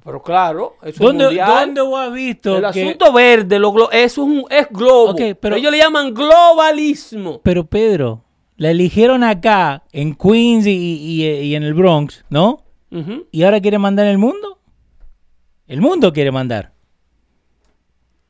Pero 0.03 0.21
claro, 0.21 0.75
eso 0.81 0.89
es 0.89 0.99
¿Dónde, 0.99 1.25
mundial. 1.25 1.47
¿Dónde 1.65 1.81
vos 1.81 1.99
has 2.01 2.13
visto 2.13 2.57
El 2.57 2.71
que... 2.73 2.81
asunto 2.83 3.13
verde, 3.13 3.59
lo 3.59 3.71
glo- 3.71 3.89
eso 3.91 4.21
es, 4.23 4.27
un, 4.27 4.45
es 4.49 4.67
globo. 4.69 5.15
Pero- 5.39 5.55
Ellos 5.55 5.71
le 5.71 5.77
llaman 5.77 6.13
globalismo. 6.13 7.39
Pero 7.41 7.65
Pedro, 7.65 8.23
la 8.57 8.71
eligieron 8.71 9.23
acá, 9.23 9.83
en 9.93 10.13
Queens 10.15 10.65
y, 10.67 10.71
y- 10.71 11.23
y 11.25 11.55
en 11.55 11.63
el 11.63 11.73
Bronx, 11.73 12.25
¿no? 12.29 12.63
¿Y 13.31 13.43
ahora 13.43 13.59
quiere 13.61 13.77
mandar 13.79 14.05
en 14.05 14.13
el 14.13 14.17
mundo? 14.17 14.56
El 15.67 15.81
mundo 15.81 16.13
quiere 16.13 16.31
mandar. 16.31 16.73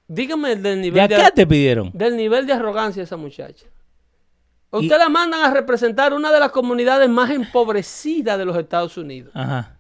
Dígame 0.08 0.50
del 0.56 0.64
De 0.64 0.76
nivel 0.78 1.08
de, 1.08 1.16
acá 1.16 1.32
te 1.32 1.46
pidieron. 1.46 1.92
del 1.94 2.16
nivel 2.16 2.48
de 2.48 2.54
arrogancia 2.54 3.02
de 3.02 3.06
esa 3.06 3.18
muchacha. 3.18 3.66
Usted 4.72 4.98
la 4.98 5.10
mandan 5.10 5.42
a 5.42 5.52
representar 5.54 6.14
una 6.14 6.32
de 6.32 6.40
las 6.40 6.52
comunidades 6.52 7.10
más 7.10 7.30
empobrecidas 7.32 8.38
de 8.38 8.46
los 8.46 8.58
Estados 8.58 8.98
Unidos. 8.98 9.32
Ajá. 9.34 9.78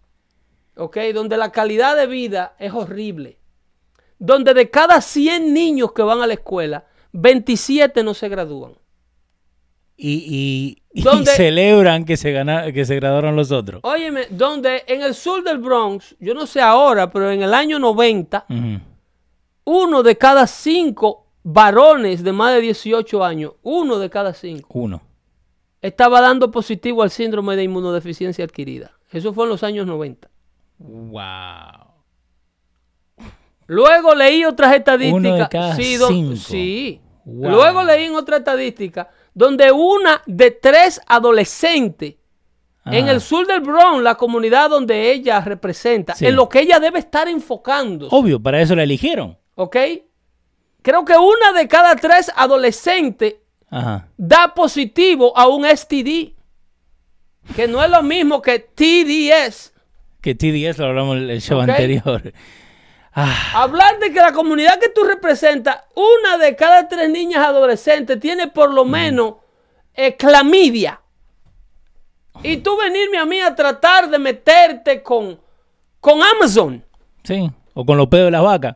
¿ok? 0.76 0.98
Donde 1.14 1.38
la 1.38 1.52
calidad 1.52 1.96
de 1.98 2.08
vida 2.08 2.56
es 2.60 2.74
horrible. 2.74 3.38
Donde 4.20 4.54
de 4.54 4.70
cada 4.70 5.02
100 5.02 5.54
niños 5.54 5.92
que 5.94 6.02
van 6.04 6.22
a 6.22 6.28
la 6.28 6.34
escuela, 6.34 6.86
27 7.14 8.04
no 8.04 8.14
se 8.14 8.30
gradúan. 8.30 8.74
Y, 9.96 10.24
y- 10.28 10.84
y 10.98 11.26
celebran 11.26 12.06
que 12.06 12.18
se, 12.18 12.32
gana, 12.32 12.72
que 12.72 12.86
se 12.86 12.96
graduaron 12.96 13.36
los 13.36 13.52
otros. 13.52 13.82
Óyeme, 13.84 14.28
donde 14.30 14.84
en 14.88 15.02
el 15.04 15.14
sur 15.14 15.44
del 15.44 15.60
Bronx, 15.60 16.16
yo 16.20 16.34
no 16.34 16.48
sé 16.48 16.60
ahora, 16.62 17.10
pero 17.12 17.32
en 17.32 17.42
el 17.44 17.54
año 17.54 17.78
90, 17.80 18.46
Ujú. 18.50 18.80
uno 19.66 20.04
de 20.04 20.18
cada 20.18 20.48
cinco 20.48 21.26
varones 21.44 22.24
de 22.24 22.32
más 22.34 22.54
de 22.56 22.62
18 22.62 23.24
años, 23.24 23.54
uno 23.64 24.00
de 24.00 24.10
cada 24.10 24.34
cinco, 24.34 24.68
Uno. 24.74 25.02
estaba 25.82 26.20
dando 26.22 26.52
positivo 26.52 27.04
al 27.04 27.12
síndrome 27.12 27.56
de 27.56 27.64
inmunodeficiencia 27.64 28.44
adquirida. 28.44 28.92
Eso 29.12 29.34
fue 29.34 29.46
en 29.46 29.52
los 29.52 29.64
años 29.64 29.86
90. 29.88 30.30
Wow. 30.80 31.88
Luego 33.68 34.16
leí 34.16 34.46
otras 34.46 34.74
estadísticas. 34.76 35.14
Uno 35.20 35.36
de 35.36 35.48
cada 35.50 35.76
sí, 35.76 35.98
cinco. 36.08 36.36
sí. 36.36 37.02
Wow. 37.26 37.52
Luego 37.52 37.84
leí 37.84 38.06
en 38.06 38.16
otra 38.16 38.38
estadística 38.38 39.10
donde 39.38 39.72
una 39.72 40.24
de 40.26 40.50
tres 40.50 41.00
adolescentes 41.06 42.16
en 42.86 43.04
Ajá. 43.04 43.12
el 43.12 43.22
sur 43.22 43.46
del 43.46 43.60
Bronx, 43.62 44.02
la 44.02 44.16
comunidad 44.16 44.72
donde 44.72 45.12
ella 45.12 45.40
representa, 45.42 46.16
Sí. 46.16 46.26
en 46.26 46.36
lo 46.36 46.50
que 46.50 46.62
ella 46.62 46.80
debe 46.80 46.98
estar 46.98 47.28
enfocando. 47.28 48.08
Obvio, 48.10 48.42
para 48.42 48.60
eso 48.62 48.76
la 48.76 48.82
eligieron. 48.82 49.38
¿Ok? 49.54 49.78
Creo 50.82 51.06
que 51.06 51.14
una 51.16 51.54
de 51.56 51.68
cada 51.68 51.96
tres 51.98 52.32
adolescentes 52.36 53.36
Ajá. 53.70 54.08
da 54.18 54.56
positivo 54.56 55.38
a 55.38 55.48
un 55.48 55.66
STD. 55.66 56.34
Que 57.56 57.68
no 57.68 57.84
es 57.84 57.92
lo 57.92 58.02
mismo 58.02 58.42
que 58.42 58.58
TDS. 58.58 59.72
Que 60.20 60.34
TDS 60.34 60.80
lo 60.80 60.86
hablamos 60.88 61.18
en 61.18 61.30
el 61.30 61.42
show 61.42 61.60
anterior. 61.60 62.34
Ah, 63.20 63.64
Hablar 63.64 63.98
de 63.98 64.12
que 64.14 64.20
la 64.20 64.32
comunidad 64.32 64.78
que 64.80 64.90
tú 64.90 65.04
representas, 65.04 65.86
una 65.96 66.38
de 66.38 66.56
cada 66.56 66.88
tres 66.88 67.10
niñas 67.10 67.44
adolescentes 67.48 68.20
tiene 68.20 68.48
por 68.48 68.72
lo 68.72 68.86
menos 68.86 69.36
eh, 69.96 70.16
clamidia. 70.16 71.02
Y 72.44 72.58
tú 72.58 72.78
venirme 72.78 73.18
a 73.18 73.26
mí 73.26 73.42
a 73.42 73.56
tratar 73.56 74.08
de 74.10 74.20
meterte 74.20 75.02
con, 75.02 75.40
con 76.00 76.20
Amazon 76.22 76.86
sí. 77.24 77.50
O 77.74 77.84
con 77.86 77.98
los 77.98 78.08
pedos 78.08 78.26
de 78.26 78.32
las 78.32 78.44
vacas. 78.44 78.76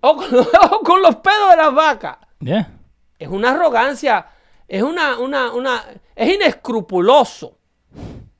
o 0.00 0.16
con, 0.16 0.26
o 0.72 0.80
con 0.80 1.02
los 1.02 1.14
pedos 1.16 1.50
de 1.50 1.56
las 1.56 1.72
vacas. 1.74 2.18
Es 3.18 3.28
una 3.28 3.50
arrogancia, 3.52 4.26
es 4.66 4.82
una, 4.82 5.18
una, 5.20 5.52
una, 5.52 5.84
es 6.16 6.34
inescrupuloso. 6.34 7.56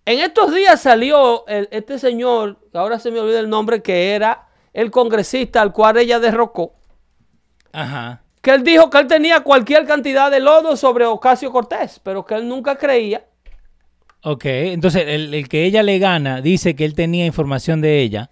En 0.04 0.18
estos 0.20 0.52
días 0.54 0.80
salió 0.80 1.46
el- 1.46 1.68
este 1.70 1.98
señor, 2.00 2.58
que 2.72 2.78
ahora 2.78 2.98
se 2.98 3.10
me 3.12 3.20
olvida 3.20 3.38
el 3.40 3.48
nombre, 3.48 3.80
que 3.82 4.14
era 4.14 4.45
el 4.76 4.90
congresista 4.90 5.62
al 5.62 5.72
cual 5.72 5.96
ella 5.96 6.20
derrocó, 6.20 6.74
Ajá. 7.72 8.20
que 8.42 8.50
él 8.50 8.62
dijo 8.62 8.90
que 8.90 8.98
él 8.98 9.06
tenía 9.06 9.40
cualquier 9.40 9.86
cantidad 9.86 10.30
de 10.30 10.38
lodo 10.38 10.76
sobre 10.76 11.06
Ocasio 11.06 11.50
Cortés, 11.50 11.98
pero 12.02 12.26
que 12.26 12.34
él 12.34 12.46
nunca 12.46 12.76
creía. 12.76 13.24
Ok, 14.22 14.44
entonces 14.44 15.04
el, 15.06 15.32
el 15.32 15.48
que 15.48 15.64
ella 15.64 15.82
le 15.82 15.98
gana 15.98 16.42
dice 16.42 16.76
que 16.76 16.84
él 16.84 16.94
tenía 16.94 17.24
información 17.24 17.80
de 17.80 18.00
ella. 18.00 18.28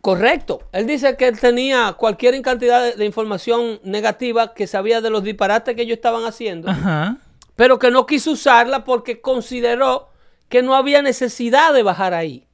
Correcto. 0.00 0.62
Él 0.70 0.86
dice 0.86 1.16
que 1.16 1.26
él 1.26 1.40
tenía 1.40 1.94
cualquier 1.98 2.40
cantidad 2.40 2.84
de, 2.84 2.92
de 2.92 3.04
información 3.04 3.80
negativa 3.82 4.54
que 4.54 4.68
sabía 4.68 5.00
de 5.00 5.10
los 5.10 5.24
disparates 5.24 5.74
que 5.74 5.82
ellos 5.82 5.96
estaban 5.96 6.24
haciendo, 6.24 6.70
Ajá. 6.70 7.16
pero 7.56 7.80
que 7.80 7.90
no 7.90 8.06
quiso 8.06 8.30
usarla 8.30 8.84
porque 8.84 9.20
consideró 9.20 10.08
que 10.48 10.62
no 10.62 10.76
había 10.76 11.02
necesidad 11.02 11.74
de 11.74 11.82
bajar 11.82 12.14
ahí. 12.14 12.46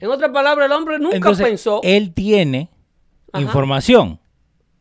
En 0.00 0.10
otras 0.10 0.30
palabras, 0.30 0.66
el 0.66 0.72
hombre 0.72 0.98
nunca 0.98 1.16
Entonces, 1.16 1.46
pensó. 1.46 1.80
él 1.82 2.12
tiene 2.14 2.70
Ajá. 3.32 3.42
información. 3.42 4.18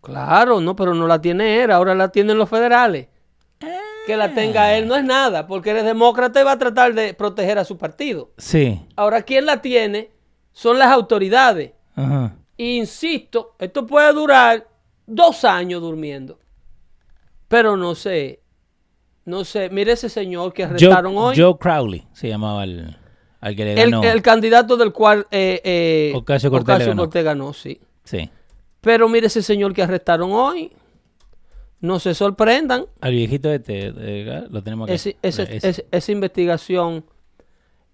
Claro, 0.02 0.62
no, 0.62 0.76
pero 0.76 0.94
no 0.94 1.08
la 1.08 1.20
tiene 1.22 1.62
él, 1.62 1.72
ahora 1.72 1.94
la 1.94 2.10
tienen 2.10 2.38
los 2.38 2.50
federales. 2.50 3.08
Que 4.08 4.18
la 4.18 4.34
tenga 4.34 4.74
él 4.76 4.88
no 4.88 4.96
es 4.96 5.04
nada, 5.04 5.46
porque 5.46 5.70
eres 5.70 5.84
demócrata 5.84 6.42
y 6.42 6.44
va 6.44 6.54
a 6.54 6.58
tratar 6.58 6.94
de 6.96 7.14
proteger 7.14 7.60
a 7.60 7.66
su 7.66 7.78
partido. 7.78 8.32
Sí. 8.38 8.82
Ahora, 8.96 9.22
¿quién 9.22 9.46
la 9.46 9.62
tiene? 9.62 10.10
Son 10.52 10.80
las 10.80 10.92
autoridades. 10.92 11.74
Ajá. 11.96 12.36
Insisto, 12.58 13.56
esto 13.60 13.86
puede 13.86 14.12
durar 14.14 14.68
dos 15.06 15.44
años 15.46 15.82
durmiendo. 15.82 16.40
Pero 17.48 17.78
no 17.78 17.94
sé. 17.94 18.42
No 19.26 19.44
sé. 19.44 19.70
Mire 19.70 19.92
ese 19.92 20.10
señor 20.10 20.54
que 20.54 20.64
arrestaron 20.64 21.14
Joe, 21.14 21.24
hoy. 21.24 21.36
Joe 21.38 21.58
Crowley 21.60 22.08
se 22.14 22.30
llamaba 22.30 22.64
el, 22.64 22.98
al 23.42 23.56
que 23.56 23.66
le 23.66 23.82
el, 23.82 23.92
ganó. 23.92 24.04
el 24.04 24.22
candidato 24.22 24.76
del 24.78 24.92
cual 24.92 25.28
eh, 25.32 25.62
eh, 25.64 26.12
Ocasio-Cortez 26.16 26.88
le 27.14 27.24
ganó. 27.24 27.54
Sí. 27.54 27.80
Sí. 28.04 28.30
Pero 28.82 29.08
mire 29.10 29.28
ese 29.28 29.42
señor 29.42 29.74
que 29.74 29.84
arrestaron 29.84 30.32
hoy. 30.32 30.72
No 31.82 32.00
se 32.00 32.14
sorprendan. 32.14 32.86
Al 33.00 33.12
viejito 33.12 33.52
este, 33.52 33.94
eh, 33.96 34.44
lo 34.50 34.62
tenemos 34.62 34.86
acá. 34.88 34.94
Ese- 34.96 35.16
ese- 35.22 35.44
Ese. 35.44 35.68
ese- 35.70 35.86
esa 35.92 36.12
investigación 36.12 37.06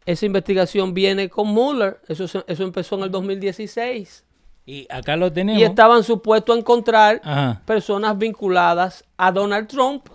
esa 0.08 0.26
investigación 0.28 0.94
viene 0.94 1.30
con 1.30 1.48
Mueller. 1.48 2.00
Eso, 2.08 2.26
eso 2.26 2.64
empezó 2.64 2.96
en 2.96 3.04
el 3.06 3.12
2016. 3.12 4.24
Y 4.68 4.86
acá 4.92 5.16
lo 5.16 5.32
tenemos. 5.34 5.60
Y 5.60 5.64
estaban 5.64 6.04
supuestos 6.04 6.56
a 6.56 6.60
encontrar 6.60 7.22
Ajá. 7.24 7.62
personas 7.66 8.16
vinculadas 8.18 9.04
a 9.18 9.32
Donald 9.32 9.68
Trump, 9.68 10.08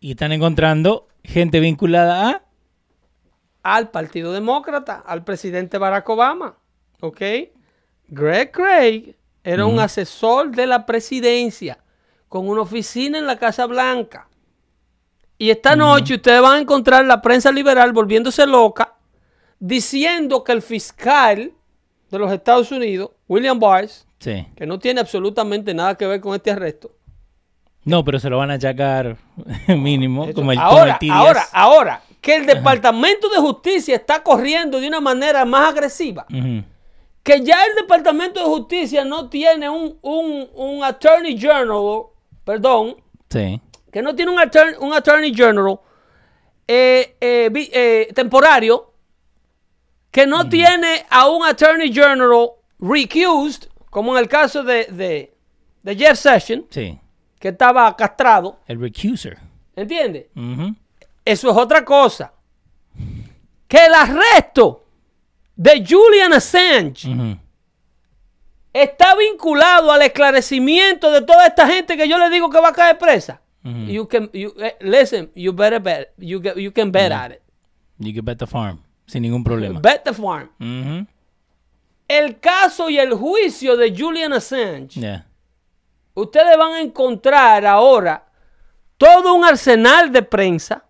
Y 0.00 0.12
están 0.12 0.32
encontrando 0.32 1.06
gente 1.22 1.60
vinculada 1.60 2.30
a... 2.30 2.42
al 3.62 3.90
Partido 3.90 4.32
Demócrata, 4.32 5.02
al 5.06 5.24
presidente 5.24 5.78
Barack 5.78 6.08
Obama. 6.08 6.56
¿Ok? 7.00 7.20
Greg 8.08 8.50
Craig 8.50 9.14
era 9.44 9.64
un 9.66 9.78
asesor 9.80 10.50
de 10.50 10.66
la 10.66 10.84
presidencia 10.86 11.78
con 12.28 12.48
una 12.48 12.62
oficina 12.62 13.18
en 13.18 13.26
la 13.26 13.36
Casa 13.38 13.66
Blanca. 13.66 14.28
Y 15.38 15.50
esta 15.50 15.74
noche 15.76 16.16
ustedes 16.16 16.42
van 16.42 16.56
a 16.56 16.60
encontrar 16.60 17.04
la 17.06 17.22
prensa 17.22 17.50
liberal 17.50 17.92
volviéndose 17.92 18.46
loca 18.46 18.94
diciendo 19.58 20.44
que 20.44 20.52
el 20.52 20.62
fiscal 20.62 21.52
de 22.10 22.18
los 22.18 22.32
Estados 22.32 22.70
Unidos, 22.72 23.10
William 23.28 23.58
Barr, 23.58 23.88
Sí. 24.18 24.46
que 24.56 24.66
no 24.66 24.78
tiene 24.78 25.00
absolutamente 25.00 25.72
nada 25.72 25.94
que 25.96 26.06
ver 26.06 26.20
con 26.20 26.34
este 26.34 26.50
arresto, 26.50 26.92
No, 27.84 28.04
pero 28.04 28.18
se 28.18 28.28
lo 28.28 28.36
van 28.36 28.50
a 28.50 28.54
achacar 28.54 29.16
mínimo, 29.68 30.24
Eso. 30.24 30.34
como 30.34 30.52
el, 30.52 30.58
como 30.58 30.70
ahora, 30.70 30.98
el 31.00 31.08
T10. 31.08 31.12
ahora, 31.12 31.42
ahora, 31.52 32.02
que 32.20 32.36
el 32.36 32.46
Departamento 32.46 33.28
de 33.30 33.38
Justicia 33.38 33.96
está 33.96 34.22
corriendo 34.22 34.78
de 34.80 34.88
una 34.88 35.00
manera 35.00 35.44
más 35.44 35.70
agresiva, 35.70 36.26
que 37.22 37.42
ya 37.42 37.64
el 37.64 37.74
Departamento 37.76 38.40
de 38.40 38.46
Justicia 38.46 39.04
no 39.04 39.28
tiene 39.28 39.68
un, 39.70 39.98
un, 40.02 40.48
un 40.54 40.84
Attorney 40.84 41.38
General, 41.38 42.02
perdón, 42.44 42.96
Sí. 43.30 43.60
que 43.92 44.02
no 44.02 44.14
tiene 44.14 44.32
un, 44.32 44.38
attorney, 44.40 44.74
un 44.80 44.92
attorney 44.92 45.32
General 45.34 45.78
eh, 46.66 47.16
eh, 47.20 47.50
eh, 47.72 48.12
temporario, 48.14 48.92
que 50.10 50.26
no 50.26 50.48
tiene 50.48 51.04
a 51.08 51.28
un 51.28 51.44
Attorney 51.44 51.92
General 51.92 52.48
recused, 52.80 53.68
como 53.90 54.16
en 54.16 54.22
el 54.22 54.28
caso 54.28 54.62
de, 54.64 54.84
de, 54.86 55.32
de 55.82 55.96
Jeff 55.96 56.18
Sessions, 56.18 56.64
Sí. 56.70 56.98
que 57.38 57.48
estaba 57.48 57.94
castrado, 57.96 58.58
El 58.66 58.80
recuser. 58.80 59.38
¿entiendes? 59.76 60.26
Eso 61.30 61.50
es 61.50 61.56
otra 61.56 61.84
cosa. 61.84 62.32
Que 63.68 63.86
el 63.86 63.94
arresto 63.94 64.84
de 65.54 65.84
Julian 65.88 66.32
Assange 66.32 67.38
está 68.72 69.14
vinculado 69.14 69.92
al 69.92 70.02
esclarecimiento 70.02 71.10
de 71.12 71.22
toda 71.22 71.46
esta 71.46 71.66
gente 71.68 71.96
que 71.96 72.08
yo 72.08 72.18
le 72.18 72.30
digo 72.30 72.50
que 72.50 72.60
va 72.60 72.68
a 72.68 72.72
caer 72.72 72.98
presa. 72.98 73.40
You 73.62 74.08
can, 74.08 74.30
you, 74.32 74.54
eh, 74.58 74.76
listen, 74.80 75.30
you 75.34 75.52
better 75.52 75.80
bet, 75.80 76.08
you, 76.16 76.40
you 76.56 76.72
can 76.72 76.90
bet 76.90 77.12
at 77.12 77.32
it. 77.32 77.42
You 77.98 78.14
can 78.14 78.24
bet 78.24 78.38
the 78.38 78.46
farm. 78.46 78.80
Sin 79.06 79.22
ningún 79.22 79.44
problema. 79.44 79.78
Bet 79.80 80.02
the 80.04 80.14
farm. 80.14 80.48
El 82.08 82.40
caso 82.40 82.88
y 82.90 82.98
el 82.98 83.12
juicio 83.14 83.76
de 83.76 83.94
Julian 83.96 84.32
Assange, 84.32 84.98
Yeah. 85.00 85.26
ustedes 86.14 86.56
van 86.56 86.72
a 86.72 86.80
encontrar 86.80 87.64
ahora 87.66 88.26
todo 88.96 89.34
un 89.34 89.44
arsenal 89.44 90.10
de 90.10 90.22
prensa 90.22 90.84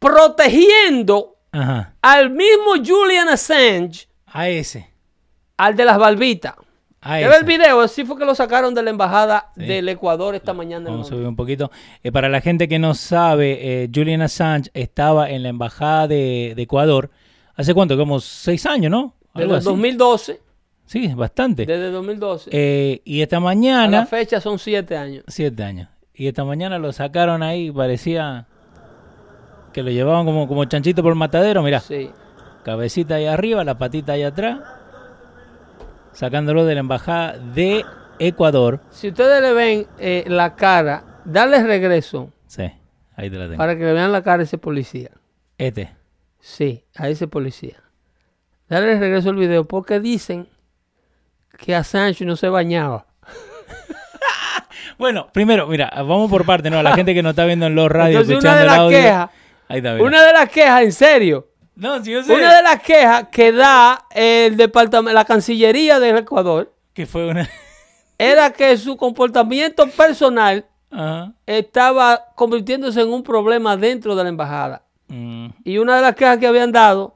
protegiendo 0.00 1.36
Ajá. 1.52 1.94
al 2.02 2.30
mismo 2.30 2.72
Julian 2.84 3.28
Assange, 3.28 4.08
A 4.26 4.48
ese. 4.48 4.90
al 5.56 5.76
de 5.76 5.84
las 5.84 5.98
barbitas. 5.98 6.54
A 7.02 7.18
¿Ya 7.18 7.28
ve 7.28 7.36
el 7.36 7.44
video? 7.44 7.80
Así 7.80 8.04
fue 8.04 8.18
que 8.18 8.26
lo 8.26 8.34
sacaron 8.34 8.74
de 8.74 8.82
la 8.82 8.90
embajada 8.90 9.52
del 9.56 9.88
Ecuador 9.88 10.34
esta 10.34 10.52
mañana. 10.52 10.90
Vamos 10.90 11.06
a 11.06 11.10
subir 11.10 11.26
un 11.26 11.34
poquito. 11.36 11.70
Eh, 12.02 12.12
para 12.12 12.28
la 12.28 12.42
gente 12.42 12.68
que 12.68 12.78
no 12.78 12.92
sabe, 12.94 13.84
eh, 13.84 13.90
Julian 13.94 14.20
Assange 14.20 14.70
estaba 14.74 15.30
en 15.30 15.42
la 15.42 15.48
embajada 15.48 16.08
de, 16.08 16.52
de 16.54 16.62
Ecuador. 16.62 17.10
¿Hace 17.54 17.72
cuánto? 17.72 17.96
Como 17.96 18.20
seis 18.20 18.66
años, 18.66 18.90
¿no? 18.90 19.14
Algo 19.32 19.34
Desde 19.34 19.46
el 19.52 19.56
así. 19.56 19.64
2012. 19.68 20.40
Sí, 20.84 21.06
bastante. 21.14 21.64
Desde 21.64 21.90
2012. 21.90 22.50
Eh, 22.52 23.00
y 23.04 23.22
esta 23.22 23.36
a 23.36 23.40
la 23.40 23.44
mañana, 23.44 24.04
fecha 24.06 24.38
son 24.40 24.58
siete 24.58 24.94
años. 24.96 25.24
siete 25.28 25.62
años. 25.64 25.88
Y 26.12 26.26
esta 26.26 26.44
mañana 26.44 26.78
lo 26.78 26.92
sacaron 26.92 27.42
ahí, 27.42 27.70
parecía 27.70 28.46
que 29.72 29.82
lo 29.82 29.90
llevaban 29.90 30.24
como, 30.24 30.46
como 30.48 30.64
chanchito 30.64 31.02
por 31.02 31.12
el 31.12 31.18
matadero. 31.18 31.62
Mirá, 31.62 31.80
Sí. 31.80 32.10
cabecita 32.64 33.16
ahí 33.16 33.26
arriba, 33.26 33.64
la 33.64 33.78
patita 33.78 34.12
ahí 34.12 34.22
atrás. 34.22 34.58
Sacándolo 36.12 36.64
de 36.64 36.74
la 36.74 36.80
embajada 36.80 37.38
de 37.38 37.84
Ecuador. 38.18 38.80
Si 38.90 39.08
ustedes 39.08 39.40
le 39.40 39.52
ven 39.52 39.86
eh, 39.98 40.24
la 40.26 40.54
cara, 40.56 41.04
dale 41.24 41.62
regreso 41.62 42.30
Sí, 42.46 42.70
ahí 43.16 43.30
te 43.30 43.36
la 43.36 43.44
tengo. 43.44 43.56
para 43.56 43.76
que 43.76 43.84
le 43.84 43.92
vean 43.92 44.12
la 44.12 44.22
cara 44.22 44.40
a 44.40 44.44
ese 44.44 44.58
policía. 44.58 45.10
Este. 45.56 45.94
Sí, 46.40 46.84
a 46.96 47.08
ese 47.08 47.28
policía. 47.28 47.76
Dale 48.68 48.98
regreso 48.98 49.30
al 49.30 49.36
video 49.36 49.64
porque 49.66 50.00
dicen 50.00 50.48
que 51.58 51.74
Assange 51.74 52.24
no 52.24 52.36
se 52.36 52.48
bañaba. 52.48 53.06
Bueno, 54.98 55.28
primero, 55.32 55.66
mira, 55.66 55.90
vamos 55.96 56.30
por 56.30 56.44
parte, 56.44 56.68
¿no? 56.68 56.78
A 56.78 56.82
la 56.82 56.94
gente 56.94 57.14
que 57.14 57.22
nos 57.22 57.30
está 57.30 57.46
viendo 57.46 57.66
en 57.66 57.74
los 57.74 57.90
radios, 57.90 58.28
Entonces, 58.28 58.44
una 58.44 58.50
escuchando 58.60 58.60
de 58.60 58.74
el 58.74 58.80
audio. 58.80 58.98
quejas, 58.98 59.30
Ahí 59.70 59.78
está, 59.78 59.92
mira. 59.92 60.04
una 60.04 60.22
de 60.24 60.32
las 60.32 60.48
quejas, 60.50 60.82
en 60.82 60.92
serio, 60.92 61.48
No, 61.76 62.02
si 62.04 62.10
yo 62.12 62.22
sé 62.22 62.34
una 62.34 62.56
de 62.56 62.62
las 62.62 62.82
quejas 62.82 63.28
que 63.30 63.52
da 63.52 64.04
el 64.10 64.56
departamento, 64.56 65.14
la 65.14 65.24
Cancillería 65.24 65.98
del 66.00 66.18
Ecuador, 66.18 66.72
que 66.92 67.06
fue 67.06 67.26
una... 67.28 67.48
era 68.18 68.52
que 68.52 68.76
su 68.76 68.96
comportamiento 68.96 69.86
personal 69.88 70.66
Ajá. 70.90 71.32
estaba 71.46 72.26
convirtiéndose 72.34 73.00
en 73.00 73.08
un 73.12 73.22
problema 73.22 73.76
dentro 73.76 74.14
de 74.16 74.22
la 74.24 74.28
embajada. 74.28 74.82
Mm, 75.08 75.46
Y 75.64 75.78
una 75.78 75.96
de 75.96 76.02
las 76.02 76.14
quejas 76.16 76.38
que 76.38 76.46
habían 76.46 76.72
dado 76.72 77.14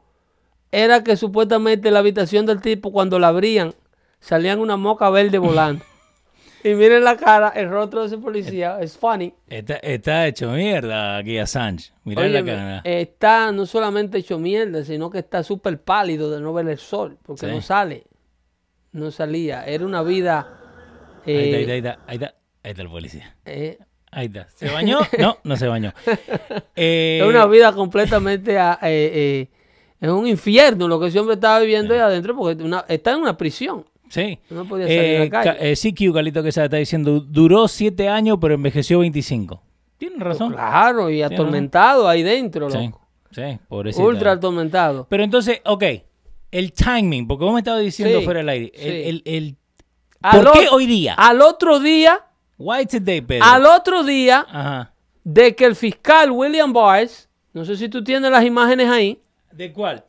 era 0.73 1.05
que 1.05 1.17
supuestamente 1.17 1.91
la 1.91 1.99
habitación 2.01 2.47
del 2.47 2.61
tipo, 2.61 2.91
cuando 2.93 3.19
la 3.19 3.29
abrían, 3.29 3.75
salían 4.21 4.59
una 4.61 4.77
moca 4.77 5.11
verde 5.11 5.39
volando. 5.39 5.85
y 6.65 6.75
miren 6.75 7.05
la 7.05 7.17
cara, 7.17 7.51
el 7.51 7.69
rostro 7.71 8.01
de 8.01 8.07
ese 8.09 8.19
policía, 8.19 8.79
es 8.81 8.97
funny. 8.97 9.33
está, 9.49 9.75
está 9.77 10.27
hecho 10.27 10.51
mierda 10.51 11.19
aquí 11.19 11.39
Assange. 11.39 11.93
Mirá 12.05 12.23
la 12.23 12.29
Óyeme, 12.41 12.53
cara. 12.53 12.81
está 12.85 13.53
no 13.53 13.67
solamente 13.67 14.19
hecho 14.19 14.39
mierda, 14.39 14.83
sino 14.85 15.11
que 15.11 15.19
está 15.19 15.43
súper 15.45 15.81
pálido 15.81 16.31
de 16.31 16.41
no 16.41 16.53
ver 16.53 16.69
el 16.69 16.79
sol, 16.79 17.19
porque 17.23 17.47
Sí. 17.47 17.53
no 17.53 17.61
sale. 17.63 18.05
No 18.93 19.11
salía. 19.11 19.65
Era 19.67 19.85
una 19.87 20.03
vida. 20.03 20.49
Ahí 21.27 21.35
está, 21.53 21.57
ahí 21.57 21.63
está, 21.63 21.71
eh, 21.71 21.73
ahí 21.73 21.79
está, 21.79 21.99
ahí 22.07 22.15
está. 22.17 22.35
Ahí 22.65 22.71
está 22.71 22.83
el 22.83 22.89
policía. 22.89 23.37
eh, 23.45 23.79
Ahí 24.11 24.27
está. 24.27 24.47
¿Se 24.55 24.71
bañó? 24.71 25.01
No, 25.19 25.39
no 25.43 25.57
se 25.57 25.67
bañó. 25.67 25.93
Eh, 26.77 27.19
es 27.23 27.27
una 27.29 27.47
vida 27.47 27.73
completamente. 27.73 28.55
eh, 28.57 28.77
eh, 28.83 29.49
es 30.01 30.09
un 30.11 30.27
infierno 30.29 30.87
lo 30.87 31.01
que 31.01 31.07
ese 31.09 31.19
hombre 31.19 31.35
estaba 31.35 31.59
viviendo 31.61 31.95
ahí 31.95 32.01
adentro, 32.01 32.37
porque 32.37 32.63
una- 32.63 32.85
está 32.89 33.11
en 33.13 33.19
una 33.21 33.37
prisión. 33.37 33.85
Sí. 34.15 34.39
No 34.51 34.65
podía 34.67 34.87
salir 34.87 35.01
a 35.01 35.19
la 35.19 35.25
Eh, 35.25 35.31
calle. 35.31 35.51
ca- 35.51 35.57
eh, 35.65 35.75
CQ, 35.77 36.13
Galito 36.13 36.43
que 36.43 36.53
se 36.53 36.63
está 36.65 36.77
diciendo, 36.77 37.21
duró 37.21 37.67
siete 37.69 38.09
años, 38.09 38.39
pero 38.41 38.55
envejeció 38.55 39.01
25. 39.01 39.61
Tiene 39.99 40.17
razón. 40.23 40.53
Claro, 40.53 41.11
y 41.11 41.23
atormentado 41.23 42.09
ahí 42.09 42.23
dentro, 42.23 42.71
Sí, 42.71 42.79
loco. 42.79 43.01
sí, 43.33 43.59
pobrecito. 43.69 44.05
Ultra 44.07 44.33
atormentado. 44.33 45.07
Pero 45.09 45.25
entonces, 45.25 45.61
ok, 45.65 45.85
el 46.51 46.73
timing, 46.73 47.27
porque 47.27 47.45
vos 47.45 47.55
me 47.55 47.61
estabas 47.61 47.83
diciendo 47.83 48.19
Sí, 48.21 48.25
fuera 48.25 48.39
del 48.39 48.49
aire. 48.49 48.73
El, 48.75 48.93
sí. 48.93 49.09
el- 49.09 49.23
el- 49.35 49.57
¿Por 50.31 50.53
qué 50.53 50.69
hoy 50.71 50.87
día? 50.87 51.15
Al 51.15 51.43
otro 51.43 51.81
día, 51.81 52.21
Why 52.59 52.87
today, 52.87 53.21
Pedro? 53.21 53.45
al 53.45 53.67
otro 53.67 54.05
día 54.05 54.47
Ajá. 54.49 54.93
de 55.23 55.55
que 55.55 55.65
el 55.65 55.75
fiscal 55.77 56.31
William 56.31 56.73
Barnes, 56.73 57.29
no 57.53 57.65
sé 57.65 57.77
si 57.77 57.89
tú 57.89 58.03
tienes 58.05 58.31
las 58.31 58.45
imágenes 58.45 58.89
ahí, 58.89 59.21
¿De 59.53 59.73
cuál? 59.73 60.05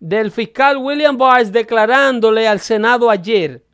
Del 0.00 0.30
fiscal 0.30 0.76
William 0.78 1.16
Barnes 1.16 1.50
declarándole 1.52 2.46
al 2.46 2.60
Senado 2.60 3.08
ayer 3.10 3.64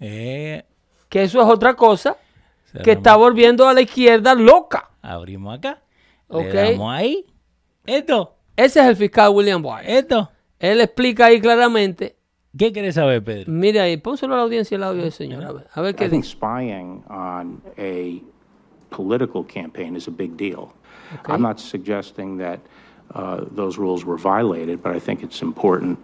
Eh, 0.00 0.64
que 1.08 1.22
eso 1.22 1.40
es 1.40 1.46
otra 1.48 1.74
cosa, 1.74 2.16
que 2.82 2.92
está 2.92 3.16
volviendo 3.16 3.68
a 3.68 3.74
la 3.74 3.82
izquierda 3.82 4.34
loca. 4.34 4.90
Abrimos 5.02 5.56
acá. 5.58 5.82
Ok. 6.28 6.44
Le 6.44 6.72
damos 6.72 6.92
ahí. 6.92 7.26
Esto, 7.86 8.36
Ese 8.56 8.80
es 8.80 8.86
el 8.86 8.96
fiscal 8.96 9.30
William 9.30 9.62
Barnes. 9.62 9.88
esto. 9.90 10.30
Él 10.58 10.80
explica 10.80 11.26
ahí 11.26 11.40
claramente. 11.40 12.16
¿Qué 12.56 12.72
querés 12.72 12.94
saber, 12.96 13.22
Pedro? 13.24 13.50
Mire 13.52 13.80
ahí, 13.80 13.96
pónselo 13.96 14.34
a 14.34 14.36
la 14.38 14.42
audiencia 14.42 14.76
el 14.76 14.82
audio 14.84 15.02
del 15.02 15.12
señor. 15.12 15.44
A 15.44 15.52
ver, 15.52 15.66
a 15.72 15.80
ver 15.80 15.94
qué 15.94 16.04
I 16.04 16.08
think 16.10 16.22
dice. 16.24 16.36
spying 16.36 17.02
on 17.08 17.62
a 17.78 18.20
political 18.94 19.44
campaign 19.46 19.96
is 19.96 20.06
a 20.06 20.10
big 20.10 20.36
deal. 20.36 20.68
I'm 21.26 21.42
not 21.42 21.58
suggesting 21.58 22.38
that 22.38 22.60
uh, 23.14 23.44
those 23.50 23.78
rules 23.78 24.04
were 24.04 24.16
violated, 24.18 24.82
but 24.82 24.94
I 24.94 24.98
think 25.00 25.22
it's 25.22 25.42
important 25.42 25.98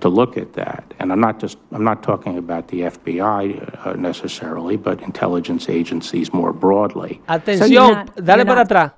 to 0.00 0.08
look 0.08 0.36
at 0.36 0.52
that. 0.54 0.84
And 0.98 1.12
I'm 1.12 1.20
not 1.20 1.38
just, 1.38 1.58
I'm 1.72 1.84
not 1.84 2.02
talking 2.02 2.36
about 2.38 2.68
the 2.68 2.82
FBI 2.82 3.86
uh, 3.86 3.92
necessarily, 3.94 4.76
but 4.76 5.00
intelligence 5.02 5.68
agencies 5.68 6.32
more 6.32 6.52
broadly. 6.52 7.20
Atención, 7.28 7.92
not- 7.92 8.14
dale 8.16 8.38
you're 8.38 8.46
para 8.46 8.64
not- 8.64 8.66
atrás. 8.70 8.92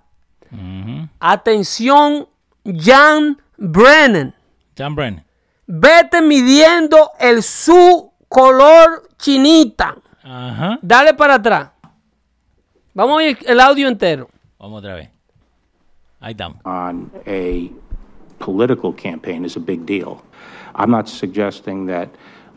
Atención, 1.20 2.28
Jan 2.64 3.36
Brennan. 3.58 4.34
John 4.76 4.94
Brennan. 4.94 5.24
Vete 5.66 6.22
midiendo 6.22 7.10
el 7.18 7.42
su 7.42 8.12
color 8.28 9.08
chinita. 9.18 9.96
Ajá. 10.22 10.78
Dale 10.82 11.14
para 11.14 11.34
atrás. 11.34 11.70
Vamos 12.94 13.12
a 13.14 13.16
oír 13.16 13.38
el 13.46 13.60
audio 13.60 13.88
entero. 13.88 14.28
Vamos 14.58 14.78
otra 14.78 14.94
vez. 14.94 15.10
Ahí 16.26 16.32
estamos. 16.32 16.58
on 16.64 17.10
a 17.26 17.70
political 18.40 18.92
campaign 18.92 19.44
is 19.44 19.56
a 19.56 19.60
big 19.60 19.86
deal. 19.86 20.22
I'm 20.74 20.90
not 20.90 21.08
suggesting 21.08 21.86
that 21.86 22.08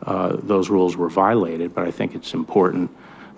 uh, 0.07 0.37
those 0.41 0.69
rules 0.71 0.97
were 0.97 1.09
violated, 1.09 1.75
but 1.75 1.87
I 1.87 1.91
think 1.91 2.15
it's 2.15 2.33
important 2.33 2.89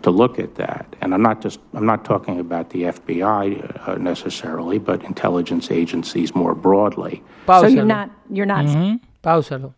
to 0.03 0.09
look 0.09 0.39
at 0.39 0.55
that. 0.55 0.85
And 1.01 1.13
I'm 1.13 1.21
not 1.21 1.41
just, 1.43 1.59
I'm 1.73 1.85
not 1.85 2.05
talking 2.05 2.39
about 2.39 2.69
the 2.69 2.83
FBI 2.83 3.87
uh, 3.87 3.95
necessarily, 3.97 4.79
but 4.79 5.03
intelligence 5.03 5.69
agencies 5.69 6.33
more 6.33 6.55
broadly. 6.55 7.21
So 7.45 7.67
you're 7.67 7.83
not, 7.85 8.09
you're 8.29 8.45
not, 8.47 8.65
Páusalo. 9.23 9.73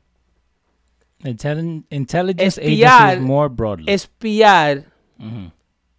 Intelli- 1.26 1.84
Intelligence 1.90 2.58
Espiar 2.60 3.10
agencies 3.14 3.26
more 3.28 3.50
broadly. 3.50 3.92
Espiar 3.92 4.86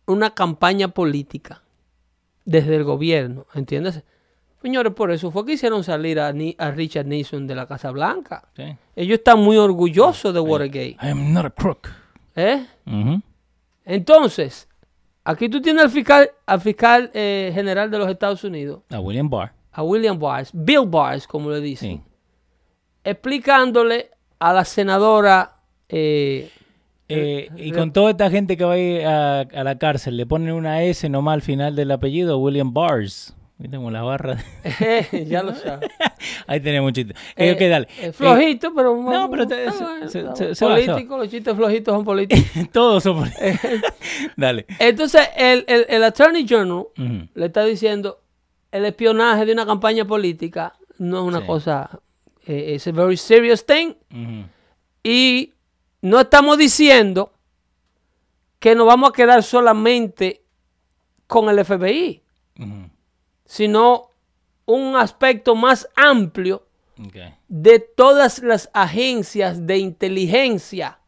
una 0.06 0.30
campaña 0.30 0.88
política 0.88 1.60
desde 2.46 2.76
el 2.76 2.84
gobierno. 2.84 3.46
¿Entiendes? 3.54 4.02
Señores, 4.64 4.94
por 4.94 5.12
eso 5.12 5.30
fue 5.30 5.44
que 5.44 5.52
hicieron 5.52 5.84
salir 5.84 6.18
a, 6.18 6.32
Ni- 6.32 6.56
a 6.58 6.70
Richard 6.70 7.04
Nixon 7.06 7.46
de 7.46 7.54
la 7.54 7.66
Casa 7.66 7.90
Blanca. 7.90 8.48
Sí. 8.56 8.64
Ellos 8.96 9.18
están 9.18 9.38
muy 9.40 9.58
orgullosos 9.58 10.32
de 10.32 10.40
Watergate. 10.40 10.96
I 11.02 11.08
am 11.10 11.34
not 11.34 11.44
a 11.44 11.50
crook. 11.50 11.88
¿Eh? 12.34 12.64
Entonces, 13.84 14.66
aquí 15.24 15.48
tú 15.50 15.60
tienes 15.60 15.84
al 15.84 15.90
fiscal, 15.90 16.30
al 16.46 16.60
fiscal 16.62 17.10
eh, 17.12 17.50
general 17.54 17.90
de 17.90 17.98
los 17.98 18.08
Estados 18.08 18.42
Unidos, 18.44 18.80
A 18.90 19.00
William 19.00 19.28
Barr. 19.28 19.52
a 19.72 19.82
William 19.82 20.18
Barr, 20.18 20.46
Bill 20.54 20.86
Barr, 20.86 21.20
como 21.28 21.50
le 21.50 21.60
dicen, 21.60 21.98
Sí. 21.98 22.00
explicándole 23.04 24.10
a 24.38 24.52
la 24.54 24.64
senadora 24.64 25.56
eh, 25.90 26.50
Eh, 27.08 27.48
y 27.56 27.70
con 27.72 27.92
toda 27.92 28.12
esta 28.12 28.30
gente 28.30 28.56
que 28.56 28.64
va 28.64 28.72
a 28.72 28.78
ir 28.78 29.04
a, 29.06 29.40
a 29.40 29.62
la 29.64 29.76
cárcel, 29.76 30.16
le 30.16 30.24
ponen 30.24 30.54
una 30.54 30.82
S 30.82 31.06
nomás 31.10 31.34
al 31.34 31.42
final 31.42 31.76
del 31.76 31.90
apellido, 31.90 32.38
William 32.38 32.72
Bars. 32.72 33.36
¿Viste 33.56 33.76
como 33.76 33.90
la 33.90 34.02
barra? 34.02 34.36
ya 35.26 35.42
lo 35.44 35.54
sabes. 35.54 35.88
Ahí 36.48 36.60
tenemos 36.60 36.88
un 36.88 36.92
chiste. 36.94 37.14
Eh, 37.36 37.68
dale. 37.68 37.86
Eh, 38.00 38.12
flojito, 38.12 38.74
pero. 38.74 38.96
no, 38.96 39.30
pero 39.30 39.46
te- 39.46 39.66
Ah, 39.68 40.08
se-. 40.08 40.54
Político, 40.64 41.16
los 41.16 41.28
chistes 41.28 41.54
flojitos 41.54 41.94
son 41.94 42.04
políticos. 42.04 42.44
Eh, 42.56 42.66
todos 42.72 43.02
somos. 43.04 43.28
dale. 44.36 44.66
Entonces, 44.80 45.28
el, 45.36 45.64
el, 45.68 45.86
el 45.88 46.04
Attorney 46.04 46.46
General 46.48 46.86
le 47.34 47.46
está 47.46 47.64
diciendo: 47.64 48.20
el 48.72 48.84
espionaje 48.86 49.46
de 49.46 49.52
una 49.52 49.64
campaña 49.66 50.04
política 50.04 50.74
no 50.98 51.18
es 51.18 51.24
una 51.24 51.40
Sí. 51.40 51.46
cosa. 51.46 51.90
Eh, 52.46 52.74
es 52.74 52.86
a 52.88 52.92
very 52.92 53.16
serious 53.16 53.64
thing. 53.64 53.94
Y 55.02 55.52
no 56.02 56.20
estamos 56.20 56.58
diciendo 56.58 57.32
que 58.58 58.74
nos 58.74 58.86
vamos 58.86 59.10
a 59.10 59.12
quedar 59.12 59.42
solamente 59.42 60.42
con 61.26 61.48
el 61.48 61.64
FBI, 61.64 62.22
Ujú. 62.58 62.90
Sino 63.44 64.10
un 64.66 64.96
aspecto 64.96 65.54
más 65.54 65.88
amplio 65.96 66.66
de 67.48 67.78
todas 67.80 68.38
las 68.40 68.70
agencias 68.72 69.66
de 69.66 69.78
inteligencia. 69.78 70.98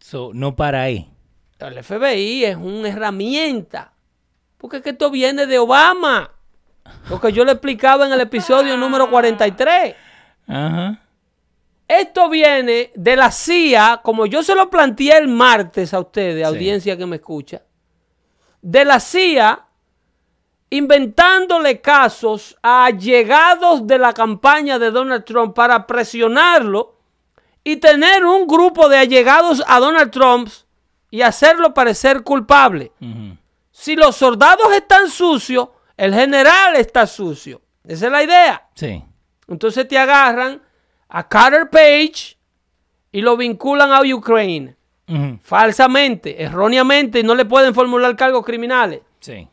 So, 0.00 0.32
no 0.34 0.54
para 0.56 0.82
ahí. 0.82 1.10
El 1.58 1.82
FBI 1.82 2.44
es 2.44 2.56
una 2.56 2.88
herramienta. 2.88 3.92
Porque 4.58 4.78
es 4.78 4.82
que 4.82 4.90
esto 4.90 5.10
viene 5.10 5.46
de 5.46 5.58
Obama. 5.58 6.30
Lo 7.08 7.20
que 7.20 7.32
yo 7.32 7.44
le 7.44 7.52
explicaba 7.52 8.06
en 8.06 8.12
el 8.12 8.20
episodio 8.20 8.76
número 8.76 9.08
43. 9.08 9.94
Ajá. 10.46 11.00
Esto 11.86 12.28
viene 12.30 12.92
de 12.94 13.16
la 13.16 13.30
CIA, 13.30 14.00
como 14.02 14.26
yo 14.26 14.42
se 14.42 14.54
lo 14.54 14.68
planteé 14.70 15.16
el 15.18 15.28
martes 15.28 15.92
a 15.94 16.00
ustedes, 16.00 16.36
Sí. 16.38 16.42
audiencia 16.54 16.96
que 16.96 17.06
me 17.06 17.16
escucha, 17.16 17.62
de 18.62 18.84
la 18.86 19.00
CIA 19.00 19.63
inventándole 20.74 21.80
casos 21.80 22.56
a 22.60 22.86
allegados 22.86 23.86
de 23.86 23.96
la 23.96 24.12
campaña 24.12 24.76
de 24.78 24.90
Donald 24.90 25.24
Trump 25.24 25.54
para 25.54 25.86
presionarlo 25.86 26.96
y 27.62 27.76
tener 27.76 28.24
un 28.24 28.48
grupo 28.48 28.88
de 28.88 28.98
allegados 28.98 29.62
a 29.68 29.78
Donald 29.78 30.10
Trump 30.10 30.48
y 31.10 31.22
hacerlo 31.22 31.72
parecer 31.72 32.24
culpable. 32.24 32.90
Si 33.70 33.94
los 33.94 34.16
soldados 34.16 34.72
están 34.72 35.08
sucios, 35.08 35.68
el 35.96 36.12
general 36.12 36.74
está 36.74 37.06
sucio. 37.06 37.60
Esa 37.84 38.06
es 38.06 38.12
la 38.12 38.24
idea. 38.24 38.68
Sí. 38.74 39.00
Entonces 39.46 39.86
te 39.86 39.96
agarran 39.96 40.60
a 41.08 41.28
Carter 41.28 41.70
Page 41.70 42.36
y 43.12 43.20
lo 43.20 43.36
vinculan 43.36 43.92
a 43.92 44.00
Ukraine. 44.00 44.74
Falsamente, 45.40 46.42
erróneamente, 46.42 47.20
y 47.20 47.22
no 47.22 47.36
le 47.36 47.44
pueden 47.44 47.74
formular 47.74 48.16
cargos 48.16 48.44
criminales. 48.44 49.02
Sí. 49.20 49.46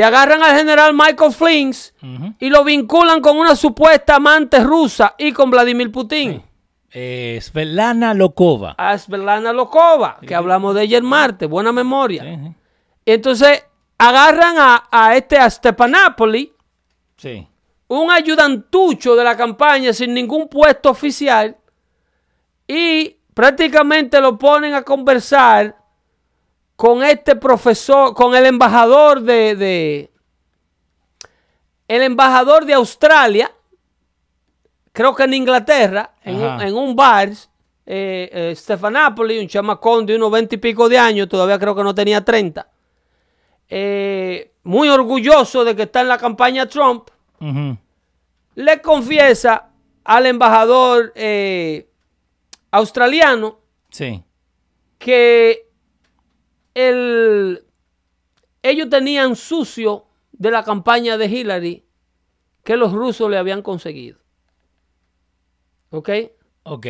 Te 0.00 0.04
agarran 0.04 0.42
al 0.42 0.56
general 0.56 0.94
Michael 0.94 1.30
Flings 1.30 1.92
Ujú. 2.02 2.32
y 2.38 2.48
lo 2.48 2.64
vinculan 2.64 3.20
con 3.20 3.36
una 3.36 3.54
supuesta 3.54 4.16
amante 4.16 4.58
rusa 4.64 5.14
y 5.18 5.30
con 5.30 5.50
Vladimir 5.50 5.92
Putin. 5.92 6.42
Eh, 6.90 7.38
Svetlana 7.42 8.14
Lokova. 8.14 8.74
A 8.78 8.96
Svetlana 8.96 9.52
Lokova, 9.52 10.16
que 10.26 10.34
hablamos 10.34 10.74
de 10.74 10.84
ella 10.84 10.96
el 10.96 11.02
martes, 11.04 11.46
buena 11.50 11.70
memoria. 11.70 12.22
Sí, 12.22 12.30
sí. 12.46 12.54
Entonces 13.04 13.62
agarran 13.98 14.54
a, 14.56 14.84
a 14.90 15.16
este 15.16 15.36
a 15.38 15.50
Sí. 15.50 17.46
un 17.88 18.10
ayudantucho 18.10 19.14
de 19.14 19.22
la 19.24 19.36
campaña 19.36 19.92
sin 19.92 20.14
ningún 20.14 20.48
puesto 20.48 20.88
oficial 20.88 21.58
y 22.66 23.18
prácticamente 23.34 24.18
lo 24.18 24.38
ponen 24.38 24.72
a 24.72 24.80
conversar 24.80 25.76
con 26.80 27.02
este 27.04 27.36
profesor, 27.36 28.14
con 28.14 28.34
el 28.34 28.46
embajador 28.46 29.20
de, 29.20 29.54
de- 29.54 30.10
el 31.86 32.00
embajador 32.02 32.64
de 32.64 32.72
Australia, 32.72 33.52
creo 34.90 35.14
que 35.14 35.24
en 35.24 35.34
Inglaterra, 35.34 36.14
en, 36.24 36.36
un, 36.36 36.44
Ajá. 36.44 36.66
en 36.66 36.74
un 36.74 36.96
bar, 36.96 37.28
eh, 37.84 38.30
eh, 38.32 39.40
un 39.42 39.46
chamacón 39.46 40.06
de 40.06 40.16
unos 40.16 40.30
veinte 40.30 40.54
y 40.54 40.58
pico 40.58 40.88
de 40.88 40.98
años, 40.98 41.28
todavía 41.28 41.58
creo 41.58 41.74
que 41.76 41.82
no 41.84 41.94
tenía 41.94 42.24
30, 42.24 42.66
eh, 43.68 44.50
muy 44.62 44.88
orgulloso 44.88 45.62
de 45.66 45.76
que 45.76 45.82
está 45.82 46.00
en 46.00 46.08
la 46.08 46.16
campaña 46.16 46.66
Trump, 46.66 47.08
le 48.54 48.80
confiesa 48.80 49.68
al 50.04 50.24
embajador 50.24 51.12
eh, 51.14 51.86
australiano 52.70 53.58
Sí. 53.90 54.22
que 54.98 55.69
el, 56.74 57.64
ellos 58.62 58.88
tenían 58.88 59.36
sucio 59.36 60.06
de 60.32 60.50
la 60.50 60.62
campaña 60.64 61.16
de 61.16 61.26
Hillary 61.26 61.84
que 62.64 62.76
los 62.76 62.92
rusos 62.92 63.30
le 63.30 63.38
habían 63.38 63.62
conseguido. 63.62 64.18
¿Ok? 65.90 66.10
Ok. 66.64 66.86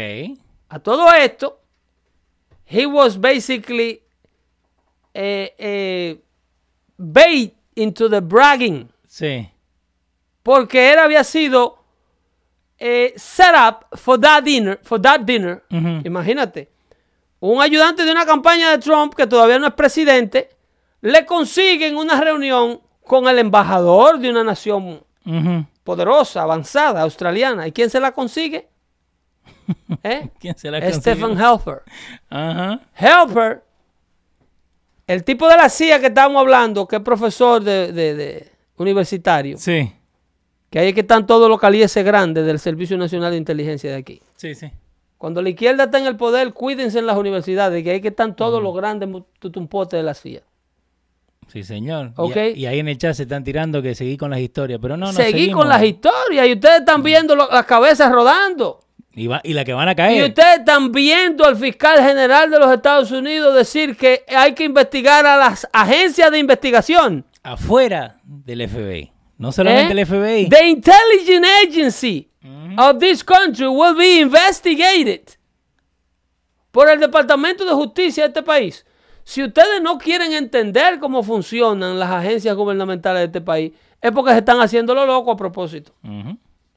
A 0.69 0.79
todo 0.79 1.13
esto, 1.15 1.61
he 2.67 2.87
was 2.87 3.19
basically 3.21 4.03
eh, 5.15 5.55
eh, 5.59 6.23
bait 6.97 7.55
into 7.75 8.09
the 8.09 8.21
bragging. 8.21 8.89
Sí. 9.07 9.51
porque 10.43 10.93
él 10.93 10.99
había 10.99 11.25
sido 11.25 11.85
eh, 12.79 13.13
set 13.17 13.55
up 13.55 13.97
for 13.99 14.19
that 14.21 14.43
dinner, 14.43 14.79
for 14.83 15.01
that 15.01 15.21
dinner. 15.21 15.63
Imagínate, 16.05 16.71
un 17.41 17.61
ayudante 17.63 18.05
de 18.05 18.13
una 18.13 18.25
campaña 18.27 18.71
de 18.71 18.79
Trump 18.79 19.15
que 19.15 19.27
todavía 19.27 19.59
no 19.59 19.67
es 19.67 19.75
presidente, 19.75 20.51
le 21.01 21.25
consiguen 21.27 21.97
una 21.97 22.21
reunión 22.21 22.81
con 23.05 23.27
el 23.29 23.39
embajador 23.39 24.19
de 24.19 24.31
una 24.31 24.45
nación 24.45 25.03
poderosa, 25.85 26.43
avanzada, 26.43 27.01
australiana. 27.03 27.67
¿Y 27.67 27.73
quién 27.73 27.89
se 27.91 27.99
la 28.01 28.13
consigue? 28.13 28.69
¿Eh? 30.03 30.29
¿Quién 30.39 30.57
se 30.57 30.71
la 30.71 30.79
Stephen 30.93 31.37
consigue? 31.37 31.45
Helfer. 31.49 31.83
Ajá. 32.29 32.81
Helper, 32.95 33.65
el 35.07 35.25
tipo 35.25 35.49
de 35.49 35.57
la 35.57 35.69
CIA 35.69 35.99
que 36.01 36.07
estábamos 36.07 36.41
hablando, 36.41 36.87
que 36.87 36.97
es 36.97 37.03
profesor 37.03 37.63
de, 37.63 37.93
de- 37.93 38.15
de 38.15 38.53
universitario, 38.77 39.59
Sí. 39.59 39.93
que 40.71 40.79
ahí 40.79 40.89
es 40.89 40.95
que 40.95 41.01
están 41.01 41.27
todos 41.27 41.49
los 41.49 41.59
calieses 41.61 42.05
grandes 42.05 42.47
del 42.47 42.59
Servicio 42.59 42.97
Nacional 42.97 43.33
de 43.33 43.37
Inteligencia 43.39 43.91
de 43.91 43.97
aquí. 43.97 44.23
Sí, 44.37 44.55
sí. 44.55 44.71
Cuando 45.21 45.43
la 45.43 45.51
izquierda 45.51 45.85
está 45.85 45.99
en 45.99 46.07
el 46.07 46.17
poder, 46.17 46.55
cuídense 46.55 46.99
en 46.99 47.05
las 47.05 47.19
universidades, 47.19 47.85
que 47.85 47.91
ahí 47.91 48.01
que 48.01 48.09
están 48.09 48.35
todos 48.35 48.63
los 48.63 48.75
grandes 48.75 49.07
tutumpotes 49.39 49.99
de 49.99 50.03
la 50.03 50.15
CIA. 50.15 50.41
Sí, 51.49 51.63
señor. 51.63 52.07
Y- 52.07 52.13
Ok. 52.17 52.37
Y, 52.57 52.65
ahí 52.65 52.79
en 52.79 52.89
el 52.89 52.97
chat 52.97 53.13
se 53.13 53.25
están 53.25 53.45
tirando 53.45 53.83
que 53.83 53.95
seguí 53.95 54.17
con 54.17 54.31
las 54.31 54.41
historias, 54.41 54.79
pero 54.81 54.97
no, 54.97 55.05
no 55.07 55.13
Seguí 55.13 55.33
seguimos. 55.33 55.61
con 55.61 55.69
las 55.69 55.83
historias 55.85 56.47
y 56.49 56.55
ustedes 56.55 56.79
están 56.81 57.03
viendo 57.03 57.37
lo- 57.37 57.51
las 57.53 57.67
cabezas 57.67 58.11
rodando. 58.11 58.81
Y, 59.13 59.27
va- 59.27 59.43
y 59.45 59.53
la 59.53 59.63
que 59.63 59.75
van 59.75 59.89
a 59.89 59.93
Y 59.93 59.97
caer. 59.97 60.25
ustedes 60.31 60.61
están 60.61 60.91
viendo 60.91 61.45
al 61.45 61.57
fiscal 61.57 61.99
general 62.03 62.51
de 62.51 62.59
los 62.59 62.73
Estados 62.73 63.11
Unidos 63.11 63.55
decir 63.55 63.99
que 63.99 64.25
hay 64.35 64.55
que 64.55 64.65
investigar 64.65 65.27
a 65.27 65.37
las 65.37 65.69
agencias 65.71 66.31
de 66.31 66.39
investigación. 66.39 67.27
Afuera 67.43 68.17
del 68.25 68.63
FBI. 68.67 69.13
No 69.37 69.53
solamente 69.53 69.93
¿eh? 69.93 70.01
el 70.01 70.07
FBI. 70.07 70.49
The 70.49 70.67
intelligence 70.67 71.47
agency 71.67 72.30
of 72.79 72.99
this 72.99 73.23
country 73.25 73.67
will 73.67 73.95
be 73.97 74.21
investigated 74.21 75.23
por 76.71 76.89
el 76.89 77.01
Departamento 77.01 77.65
de 77.65 77.73
Justicia 77.73 78.25
de 78.25 78.29
este 78.29 78.43
país. 78.43 78.87
Si 79.25 79.43
ustedes 79.43 79.83
no 79.83 79.99
quieren 79.99 80.33
entender 80.33 80.99
cómo 80.99 81.23
funcionan 81.23 81.99
las 81.99 82.11
agencias 82.11 82.57
gubernamentales 82.57 83.21
de 83.21 83.27
este 83.27 83.41
país, 83.41 83.73
es 84.01 84.11
porque 84.13 84.33
se 84.33 84.39
están 84.39 84.61
haciendo 84.61 84.95
lo 84.95 85.05
loco 85.07 85.31
a 85.33 85.37
propósito. 85.37 85.93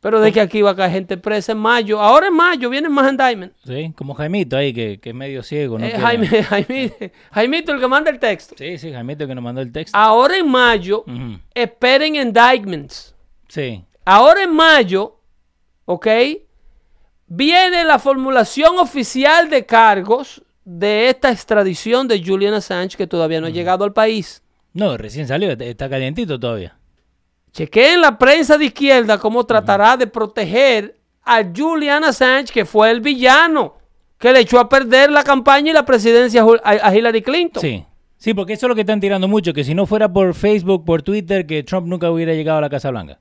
Pero 0.01 0.19
de 0.19 0.33
que 0.33 0.41
aquí 0.41 0.61
va 0.61 0.71
a 0.71 0.75
caer 0.75 0.91
gente 0.91 1.15
presa 1.15 1.53
en 1.53 1.59
mayo. 1.59 2.01
Ahora 2.01 2.27
en 2.27 2.33
mayo 2.33 2.69
vienen 2.69 2.91
más 2.91 3.09
indictments. 3.09 3.55
Sí, 3.65 3.93
como 3.95 4.13
Jaimito 4.13 4.57
ahí, 4.57 4.73
que, 4.73 4.99
que 4.99 5.09
es 5.11 5.15
medio 5.15 5.41
ciego. 5.43 5.79
No 5.79 5.85
Eh, 5.85 5.93
Jaime, 5.97 6.27
Jaimito, 7.31 7.71
el 7.71 7.79
que 7.79 7.87
manda 7.87 8.11
el 8.11 8.19
texto. 8.19 8.53
Sí, 8.57 8.77
sí, 8.77 8.91
Jaimito 8.91 9.25
que 9.25 9.33
nos 9.33 9.43
mandó 9.43 9.61
el 9.61 9.71
texto. 9.71 9.97
Ahora 9.97 10.37
en 10.37 10.49
mayo, 10.49 11.05
esperen 11.53 12.15
indictments. 12.17 13.15
Sí. 13.47 13.81
Ahora 14.03 14.43
en 14.43 14.53
mayo, 14.53 15.21
¿ok? 15.85 16.07
Viene 17.27 17.83
la 17.83 17.99
formulación 17.99 18.77
oficial 18.79 19.49
de 19.49 19.65
cargos 19.65 20.43
de 20.65 21.09
esta 21.09 21.31
extradición 21.31 22.07
de 22.07 22.23
Julian 22.23 22.53
Assange 22.53 22.95
que 22.97 23.07
todavía 23.07 23.41
no 23.41 23.47
ha 23.47 23.51
llegado 23.51 23.83
al 23.83 23.93
país. 23.93 24.41
No, 24.73 24.97
recién 24.97 25.27
salió, 25.27 25.51
está- 25.51 25.89
calientito 25.89 26.39
todavía. 26.39 26.77
Chequeen 27.51 28.01
la 28.01 28.17
prensa 28.17 28.57
de 28.57 28.65
izquierda 28.65 29.17
cómo 29.19 29.45
tratará 29.45 29.95
de 29.97 30.07
proteger 30.07 30.97
a 31.23 31.43
Julian 31.55 32.03
Assange, 32.03 32.51
que 32.51 32.65
fue 32.65 32.89
el 32.91 32.99
villano 33.01 33.75
que 34.17 34.31
le 34.33 34.39
echó 34.39 34.59
a 34.59 34.69
perder 34.69 35.11
la 35.11 35.23
campaña 35.23 35.71
y 35.71 35.73
la 35.73 35.85
presidencia 35.85 36.43
a 36.63 36.95
Hillary 36.95 37.21
Clinton. 37.21 37.61
Sí. 37.61 37.85
Sí, 38.17 38.33
porque 38.33 38.53
eso 38.53 38.67
es 38.67 38.69
lo 38.69 38.75
que 38.75 38.81
están 38.81 39.01
tirando 39.01 39.27
mucho, 39.27 39.53
que 39.53 39.65
si 39.65 39.75
no 39.75 39.85
fuera 39.85 40.11
por 40.11 40.33
Facebook, 40.33 40.85
por 40.85 41.01
Twitter, 41.01 41.45
que 41.45 41.61
Trump 41.63 41.87
nunca 41.87 42.09
hubiera 42.09 42.33
llegado 42.33 42.59
a 42.59 42.61
la 42.61 42.69
Casa 42.69 42.89
Blanca. 42.89 43.19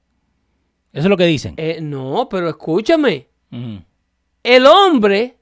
Eso 0.92 1.04
es 1.06 1.10
lo 1.10 1.16
que 1.16 1.24
dicen. 1.26 1.54
Eh, 1.56 1.78
no, 1.80 2.28
pero 2.28 2.48
escúchame. 2.48 3.28
El 4.42 4.66
hombre 4.66 5.36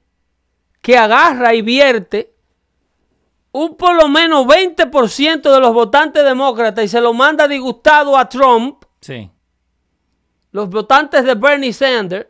que 0.81 0.97
agarra 0.97 1.53
y 1.53 1.61
vierte 1.61 2.33
un 3.53 3.75
por 3.75 3.95
lo 3.95 4.07
menos 4.07 4.45
20% 4.45 5.41
de 5.53 5.59
los 5.59 5.73
votantes 5.73 6.23
demócratas 6.23 6.85
y 6.85 6.87
se 6.87 7.01
lo 7.01 7.13
manda 7.13 7.47
disgustado 7.47 8.17
a 8.17 8.27
Trump, 8.29 8.83
Sí. 9.01 9.29
los 10.51 10.69
votantes 10.69 11.23
de 11.25 11.35
Bernie 11.35 11.73
Sanders, 11.73 12.27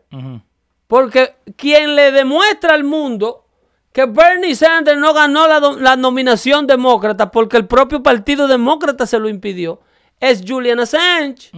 porque 0.87 1.35
quien 1.55 1.95
le 1.95 2.11
demuestra 2.11 2.73
al 2.73 2.83
mundo 2.83 3.45
que 3.93 4.05
Bernie 4.05 4.55
Sanders 4.55 4.99
no 4.99 5.13
ganó 5.13 5.47
la, 5.47 5.59
la 5.59 5.95
nominación 5.95 6.65
demócrata 6.65 7.29
porque 7.29 7.57
el 7.57 7.67
propio 7.67 8.01
partido 8.01 8.47
demócrata 8.47 9.05
se 9.05 9.19
lo 9.19 9.29
impidió, 9.29 9.81
es 10.19 10.43
Julian 10.47 10.79
Assange. 10.79 11.49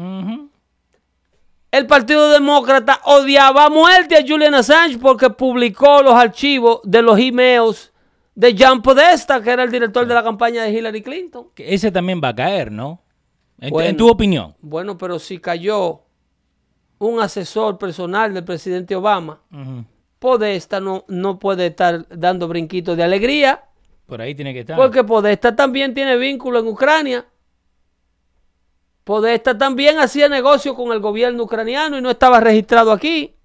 El 1.74 1.88
Partido 1.88 2.30
Demócrata 2.30 3.00
odiaba 3.06 3.66
a 3.66 3.70
muerte 3.72 4.16
a 4.16 4.22
Julian 4.22 4.54
Assange 4.54 5.00
porque 5.00 5.32
publicó 5.32 6.04
los 6.04 6.14
archivos 6.14 6.82
de 6.84 7.02
los 7.02 7.18
emails 7.18 7.92
de 8.36 8.56
John 8.56 8.84
Podesta, 8.84 9.42
que 9.42 9.50
era 9.50 9.64
el 9.64 9.72
director 9.72 10.06
de 10.06 10.14
la 10.14 10.22
campaña 10.24 10.62
de 10.62 10.72
Hillary 10.72 11.02
Clinton. 11.02 11.48
Que 11.56 11.74
Ese 11.74 11.92
también 11.92 12.22
va 12.24 12.28
a 12.28 12.36
caer, 12.36 12.72
¿no? 12.72 13.02
En, 13.60 13.72
Bueno. 13.72 13.90
en 13.90 13.98
tu 13.98 14.08
opinión. 14.08 14.56
Bueno, 14.62 15.00
pero 15.00 15.18
si 15.18 15.40
cayó 15.40 16.02
un 17.00 17.20
asesor 17.20 17.80
personal 17.80 18.32
del 18.36 18.44
presidente 18.44 18.96
Obama. 18.96 19.42
Podesta 20.20 20.80
no, 20.80 21.06
no 21.08 21.40
puede 21.40 21.66
estar 21.66 22.08
dando 22.16 22.48
brinquitos 22.48 22.96
de 22.96 23.02
alegría, 23.04 23.64
Por 24.06 24.22
ahí 24.22 24.36
tiene 24.36 24.54
que 24.54 24.60
estar. 24.60 24.78
porque 24.78 25.04
Podesta 25.04 25.56
también 25.56 25.96
tiene 25.96 26.18
vínculo 26.18 26.60
en 26.60 26.68
Ucrania. 26.68 27.26
Podesta 29.04 29.58
también 29.58 30.00
hacía 30.00 30.30
negocio 30.30 30.76
con 30.76 30.92
el 30.94 31.00
gobierno 31.00 31.44
ucraniano 31.44 31.98
y 31.98 32.02
no 32.02 32.10
estaba 32.10 32.40
registrado 32.40 32.92
aquí. 32.92 33.36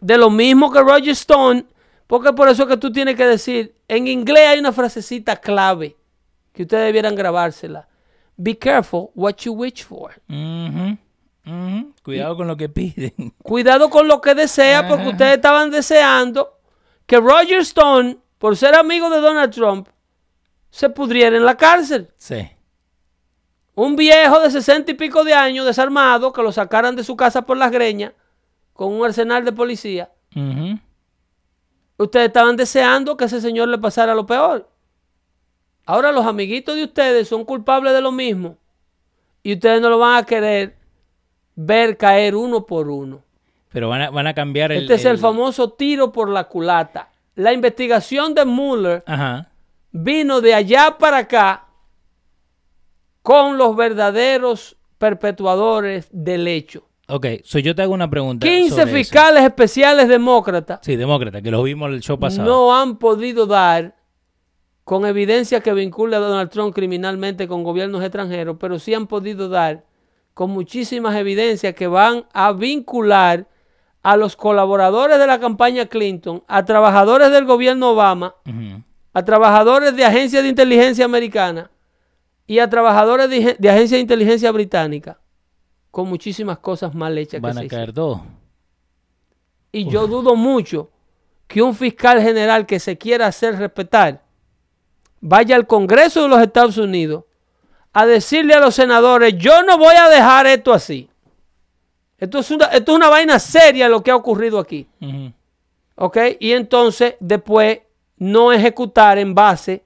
De 0.00 0.16
lo 0.16 0.30
mismo 0.30 0.70
que 0.70 0.80
Roger 0.80 1.10
Stone, 1.10 1.66
porque 2.06 2.32
por 2.32 2.48
eso 2.48 2.66
que 2.66 2.76
tú 2.76 2.92
tienes 2.92 3.16
que 3.16 3.26
decir, 3.26 3.74
en 3.88 4.06
inglés 4.06 4.48
hay 4.48 4.58
una 4.60 4.72
frasecita 4.72 5.36
clave 5.36 5.96
que 6.52 6.62
ustedes 6.62 6.84
debieran 6.84 7.14
grabársela. 7.14 7.88
Be 8.36 8.56
careful 8.56 9.10
what 9.14 9.36
you 9.36 9.52
wish 9.52 9.84
for. 9.84 10.12
Cuidado 12.02 12.36
con 12.36 12.46
lo 12.46 12.56
que 12.56 12.68
piden. 12.68 13.34
Cuidado 13.42 13.90
con 13.90 14.06
lo 14.06 14.20
que 14.20 14.34
desea, 14.34 14.88
porque 14.88 15.08
ustedes 15.08 15.34
estaban 15.34 15.70
deseando 15.70 16.58
que 17.06 17.18
Roger 17.18 17.58
Stone, 17.58 18.18
por 18.38 18.56
ser 18.56 18.76
amigo 18.76 19.10
de 19.10 19.20
Donald 19.20 19.52
Trump, 19.52 19.88
se 20.70 20.88
pudriera 20.88 21.36
en 21.36 21.44
la 21.44 21.56
cárcel. 21.56 22.08
Sí. 22.16 22.48
Un 23.82 23.96
viejo 23.96 24.38
de 24.40 24.50
sesenta 24.50 24.90
y 24.90 24.94
pico 24.94 25.24
de 25.24 25.32
años, 25.32 25.64
desarmado, 25.64 26.34
que 26.34 26.42
lo 26.42 26.52
sacaran 26.52 26.94
de 26.96 27.02
su 27.02 27.16
casa 27.16 27.46
por 27.46 27.56
las 27.56 27.70
greñas, 27.70 28.12
con 28.74 28.92
un 28.92 29.06
arsenal 29.06 29.42
de 29.42 29.52
policía. 29.52 30.10
Ustedes 31.96 32.26
estaban 32.26 32.56
deseando 32.56 33.16
que 33.16 33.24
ese 33.24 33.40
señor 33.40 33.68
le 33.68 33.78
pasara 33.78 34.14
lo 34.14 34.26
peor. 34.26 34.68
Ahora 35.86 36.12
los 36.12 36.26
amiguitos 36.26 36.76
de 36.76 36.84
ustedes 36.84 37.26
son 37.26 37.46
culpables 37.46 37.94
de 37.94 38.02
lo 38.02 38.12
mismo. 38.12 38.58
Y 39.42 39.54
ustedes 39.54 39.80
no 39.80 39.88
lo 39.88 39.98
van 39.98 40.18
a 40.18 40.26
querer 40.26 40.76
ver 41.54 41.96
caer 41.96 42.36
uno 42.36 42.66
por 42.66 42.90
uno. 42.90 43.22
Pero 43.70 43.88
van 43.88 44.02
a, 44.02 44.10
van 44.10 44.26
a 44.26 44.34
cambiar 44.34 44.72
el. 44.72 44.82
Este 44.82 44.92
es 44.96 45.06
el 45.06 45.16
famoso 45.16 45.70
tiro 45.70 46.12
por 46.12 46.28
la 46.28 46.44
culata. 46.44 47.08
La 47.34 47.54
investigación 47.54 48.34
de 48.34 48.44
Mueller 48.44 49.02
Ajá. 49.06 49.48
vino 49.90 50.42
de 50.42 50.52
allá 50.52 50.98
para 50.98 51.16
acá 51.16 51.69
con 53.22 53.58
los 53.58 53.76
verdaderos 53.76 54.76
perpetuadores 54.98 56.08
del 56.12 56.46
hecho. 56.48 56.86
Ok, 57.08 57.26
so 57.42 57.58
yo 57.58 57.74
te 57.74 57.82
hago 57.82 57.92
una 57.92 58.08
pregunta. 58.08 58.46
15 58.46 58.70
sobre 58.70 58.82
eso. 58.84 58.92
fiscales 58.92 59.42
especiales 59.44 60.08
demócratas 60.08 60.78
Sí, 60.82 60.94
demócrata, 60.96 61.42
que 61.42 61.50
lo 61.50 61.62
vimos 61.62 61.90
el 61.90 62.00
show 62.00 62.18
pasado. 62.18 62.48
no 62.48 62.76
han 62.76 62.98
podido 62.98 63.46
dar 63.46 63.96
con 64.84 65.04
evidencia 65.06 65.60
que 65.60 65.72
vincule 65.72 66.16
a 66.16 66.20
Donald 66.20 66.50
Trump 66.50 66.74
criminalmente 66.74 67.48
con 67.48 67.64
gobiernos 67.64 68.02
extranjeros, 68.02 68.56
pero 68.60 68.78
sí 68.78 68.94
han 68.94 69.06
podido 69.06 69.48
dar 69.48 69.84
con 70.34 70.50
muchísimas 70.50 71.16
evidencias 71.16 71.74
que 71.74 71.86
van 71.86 72.26
a 72.32 72.52
vincular 72.52 73.46
a 74.02 74.16
los 74.16 74.36
colaboradores 74.36 75.18
de 75.18 75.26
la 75.26 75.38
campaña 75.38 75.86
Clinton, 75.86 76.42
a 76.48 76.64
trabajadores 76.64 77.30
del 77.30 77.44
gobierno 77.44 77.90
Obama, 77.90 78.34
a 79.12 79.24
trabajadores 79.24 79.94
de 79.94 80.04
agencias 80.04 80.42
de 80.42 80.48
inteligencia 80.48 81.04
americana 81.04 81.70
y 82.50 82.58
a 82.58 82.68
trabajadores 82.68 83.30
de, 83.30 83.54
de 83.56 83.70
agencias 83.70 83.92
de 83.92 84.00
inteligencia 84.00 84.50
británica, 84.50 85.20
con 85.92 86.08
muchísimas 86.08 86.58
cosas 86.58 86.92
mal 86.96 87.16
hechas 87.16 87.40
Van 87.40 87.52
que 87.52 87.58
a 87.60 87.62
se 87.62 87.68
caer 87.68 87.92
todos. 87.92 88.22
Y 89.70 89.88
yo 89.88 90.08
dudo 90.08 90.34
mucho 90.34 90.90
que 91.46 91.62
un 91.62 91.76
fiscal 91.76 92.20
general 92.20 92.66
que 92.66 92.80
se 92.80 92.98
quiera 92.98 93.28
hacer 93.28 93.56
respetar 93.56 94.24
vaya 95.20 95.54
al 95.54 95.68
Congreso 95.68 96.24
de 96.24 96.28
los 96.28 96.42
Estados 96.42 96.76
Unidos 96.76 97.22
a 97.92 98.04
decirle 98.04 98.54
a 98.54 98.58
los 98.58 98.74
senadores, 98.74 99.32
yo 99.38 99.62
no 99.62 99.78
voy 99.78 99.94
a 99.94 100.08
dejar 100.08 100.48
esto 100.48 100.72
así. 100.72 101.08
Esto 102.18 102.40
es 102.40 102.50
una, 102.50 102.64
esto 102.64 102.90
es 102.90 102.96
una 102.96 103.10
vaina 103.10 103.38
seria 103.38 103.88
lo 103.88 104.02
que 104.02 104.10
ha 104.10 104.16
ocurrido 104.16 104.58
aquí. 104.58 104.88
Ujú. 105.00 105.32
¿Ok? 105.94 106.16
Y 106.40 106.50
entonces 106.50 107.14
después 107.20 107.78
no 108.16 108.52
ejecutar 108.52 109.18
en 109.18 109.36
base 109.36 109.84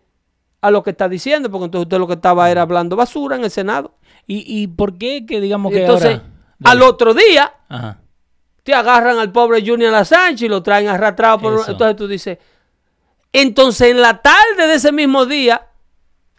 a 0.66 0.70
lo 0.70 0.82
que 0.82 0.90
está 0.90 1.08
diciendo, 1.08 1.50
porque 1.50 1.66
entonces 1.66 1.84
usted 1.86 1.98
lo 1.98 2.06
que 2.06 2.14
estaba 2.14 2.50
era 2.50 2.62
hablando 2.62 2.96
basura 2.96 3.36
en 3.36 3.44
el 3.44 3.50
Senado. 3.50 3.94
¿Y, 4.26 4.44
¿Y 4.62 4.66
por 4.68 4.96
qué 4.96 5.26
que 5.26 5.40
digamos 5.40 5.72
que 5.72 5.82
entonces, 5.82 6.12
ahora... 6.12 6.24
al 6.64 6.82
otro 6.82 7.12
día, 7.12 7.52
Ajá. 7.68 7.98
te 8.62 8.72
agarran 8.72 9.18
al 9.18 9.30
pobre 9.30 9.62
Junior 9.66 9.94
Assange 9.94 10.46
y 10.46 10.48
lo 10.48 10.62
traen 10.62 10.88
arrastrado 10.88 11.38
por 11.38 11.54
Eso. 11.60 11.70
entonces 11.72 11.96
tú 11.96 12.08
dices 12.08 12.38
entonces 13.32 13.90
en 13.90 14.00
la 14.00 14.22
tarde 14.22 14.66
de 14.66 14.74
ese 14.74 14.92
mismo 14.92 15.26
día 15.26 15.66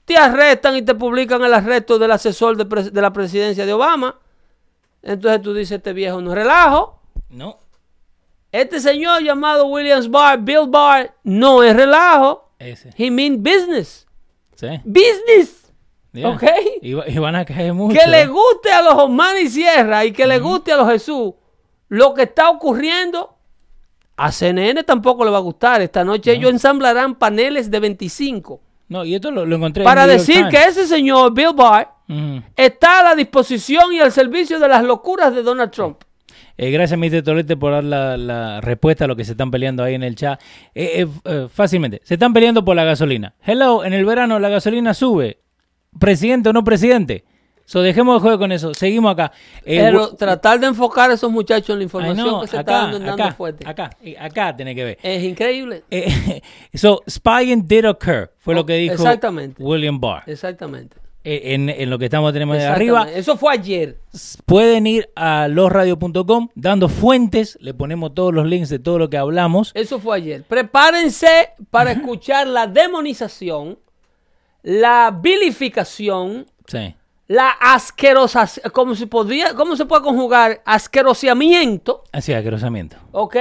te 0.05 0.17
arrestan 0.17 0.75
y 0.75 0.81
te 0.81 0.95
publican 0.95 1.43
el 1.43 1.53
arresto 1.53 1.99
del 1.99 2.11
asesor 2.11 2.57
de, 2.57 3.01
la 3.01 3.13
presidencia 3.13 3.65
de 3.65 3.73
Obama 3.73 4.17
entonces 5.03 5.41
tú 5.43 5.53
dices 5.53 5.77
este 5.77 5.93
viejo 5.93 6.19
no 6.21 6.31
es 6.31 6.35
relajo 6.35 6.99
No. 7.29 7.59
este 8.51 8.79
señor 8.79 9.21
llamado 9.21 9.67
Williams 9.67 10.09
Barr 10.09 10.39
Bill 10.39 10.67
Barr 10.67 11.13
no 11.23 11.61
es 11.61 11.75
relajo 11.75 12.49
Ese. 12.57 12.89
he 12.97 13.11
mean 13.11 13.43
business 13.43 14.04
Sí. 14.55 14.67
business. 14.83 15.61
Ok. 16.23 16.43
Y, 16.81 16.93
va- 16.93 17.07
y 17.09 17.17
van 17.17 17.35
a 17.35 17.43
caer 17.45 17.73
mucho. 17.73 17.99
que 17.99 18.07
le 18.09 18.25
guste 18.27 18.71
a 18.71 18.81
los 18.81 18.93
Osman 18.95 19.35
y 19.43 19.49
Sierra 19.49 20.05
y 20.05 20.11
que 20.13 20.25
le 20.25 20.39
guste 20.39 20.71
a 20.71 20.77
los 20.77 20.89
Jesús 20.89 21.33
lo 21.89 22.13
que 22.13 22.23
está 22.23 22.49
ocurriendo, 22.49 23.35
a 24.17 24.31
CNN 24.31 24.83
tampoco 24.83 25.25
le 25.25 25.31
va 25.31 25.37
a 25.37 25.41
gustar. 25.41 25.81
Esta 25.81 26.03
noche 26.05 26.31
ellos 26.31 26.51
ensamblarán 26.51 27.15
paneles 27.15 27.69
de 27.69 27.79
25 27.81 28.61
No, 28.87 29.03
y 29.03 29.13
esto 29.15 29.29
lo, 29.29 29.45
lo 29.45 29.57
encontré 29.57 29.83
en 29.83 29.85
para 29.85 30.07
decir 30.07 30.47
que 30.49 30.63
ese 30.63 30.87
señor, 30.87 31.33
Bill 31.33 31.53
Barr, 31.53 31.89
está 32.55 32.99
a 33.01 33.03
la 33.03 33.15
disposición 33.15 33.91
y 33.93 33.99
al 33.99 34.11
servicio 34.13 34.57
de 34.59 34.67
las 34.69 34.83
locuras 34.85 35.35
de 35.35 35.43
Donald 35.43 35.71
Trump. 35.71 36.01
Eh, 36.57 36.71
gracias, 36.71 36.97
Mr. 36.97 37.21
Tolete, 37.21 37.57
por 37.57 37.73
dar 37.73 37.83
la, 37.83 38.17
la 38.17 38.61
respuesta 38.61 39.05
a 39.05 39.07
lo 39.07 39.15
que 39.15 39.25
se 39.25 39.31
están 39.31 39.51
peleando 39.51 39.83
ahí 39.83 39.95
en 39.95 40.03
el 40.03 40.15
chat. 40.15 40.39
Eh, 40.73 41.01
eh, 41.01 41.07
eh, 41.25 41.47
fácilmente, 41.51 42.01
se 42.03 42.13
están 42.15 42.33
peleando 42.33 42.63
por 42.63 42.75
la 42.75 42.83
gasolina. 42.83 43.35
Hello, 43.43 43.83
en 43.83 43.93
el 43.93 44.05
verano 44.05 44.39
la 44.39 44.49
gasolina 44.49 44.93
sube. 44.93 45.39
Presidente 45.99 46.49
o 46.49 46.53
no 46.53 46.63
presidente. 46.63 47.25
So, 47.67 47.81
dejemos 47.81 48.15
de 48.15 48.19
juego 48.21 48.37
con 48.37 48.51
eso. 48.51 48.73
Seguimos 48.75 49.11
acá. 49.11 49.31
Pero 49.65 50.15
tratar 50.15 50.59
de 50.59 50.67
enfocar 50.67 51.09
a 51.09 51.15
esos 51.15 51.31
muchachos 51.31 51.71
en 51.71 51.79
la 51.79 51.83
información 51.83 52.41
que 52.41 52.47
se 52.47 52.57
acá, 52.57 52.73
está 52.73 52.81
dando 52.83 52.97
en 52.97 53.05
Dando 53.05 53.23
acá, 53.23 53.33
Fuerte. 53.33 53.67
acá, 53.67 53.89
acá 54.19 54.55
tiene 54.55 54.75
que 54.75 54.83
ver. 54.83 54.97
Es 55.01 55.23
increíble. 55.23 55.83
So, 56.75 57.01
spying 57.09 57.65
did 57.67 57.89
occur, 57.89 58.31
fue 58.37 58.53
lo 58.53 58.65
que 58.65 58.75
dijo 58.75 58.93
Exactamente. 58.93 59.63
William 59.63 59.99
Barr. 59.99 60.23
Exactamente. 60.27 60.97
Eh, 61.27 61.55
en, 61.55 61.69
en 61.69 61.89
lo 61.89 61.97
que 61.97 62.05
estamos 62.05 62.31
tenemos 62.33 62.55
de 62.57 62.65
arriba. 62.67 63.07
Eso 63.11 63.35
fue 63.35 63.51
ayer. 63.53 63.97
Pueden 64.45 64.85
ir 64.85 65.09
a 65.15 65.47
losradio.com 65.47 66.49
dando 66.53 66.87
fuentes, 66.87 67.57
le 67.59 67.73
ponemos 67.73 68.13
todos 68.13 68.31
los 68.31 68.45
links 68.45 68.69
de 68.69 68.77
todo 68.77 68.99
lo 68.99 69.09
que 69.09 69.17
hablamos. 69.17 69.71
Eso 69.73 69.99
fue 69.99 70.17
ayer. 70.17 70.43
Prepárense 70.43 71.49
para 71.71 71.91
escuchar 71.93 72.45
la 72.45 72.67
demonización, 72.67 73.79
la 74.61 75.17
vilificación, 75.19 76.45
Sí. 76.67 76.93
la 77.27 77.49
asquerosa, 77.59 78.47
¿cómo 78.71 78.93
se 78.93 79.07
podría, 79.07 79.55
cómo 79.55 79.75
se 79.75 79.85
puede 79.85 80.03
conjugar? 80.03 80.61
Asquerosiamiento, 80.63 82.03
Así, 82.11 82.33
asquerosamiento. 82.33 82.97
¿ok? 83.11 83.35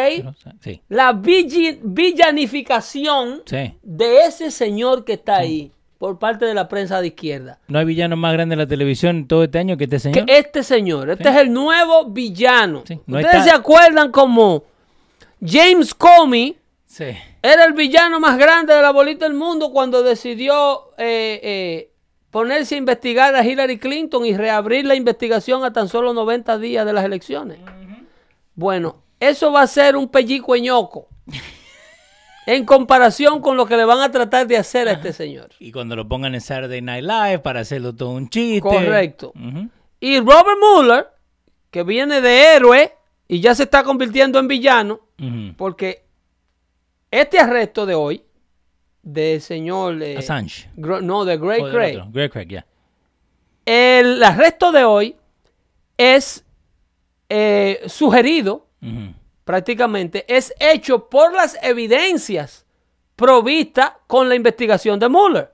Sí. 0.60 0.80
La 0.88 1.12
villi- 1.12 1.78
villanificación 1.82 3.42
Sí. 3.44 3.74
de 3.82 4.24
ese 4.26 4.50
señor 4.50 5.04
que 5.04 5.12
está 5.14 5.36
ahí 5.36 5.70
por 5.98 6.18
parte 6.18 6.44
de 6.44 6.54
la 6.54 6.68
prensa 6.68 7.00
de 7.00 7.08
izquierda. 7.08 7.58
No 7.68 7.78
hay 7.78 7.84
villano 7.84 8.16
más 8.16 8.32
grande 8.32 8.54
en 8.54 8.58
la 8.58 8.66
televisión 8.66 9.26
todo 9.26 9.44
este 9.44 9.58
año 9.58 9.76
que 9.76 9.84
este 9.84 9.98
señor. 9.98 10.26
Que 10.26 10.38
este 10.38 10.62
señor, 10.62 11.10
este 11.10 11.28
es 11.28 11.36
el 11.36 11.52
nuevo 11.52 12.06
villano. 12.06 12.82
Sí, 12.86 13.00
no 13.06 13.18
Ustedes 13.18 13.44
se 13.44 13.50
acuerdan 13.50 14.10
como 14.10 14.64
James 15.44 15.94
Comey 15.94 16.56
Sí. 16.86 17.06
era 17.42 17.64
el 17.64 17.72
villano 17.72 18.20
más 18.20 18.38
grande 18.38 18.72
de 18.74 18.80
la 18.82 18.92
bolita 18.92 19.24
del 19.26 19.34
mundo 19.34 19.72
cuando 19.72 20.02
decidió 20.04 20.92
eh, 20.96 21.40
eh, 21.42 21.90
ponerse 22.30 22.76
a 22.76 22.78
investigar 22.78 23.34
a 23.34 23.44
Hillary 23.44 23.78
Clinton 23.78 24.24
y 24.26 24.36
reabrir 24.36 24.84
la 24.86 24.94
investigación 24.94 25.64
a 25.64 25.72
tan 25.72 25.88
solo 25.88 26.12
90 26.14 26.58
días 26.58 26.86
de 26.86 26.92
las 26.92 27.04
elecciones. 27.04 27.58
Bueno, 28.54 29.02
eso 29.18 29.50
va 29.50 29.62
a 29.62 29.66
ser 29.66 29.96
un 29.96 30.08
pellico 30.08 30.54
ñoco 30.56 31.08
en 32.46 32.64
comparación 32.64 33.40
con 33.40 33.56
lo 33.56 33.66
que 33.66 33.76
le 33.76 33.84
van 33.84 34.00
a 34.00 34.10
tratar 34.10 34.46
de 34.46 34.56
hacer 34.56 34.88
a 34.88 34.92
este 34.92 35.12
señor. 35.12 35.50
Y 35.58 35.72
cuando 35.72 35.96
lo 35.96 36.06
pongan 36.08 36.34
en 36.34 36.40
Saturday 36.40 36.82
Night 36.82 37.04
Live 37.04 37.38
para 37.40 37.60
hacerlo 37.60 37.94
todo 37.94 38.10
un 38.10 38.28
chiste. 38.28 38.60
Correcto. 38.60 39.32
Y 40.00 40.20
Robert 40.20 40.58
Mueller, 40.60 41.06
que 41.70 41.82
viene 41.82 42.20
de 42.20 42.54
héroe 42.56 42.92
y 43.26 43.40
ya 43.40 43.54
se 43.54 43.62
está 43.64 43.82
convirtiendo 43.82 44.38
en 44.38 44.48
villano, 44.48 45.00
porque 45.56 46.04
este 47.10 47.38
arresto 47.38 47.86
de 47.86 47.94
hoy, 47.94 48.22
del 49.02 49.40
señor... 49.40 50.02
eh, 50.02 50.16
Assange. 50.18 50.68
No, 50.76 51.24
de 51.24 51.38
del 51.38 51.40
Craig. 51.70 52.02
Greg 52.10 52.30
Craig, 52.30 52.48
ya. 52.48 52.66
El 53.64 54.22
arresto 54.22 54.72
de 54.72 54.84
hoy 54.84 55.16
es 55.96 56.44
eh, 57.28 57.82
sugerido. 57.86 58.66
Prácticamente, 59.44 60.24
es 60.28 60.52
hecho 60.58 61.08
por 61.08 61.32
las 61.32 61.58
evidencias 61.62 62.66
provistas 63.16 63.92
con 64.06 64.28
la 64.28 64.34
investigación 64.34 64.98
de 64.98 65.08
Mueller. 65.08 65.52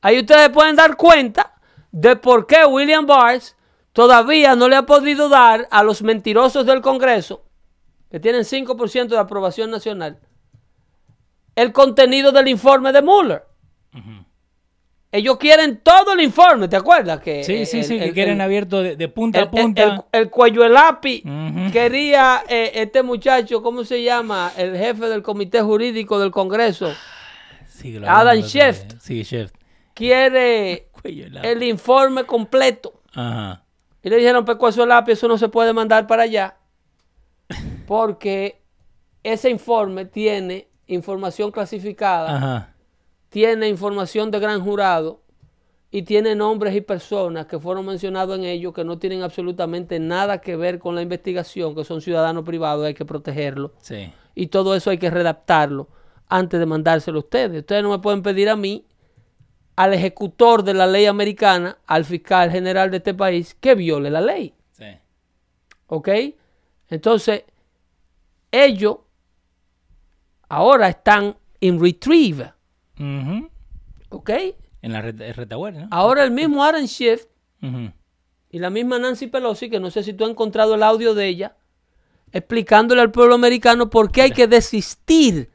Ahí 0.00 0.20
ustedes 0.20 0.50
pueden 0.50 0.76
dar 0.76 0.96
cuenta 0.96 1.54
de 1.90 2.16
por 2.16 2.46
qué 2.46 2.64
William 2.64 3.06
Barr 3.06 3.40
todavía 3.92 4.54
no 4.54 4.68
le 4.68 4.76
ha 4.76 4.84
podido 4.84 5.28
dar 5.28 5.66
a 5.70 5.82
los 5.82 6.02
mentirosos 6.02 6.66
del 6.66 6.82
Congreso, 6.82 7.44
que 8.10 8.20
tienen 8.20 8.42
5% 8.42 9.08
de 9.08 9.18
aprobación 9.18 9.70
nacional, 9.70 10.20
el 11.54 11.72
contenido 11.72 12.32
del 12.32 12.48
informe 12.48 12.92
de 12.92 13.02
Mueller. 13.02 13.44
Ellos 15.16 15.36
quieren 15.38 15.78
todo 15.82 16.12
el 16.12 16.20
informe, 16.20 16.68
¿te 16.68 16.76
acuerdas? 16.76 17.20
Que 17.20 17.42
Sí, 17.42 17.64
sí, 17.66 17.78
el- 17.78 17.84
sí, 17.84 17.98
que 17.98 18.04
el- 18.06 18.12
quieren 18.14 18.34
el- 18.34 18.40
abierto 18.42 18.82
de, 18.82 18.96
de 18.96 19.08
punta 19.08 19.38
el, 19.40 19.44
a 19.46 19.50
punta. 19.50 19.82
el- 19.82 19.90
el- 19.92 20.02
el 20.12 20.30
cuello 20.30 20.62
de 20.62 20.68
lápiz 20.68 21.22
quería 21.72 22.42
eh, 22.48 22.72
este 22.74 23.02
muchacho, 23.02 23.62
¿cómo 23.62 23.84
se 23.84 24.02
llama? 24.02 24.52
El 24.56 24.76
jefe 24.76 25.06
del 25.08 25.22
comité 25.22 25.60
jurídico 25.62 26.18
del 26.18 26.30
Congreso. 26.30 26.92
Sí, 27.68 27.98
Adam 28.06 28.36
el 28.36 28.44
Schiff. 28.44 28.82
Sí, 29.00 29.24
Chef. 29.24 29.52
Quiere 29.94 30.88
el 31.42 31.62
informe 31.62 32.24
completo. 32.24 33.00
Ajá. 33.14 33.62
Y 34.02 34.10
le 34.10 34.16
dijeron, 34.18 34.44
pecuazo 34.44 34.82
de 34.82 34.88
lápiz, 34.88 35.12
eso 35.12 35.28
no 35.28 35.38
se 35.38 35.48
puede 35.48 35.72
mandar 35.72 36.06
para 36.06 36.24
allá. 36.24 36.56
Porque 37.86 38.60
ese 39.22 39.50
informe 39.50 40.04
tiene 40.04 40.68
información 40.86 41.50
clasificada, 41.50 42.36
Ajá. 42.36 42.74
Tiene 43.36 43.68
información 43.68 44.30
de 44.30 44.38
gran 44.38 44.64
jurado 44.64 45.20
y 45.90 46.04
tiene 46.04 46.34
nombres 46.34 46.74
y 46.74 46.80
personas 46.80 47.44
que 47.44 47.58
fueron 47.58 47.84
mencionados 47.84 48.38
en 48.38 48.44
ello 48.46 48.72
que 48.72 48.82
no 48.82 48.98
tienen 48.98 49.22
absolutamente 49.22 50.00
nada 50.00 50.40
que 50.40 50.56
ver 50.56 50.78
con 50.78 50.94
la 50.94 51.02
investigación, 51.02 51.74
que 51.74 51.84
son 51.84 52.00
ciudadanos 52.00 52.46
privados, 52.46 52.86
hay 52.86 52.94
que 52.94 53.04
protegerlos. 53.04 53.72
Sí. 53.82 54.10
Y 54.34 54.46
todo 54.46 54.74
eso 54.74 54.88
hay 54.88 54.96
que 54.96 55.10
redactarlo 55.10 55.86
antes 56.30 56.58
de 56.58 56.64
mandárselo 56.64 57.18
a 57.18 57.20
ustedes. 57.20 57.60
Ustedes 57.60 57.82
no 57.82 57.90
me 57.90 57.98
pueden 57.98 58.22
pedir 58.22 58.48
a 58.48 58.56
mí, 58.56 58.86
al 59.76 59.92
ejecutor 59.92 60.62
de 60.62 60.72
la 60.72 60.86
ley 60.86 61.04
americana, 61.04 61.76
al 61.86 62.06
fiscal 62.06 62.50
general 62.50 62.90
de 62.90 62.96
este 62.96 63.12
país, 63.12 63.54
que 63.60 63.74
viole 63.74 64.08
la 64.08 64.22
ley. 64.22 64.54
Sí. 64.72 64.86
¿Ok? 65.88 66.08
Entonces, 66.88 67.44
ellos 68.50 68.96
ahora 70.48 70.88
están 70.88 71.36
en 71.60 71.78
retrieve. 71.78 72.55
Ujú. 72.98 73.48
¿Ok? 74.10 74.30
En 74.82 74.92
la 74.92 75.02
¿no? 75.02 75.88
Ahora 75.90 76.22
el 76.24 76.30
mismo 76.30 76.62
Aaron 76.62 76.86
Schiff 76.86 77.26
y 78.50 78.58
la 78.58 78.70
misma 78.70 78.98
Nancy 78.98 79.26
Pelosi, 79.26 79.68
que 79.68 79.80
no 79.80 79.90
sé 79.90 80.02
si 80.02 80.12
tú 80.12 80.24
has 80.24 80.30
encontrado 80.30 80.76
el 80.76 80.82
audio 80.82 81.14
de 81.14 81.26
ella, 81.26 81.56
explicándole 82.32 83.00
al 83.00 83.10
pueblo 83.10 83.34
americano 83.34 83.90
por 83.90 84.12
qué 84.12 84.22
hay 84.22 84.30
que 84.30 84.46
desistir. 84.46 85.50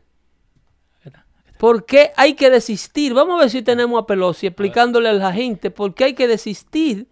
¿Por 1.57 1.85
qué 1.85 2.11
hay 2.17 2.33
que 2.33 2.49
desistir? 2.49 3.13
Vamos 3.13 3.37
a 3.37 3.41
ver 3.41 3.49
si 3.51 3.61
tenemos 3.61 4.01
a 4.01 4.07
Pelosi 4.07 4.47
explicándole 4.47 5.09
a 5.09 5.13
la 5.13 5.31
gente 5.31 5.69
por 5.69 5.93
qué 5.93 6.05
hay 6.05 6.13
que 6.15 6.27
desistir 6.27 7.07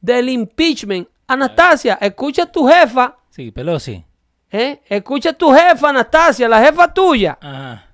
del 0.00 0.28
impeachment. 0.28 1.08
Anastasia, 1.26 1.98
escucha 2.00 2.44
a 2.44 2.52
tu 2.52 2.66
jefa, 2.68 3.16
Sí, 3.30 3.50
Pelosi. 3.50 4.04
¿eh? 4.50 4.80
Escucha 4.86 5.30
a 5.30 5.32
tu 5.32 5.52
jefa, 5.52 5.90
Anastasia, 5.90 6.48
la 6.48 6.64
jefa 6.64 6.92
tuya. 6.94 7.38
Ajá. 7.40 7.89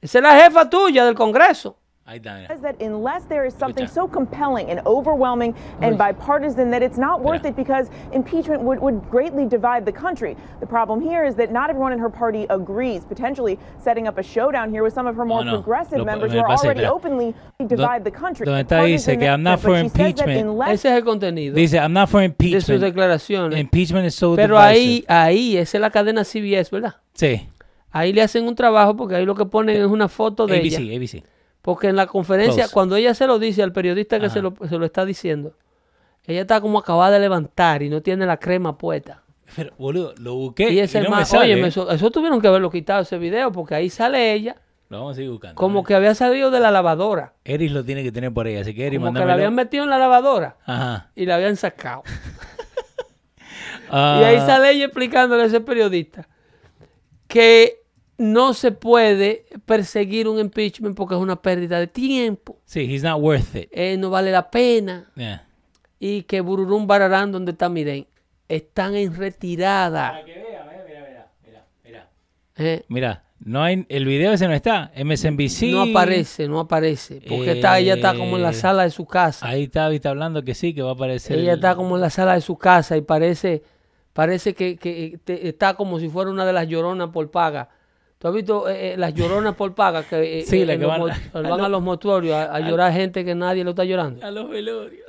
Esa 0.00 0.18
es 0.18 0.22
la 0.22 0.34
jefa 0.40 0.68
tuya 0.70 1.04
del 1.04 1.14
Congreso. 1.14 1.76
Ahí 2.10 2.20
está, 2.20 2.36
mira. 2.36 2.48
says 2.48 2.62
that 2.62 2.80
unless 2.80 3.24
there 3.26 3.44
is 3.44 3.52
something 3.52 3.84
Escucha. 3.84 3.92
so 3.92 4.08
compelling 4.08 4.70
and 4.70 4.80
overwhelming 4.86 5.54
and 5.82 5.98
bipartisan 5.98 6.70
that 6.70 6.82
it's 6.82 6.96
not 6.96 7.20
worth 7.20 7.42
Mira. 7.42 7.50
it 7.50 7.56
because 7.56 7.90
impeachment 8.12 8.62
would, 8.62 8.80
would 8.80 9.02
greatly 9.10 9.44
divide 9.44 9.84
the 9.84 9.92
country. 9.92 10.34
The 10.60 10.66
problem 10.66 11.02
here 11.02 11.22
is 11.26 11.34
that 11.34 11.52
not 11.52 11.68
everyone 11.68 11.92
in 11.92 11.98
her 11.98 12.08
party 12.08 12.46
agrees, 12.48 13.04
potentially 13.04 13.58
setting 13.76 14.08
up 14.08 14.16
a 14.16 14.22
showdown 14.22 14.70
here 14.70 14.82
with 14.82 14.94
some 14.94 15.06
of 15.06 15.16
her 15.16 15.26
more 15.26 15.44
No, 15.44 15.50
no. 15.50 15.56
progressive 15.62 15.98
Lo- 15.98 16.06
members 16.06 16.32
me 16.32 16.38
who 16.38 16.44
are 16.44 16.50
already 16.56 16.80
espera. 16.80 16.90
openly 16.94 17.34
divide 17.66 18.04
the 18.04 18.10
country. 18.10 18.46
donde 18.46 18.62
está 18.62 18.82
dice 18.84 19.18
que 19.18 19.26
I'm 19.28 19.42
not 19.42 19.60
for 19.60 19.76
impeachment. 19.76 20.62
Ese 20.70 20.86
es 20.86 20.92
el 20.96 21.02
contenido 21.04 21.56
Dice, 21.56 21.74
I'm 21.78 21.92
not 21.92 22.08
for 22.08 22.22
de 22.22 22.28
sus 22.30 22.70
impeachment. 22.70 22.80
declaraciones. 22.84 23.58
Impeachment 23.60 24.06
is 24.06 24.14
so 24.14 24.34
Pero 24.34 24.56
ahí, 24.58 25.04
ahí, 25.08 25.58
esa 25.58 25.76
es 25.76 25.80
la 25.82 25.90
cadena 25.90 26.24
CBS, 26.24 26.70
¿verdad? 26.70 26.94
Sí. 27.12 27.46
Ahí 27.90 28.12
le 28.12 28.22
hacen 28.22 28.46
un 28.46 28.54
trabajo 28.54 28.96
porque 28.96 29.14
ahí 29.16 29.24
lo 29.24 29.34
que 29.34 29.46
ponen 29.46 29.76
es 29.80 29.86
una 29.86 30.08
foto 30.08 30.46
de 30.46 30.58
ABC, 30.58 30.78
ella. 30.80 30.96
ABC. 30.96 31.24
Porque 31.62 31.88
en 31.88 31.96
la 31.96 32.06
conferencia, 32.06 32.64
Close. 32.64 32.74
cuando 32.74 32.96
ella 32.96 33.14
se 33.14 33.26
lo 33.26 33.38
dice 33.38 33.62
al 33.62 33.72
periodista 33.72 34.20
que 34.20 34.30
se 34.30 34.40
lo, 34.42 34.54
se 34.68 34.78
lo 34.78 34.84
está 34.86 35.04
diciendo, 35.04 35.54
ella 36.26 36.42
está 36.42 36.60
como 36.60 36.78
acabada 36.78 37.12
de 37.12 37.20
levantar 37.20 37.82
y 37.82 37.88
no 37.90 38.00
tiene 38.02 38.26
la 38.26 38.36
crema 38.38 38.76
puesta. 38.78 39.22
Pero, 39.56 39.72
boludo, 39.78 40.14
lo 40.18 40.34
busqué 40.34 40.70
Y 40.70 40.74
y, 40.74 40.78
es 40.80 40.94
el 40.94 41.04
no 41.04 41.10
me 41.10 41.16
más, 41.16 41.30
sale. 41.30 41.54
oye, 41.54 41.66
eso, 41.66 41.90
eso 41.90 42.10
tuvieron 42.10 42.40
que 42.40 42.48
haberlo 42.48 42.70
quitado 42.70 43.00
ese 43.02 43.16
video 43.16 43.50
porque 43.50 43.74
ahí 43.74 43.88
sale 43.88 44.34
ella 44.34 44.56
Lo 44.90 44.98
vamos 44.98 45.12
a 45.12 45.14
seguir 45.16 45.30
buscando. 45.30 45.54
como 45.54 45.82
que 45.84 45.94
había 45.94 46.14
salido 46.14 46.50
de 46.50 46.60
la 46.60 46.70
lavadora. 46.70 47.32
Eris 47.44 47.72
lo 47.72 47.82
tiene 47.82 48.02
que 48.02 48.12
tener 48.12 48.30
por 48.32 48.46
ahí, 48.46 48.56
así 48.56 48.74
que 48.74 48.86
Eris, 48.86 48.98
Como 49.00 49.14
que 49.14 49.24
la 49.24 49.32
habían 49.32 49.54
metido 49.54 49.84
en 49.84 49.90
la 49.90 49.98
lavadora 49.98 50.58
Ajá. 50.66 51.10
y 51.16 51.24
la 51.24 51.36
habían 51.36 51.56
sacado. 51.56 52.02
Ah, 53.90 54.18
Y 54.20 54.24
ahí 54.24 54.36
sale 54.40 54.70
ella 54.72 54.84
explicándole 54.84 55.44
a 55.44 55.46
ese 55.46 55.62
periodista 55.62 56.28
que 57.26 57.77
no 58.18 58.52
se 58.52 58.72
puede 58.72 59.46
perseguir 59.64 60.28
un 60.28 60.38
impeachment 60.38 60.96
porque 60.96 61.14
es 61.14 61.20
una 61.20 61.40
pérdida 61.40 61.78
de 61.78 61.86
tiempo, 61.86 62.58
Sí, 62.64 62.80
he's 62.92 63.02
not 63.02 63.20
worth 63.20 63.54
it. 63.54 63.68
eh, 63.72 63.96
no 63.96 64.10
vale 64.10 64.30
la 64.32 64.50
pena 64.50 65.10
Yeah. 65.16 65.46
y 66.00 66.22
que 66.24 66.40
Bururum 66.40 66.86
Bararán, 66.86 67.30
donde 67.32 67.52
está 67.52 67.68
Miren, 67.68 68.06
están 68.48 68.94
en 68.96 69.14
retirada. 69.14 70.22
que 70.24 70.32
vea, 70.34 70.64
mira, 70.64 70.84
mira, 70.86 71.30
mira, 71.44 71.66
mira. 71.84 72.08
Eh, 72.56 72.84
Mira, 72.88 73.24
no 73.38 73.62
hay, 73.62 73.86
el 73.88 74.04
video 74.04 74.32
ese 74.32 74.48
no 74.48 74.54
está. 74.54 74.90
MSNBC. 74.96 75.70
No 75.70 75.82
aparece, 75.82 76.48
no 76.48 76.58
aparece, 76.58 77.20
porque 77.28 77.52
está, 77.52 77.78
ella 77.78 77.94
está 77.94 78.14
como 78.16 78.36
en 78.36 78.42
la 78.42 78.50
Eh, 78.50 78.54
sala 78.54 78.82
de 78.82 78.90
su 78.90 79.06
casa. 79.06 79.46
Ahí 79.46 79.64
está, 79.64 79.88
está 79.92 80.10
hablando 80.10 80.42
que 80.44 80.54
sí, 80.54 80.74
que 80.74 80.82
va 80.82 80.90
a 80.90 80.94
aparecer. 80.94 81.38
Ella 81.38 81.52
el- 81.52 81.58
está 81.58 81.76
como 81.76 81.94
en 81.94 82.00
la 82.00 82.10
sala 82.10 82.34
de 82.34 82.40
su 82.40 82.58
casa 82.58 82.96
y 82.96 83.00
parece, 83.02 83.62
parece 84.12 84.54
que, 84.54 84.76
que 84.76 85.20
te- 85.22 85.46
está 85.48 85.74
como 85.74 86.00
si 86.00 86.08
fuera 86.08 86.30
una 86.32 86.44
de 86.44 86.52
las 86.52 86.66
lloronas 86.66 87.10
por 87.10 87.30
paga. 87.30 87.68
¿Tú 88.18 88.26
has 88.28 88.34
visto 88.34 88.68
eh, 88.68 88.94
eh, 88.94 88.96
las 88.96 89.14
lloronas 89.14 89.54
por 89.54 89.74
paga 89.76 90.02
que, 90.02 90.40
eh, 90.40 90.42
Sí, 90.42 90.62
eh, 90.62 90.66
la 90.66 90.72
que 90.76 90.82
los 90.82 90.98
van- 91.32 91.60
a 91.60 91.68
los 91.68 91.82
mortuorios 91.82 92.34
a, 92.34 92.52
a 92.54 92.60
llorar 92.60 92.92
gente 92.92 93.24
que 93.24 93.34
nadie 93.36 93.62
lo 93.62 93.70
está 93.70 93.84
llorando? 93.84 94.26
A 94.26 94.30
los 94.32 94.48
velorios. 94.50 95.06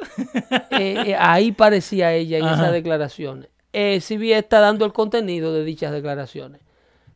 Ahí 1.18 1.52
parecía 1.52 2.14
ella 2.14 2.38
en 2.38 2.46
Ajá. 2.46 2.56
esas 2.56 2.72
declaraciones. 2.72 3.50
Eh, 3.74 4.00
CBS 4.02 4.38
está 4.40 4.60
dando 4.60 4.86
el 4.86 4.94
contenido 4.94 5.54
de 5.54 5.64
dichas 5.64 5.92
declaraciones. 5.92 6.62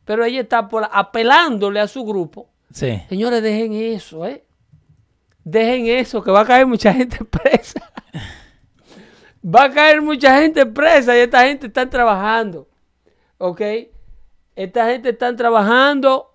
Pero 0.04 0.24
ella 0.24 0.40
está 0.40 0.68
por, 0.68 0.88
apelándole 0.90 1.80
a 1.80 1.86
su 1.88 2.04
grupo. 2.04 2.48
Sí. 2.72 3.00
Señores, 3.08 3.42
dejen 3.42 3.72
eso, 3.74 4.26
¿eh? 4.26 4.44
Dejen 5.44 5.86
eso, 5.86 6.22
que 6.24 6.30
va 6.30 6.40
a 6.40 6.44
caer 6.44 6.66
mucha 6.66 6.92
gente 6.92 7.18
presa. 7.24 7.88
va 9.44 9.64
a 9.64 9.70
caer 9.70 10.02
mucha 10.02 10.40
gente 10.40 10.66
presa 10.66 11.16
y 11.16 11.20
esta 11.20 11.46
gente 11.46 11.68
está 11.68 11.88
trabajando. 11.88 12.66
¿Ok? 13.38 13.60
Esta 14.56 14.86
gente 14.86 15.10
está 15.10 15.34
trabajando. 15.34 16.34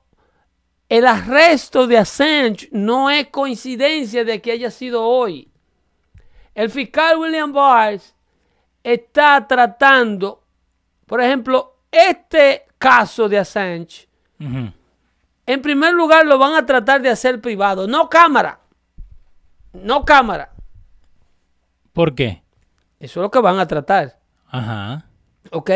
El 0.88 1.06
arresto 1.06 1.86
de 1.88 1.98
Assange 1.98 2.68
no 2.72 3.10
es 3.10 3.28
coincidencia 3.28 4.26
de 4.26 4.42
que 4.42 4.52
haya 4.52 4.72
sido 4.72 5.06
hoy. 5.06 5.52
El 6.56 6.70
fiscal 6.70 7.18
William 7.18 7.54
Barr 7.54 8.00
está 8.84 9.48
tratando, 9.48 10.44
por 11.06 11.22
ejemplo, 11.22 11.78
este 11.92 12.66
caso 12.78 13.30
de 13.30 13.38
Assange. 13.38 14.10
En 15.46 15.62
primer 15.62 15.94
lugar, 15.94 16.26
lo 16.26 16.38
van 16.38 16.56
a 16.56 16.66
tratar 16.66 17.02
de 17.02 17.10
hacer 17.10 17.40
privado, 17.40 17.88
no 17.88 18.10
cámara. 18.10 18.60
No 19.74 20.06
cámara. 20.06 20.52
¿Por 21.94 22.16
qué? 22.16 22.44
Eso 23.00 23.20
es 23.20 23.24
lo 23.24 23.32
que 23.32 23.40
van 23.40 23.60
a 23.60 23.68
tratar. 23.68 24.20
Ajá. 24.48 25.06
¿Ok? 25.52 25.72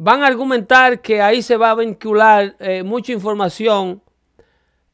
Van 0.00 0.22
a 0.22 0.28
argumentar 0.28 1.00
que 1.02 1.20
ahí 1.20 1.42
se 1.42 1.56
va 1.56 1.70
a 1.70 1.74
vincular 1.74 2.54
eh, 2.60 2.84
mucha 2.84 3.12
información 3.12 4.00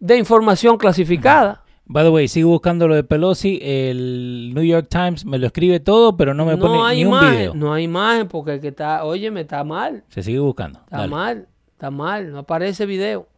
de 0.00 0.16
información 0.16 0.78
clasificada. 0.78 1.62
By 1.86 2.04
the 2.04 2.08
way, 2.10 2.26
sigo 2.28 2.48
buscando 2.48 2.88
lo 2.88 2.94
de 2.94 3.04
Pelosi. 3.04 3.58
El 3.62 4.52
New 4.54 4.64
York 4.64 4.86
Times 4.88 5.26
me 5.26 5.38
lo 5.38 5.46
escribe 5.46 5.78
todo, 5.80 6.16
pero 6.16 6.32
no 6.32 6.46
me 6.46 6.56
pone 6.56 6.74
No 6.76 6.86
hay 6.86 6.96
ni 6.98 7.04
un 7.04 7.08
imagen, 7.10 7.36
video. 7.38 7.54
no 7.54 7.74
hay 7.74 7.84
imagen 7.84 8.28
porque 8.28 8.54
el 8.54 8.60
que 8.60 8.68
está, 8.68 9.04
oye, 9.04 9.30
me 9.30 9.42
está 9.42 9.62
mal. 9.62 10.04
Se 10.08 10.22
sigue 10.22 10.38
buscando. 10.38 10.80
Está 10.80 10.96
Dale. 10.96 11.10
mal, 11.10 11.48
está 11.72 11.90
mal, 11.90 12.32
no 12.32 12.38
aparece 12.38 12.86
video. 12.86 13.28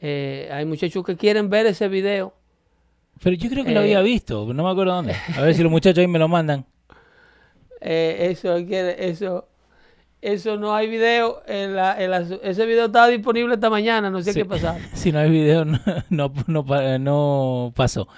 Eh, 0.00 0.50
hay 0.52 0.64
muchachos 0.66 1.04
que 1.04 1.16
quieren 1.16 1.48
ver 1.48 1.66
ese 1.66 1.86
video. 1.86 2.34
Pero 3.22 3.36
yo 3.36 3.48
creo 3.48 3.64
que 3.64 3.70
lo 3.70 3.78
Eh. 3.80 3.84
había 3.84 4.00
visto, 4.00 4.52
no 4.52 4.64
me 4.64 4.70
acuerdo 4.70 4.94
dónde. 4.94 5.14
A 5.36 5.42
ver 5.42 5.54
si 5.54 5.62
los 5.62 5.70
muchachos 5.70 5.98
ahí 6.00 6.08
me 6.08 6.18
lo 6.18 6.26
mandan. 6.26 6.66
Eh, 7.84 8.28
eso, 8.30 8.54
quiere- 8.66 9.08
eso, 9.08 9.48
eso 10.22 10.56
no 10.56 10.74
hay 10.74 10.88
video. 10.88 11.42
en 11.46 11.74
la- 11.76 12.02
en 12.02 12.10
la- 12.10 12.24
ese 12.42 12.64
video 12.64 12.86
estaba 12.86 13.08
disponible 13.08 13.54
esta 13.54 13.68
mañana, 13.68 14.08
no 14.08 14.22
sé 14.22 14.32
Sí. 14.32 14.38
qué 14.40 14.44
pasaba. 14.46 14.78
Si 14.94 15.12
no 15.12 15.18
hay 15.18 15.30
video, 15.30 15.64
no, 15.66 15.78
no, 16.08 16.32
no 16.46 16.64
pa- 16.64 16.96
no 16.98 17.72
pasó. 17.76 18.08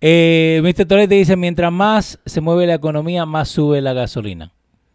Eh, 0.00 0.60
Mr. 0.62 0.86
Torres 0.86 1.08
te 1.08 1.14
dice, 1.16 1.34
mientras 1.36 1.72
más 1.72 2.20
se 2.24 2.40
mueve 2.40 2.66
la 2.66 2.74
economía, 2.74 3.26
más 3.26 3.48
sube 3.48 3.80
la 3.80 3.92
gasolina. 3.92 4.52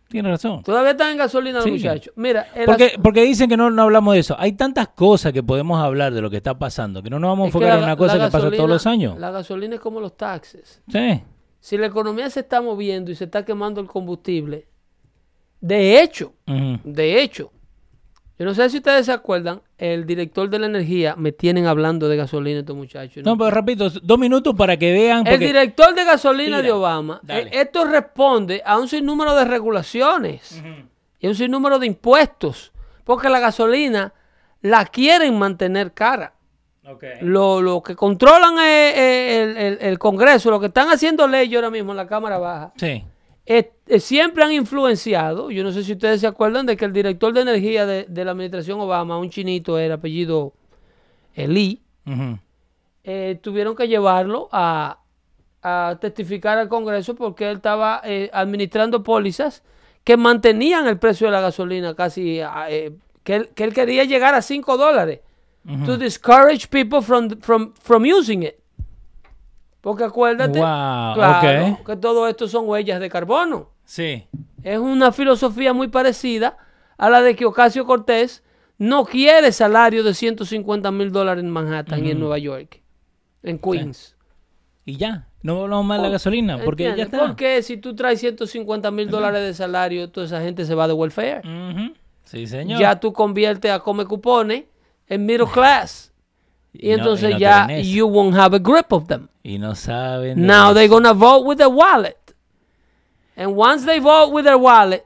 Tiene 0.09 0.29
razón. 0.29 0.61
Todavía 0.63 0.91
están 0.91 1.11
en 1.13 1.17
gasolina 1.19 1.55
los 1.59 1.63
Sí. 1.63 1.71
muchachos. 1.71 2.13
Mira, 2.17 2.47
el 2.53 2.65
Porque, 2.65 2.91
porque 3.01 3.23
dicen 3.23 3.49
que 3.49 3.55
no, 3.55 3.69
no 3.71 3.83
hablamos 3.83 4.13
de 4.13 4.19
eso. 4.19 4.35
Hay 4.37 4.51
tantas 4.53 4.89
cosas 4.89 5.31
que 5.31 5.41
podemos 5.41 5.81
hablar 5.81 6.13
de 6.13 6.21
lo 6.21 6.29
que 6.29 6.35
está 6.37 6.59
pasando, 6.59 7.01
que 7.01 7.09
no 7.09 7.17
nos 7.17 7.29
vamos 7.29 7.45
a 7.45 7.47
enfocar 7.47 7.77
en 7.77 7.83
una 7.85 7.95
cosa 7.95 8.15
que 8.19 8.29
pasa 8.29 8.51
todos 8.51 8.69
los 8.69 8.85
años. 8.85 9.17
La 9.17 9.31
gasolina 9.31 9.75
es 9.75 9.81
como 9.81 10.01
los 10.01 10.17
taxes. 10.17 10.81
Sí. 10.91 11.21
Si 11.61 11.77
la 11.77 11.85
economía 11.87 12.29
se 12.29 12.41
está 12.41 12.59
moviendo 12.61 13.09
y 13.09 13.15
se 13.15 13.23
está 13.23 13.45
quemando 13.45 13.79
el 13.79 13.87
combustible, 13.87 14.67
de 15.61 16.01
hecho, 16.01 16.33
de 16.83 17.21
hecho, 17.21 17.51
yo 18.37 18.45
no 18.45 18.53
sé 18.55 18.69
si 18.71 18.77
ustedes 18.77 19.05
se 19.05 19.11
acuerdan, 19.11 19.61
el 19.77 20.05
director 20.07 20.49
de 20.49 20.57
la 20.59 20.65
energía 20.65 21.15
me 21.15 21.31
tienen 21.31 21.67
hablando 21.67 22.09
de 22.09 22.17
gasolina 22.17 22.59
estos 22.61 22.75
muchachos. 22.75 23.23
No, 23.23 23.37
pero 23.37 23.51
repito, 23.51 23.89
dos 24.01 24.17
minutos 24.19 24.55
para 24.57 24.77
que 24.77 24.91
vean. 24.91 25.25
El 25.27 25.39
director 25.39 25.93
de 25.93 26.03
gasolina 26.03 26.57
Tira, 26.57 26.61
de 26.63 26.71
Obama, 26.71 27.21
eh, 27.27 27.49
esto 27.53 27.85
responde 27.85 28.61
a 28.65 28.79
un 28.79 28.87
sinnúmero 28.87 29.35
de 29.35 29.45
regulaciones 29.45 30.61
y 31.19 31.27
a 31.27 31.29
un 31.29 31.35
sinnúmero 31.35 31.77
de 31.77 31.85
impuestos, 31.87 32.71
porque 33.03 33.29
la 33.29 33.39
gasolina 33.39 34.13
la 34.61 34.85
quieren 34.85 35.37
mantener 35.37 35.93
cara. 35.93 36.33
Ok. 36.87 37.03
Lo, 37.21 37.61
lo 37.61 37.83
que 37.83 37.95
controlan 37.95 38.55
es, 38.57 38.93
es 38.97 39.37
el, 39.37 39.57
el- 39.57 39.77
el 39.81 39.99
Congreso, 39.99 40.49
lo 40.49 40.59
que 40.59 40.65
están 40.65 40.89
haciendo 40.89 41.27
leyes 41.27 41.55
ahora 41.57 41.69
mismo 41.69 41.91
en 41.91 41.97
la 41.97 42.07
Cámara 42.07 42.39
Baja, 42.39 42.73
Sí. 42.75 43.03
Es- 43.45 43.67
es- 43.87 44.03
siempre 44.03 44.43
han 44.43 44.51
influenciado, 44.53 45.51
yo 45.51 45.63
no 45.63 45.71
sé 45.71 45.83
si 45.83 45.93
ustedes 45.93 46.21
se 46.21 46.27
acuerdan 46.27 46.65
de 46.65 46.77
que 46.77 46.85
el 46.85 46.93
director 46.93 47.33
de 47.33 47.41
energía 47.41 47.85
de, 47.85 48.05
de 48.07 48.25
la 48.25 48.31
administración 48.31 48.79
Obama, 48.79 49.17
un 49.17 49.29
chinito, 49.29 49.77
era 49.79 49.95
apellido 49.95 50.53
eh, 51.35 51.47
Lee, 51.47 51.81
Ujú. 52.05 52.37
eh, 53.03 53.39
tuvieron 53.41 53.75
que 53.75 53.87
llevarlo 53.87 54.47
a, 54.51 54.99
a 55.63 55.97
testificar 56.01 56.57
al 56.57 56.67
Congreso 56.69 57.15
porque 57.15 57.49
él 57.49 57.57
estaba 57.57 58.01
eh, 58.03 58.29
administrando 58.33 59.03
pólizas 59.03 59.63
que 60.03 60.17
mantenían 60.17 60.87
el 60.87 60.97
precio 60.97 61.27
de 61.27 61.31
la 61.31 61.41
gasolina 61.41 61.93
casi, 61.95 62.41
a, 62.41 62.69
eh, 62.69 62.91
que, 63.23 63.35
él, 63.35 63.49
que 63.55 63.63
él 63.63 63.73
quería 63.73 64.03
llegar 64.03 64.33
a 64.33 64.41
5 64.41 64.77
dólares. 64.77 65.19
To 65.85 65.95
discourage 65.95 66.67
people 66.69 67.03
from, 67.03 67.39
from, 67.39 67.73
from 67.83 68.03
using 68.03 68.41
it. 68.41 68.55
Porque 69.81 70.03
acuérdate, 70.03 70.59
Wow, 70.59 71.15
claro, 71.15 71.79
que 71.85 71.95
todo 71.97 72.27
esto 72.27 72.47
son 72.47 72.69
huellas 72.69 72.99
de 72.99 73.09
carbono. 73.09 73.69
Sí. 73.83 74.27
Es 74.63 74.77
una 74.77 75.11
filosofía 75.11 75.73
muy 75.73 75.87
parecida 75.87 76.57
a 76.97 77.09
la 77.09 77.21
de 77.21 77.35
que 77.35 77.45
Ocasio 77.45 77.85
Cortés 77.85 78.43
no 78.77 79.05
quiere 79.05 79.51
salario 79.51 80.03
de 80.03 80.13
150 80.13 80.91
mil 80.91 81.11
dólares 81.11 81.43
en 81.43 81.49
Manhattan 81.49 82.05
y 82.05 82.11
en 82.11 82.19
Nueva 82.19 82.37
York, 82.37 82.81
en 83.43 83.57
Queens. 83.57 84.15
Y 84.85 84.97
ya. 84.97 85.27
No 85.43 85.63
hablamos 85.63 85.85
más 85.85 85.97
de 85.97 86.03
la 86.03 86.09
gasolina, 86.09 86.59
porque 86.63 86.93
ya 86.95 87.03
está. 87.03 87.19
Porque 87.19 87.63
si 87.63 87.77
tú 87.77 87.95
traes 87.95 88.19
150 88.19 88.91
mil 88.91 89.09
dólares 89.09 89.41
de 89.41 89.53
salario, 89.55 90.11
toda 90.11 90.27
esa 90.27 90.41
gente 90.41 90.65
se 90.65 90.75
va 90.75 90.87
de 90.87 90.93
welfare. 90.93 91.41
Sí, 92.23 92.45
señor. 92.45 92.79
Ya 92.79 92.99
tú 92.99 93.11
conviertes 93.11 93.71
a 93.71 93.79
come 93.79 94.05
cupones 94.05 94.65
en 95.07 95.25
middle 95.25 95.47
class. 95.51 96.10
Y, 96.73 96.89
no- 96.89 96.93
entonces 96.95 97.31
no 97.31 97.37
ya 97.37 97.67
you 97.81 98.07
won't 98.07 98.35
have 98.35 98.55
a 98.55 98.59
grip 98.59 98.91
of 98.91 99.07
them. 99.07 99.27
Y 99.43 99.57
no 99.57 99.75
saben. 99.75 100.45
Now 100.45 100.73
they're 100.73 100.87
gonna 100.87 101.13
vote 101.13 101.45
with 101.45 101.57
their 101.57 101.69
wallet. 101.69 102.17
And 103.35 103.55
once 103.57 103.85
they 103.85 103.99
vote 103.99 104.31
with 104.31 104.45
their 104.45 104.57
wallet, 104.57 105.03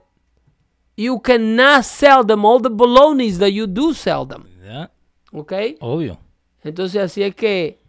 you 0.97 1.19
cannot 1.21 1.83
sell 1.85 2.23
them 2.25 2.45
all 2.45 2.59
the 2.59 2.69
balonies 2.69 3.39
that 3.39 3.51
you 3.51 3.65
do 3.67 3.93
sell 3.93 4.25
them. 4.27 4.45
Ya, 4.63 4.91
¿Ok? 5.31 5.53
Obvio. 5.79 6.17
Entonces 6.63 7.01
así 7.01 7.21
es 7.23 7.35
que 7.35 7.79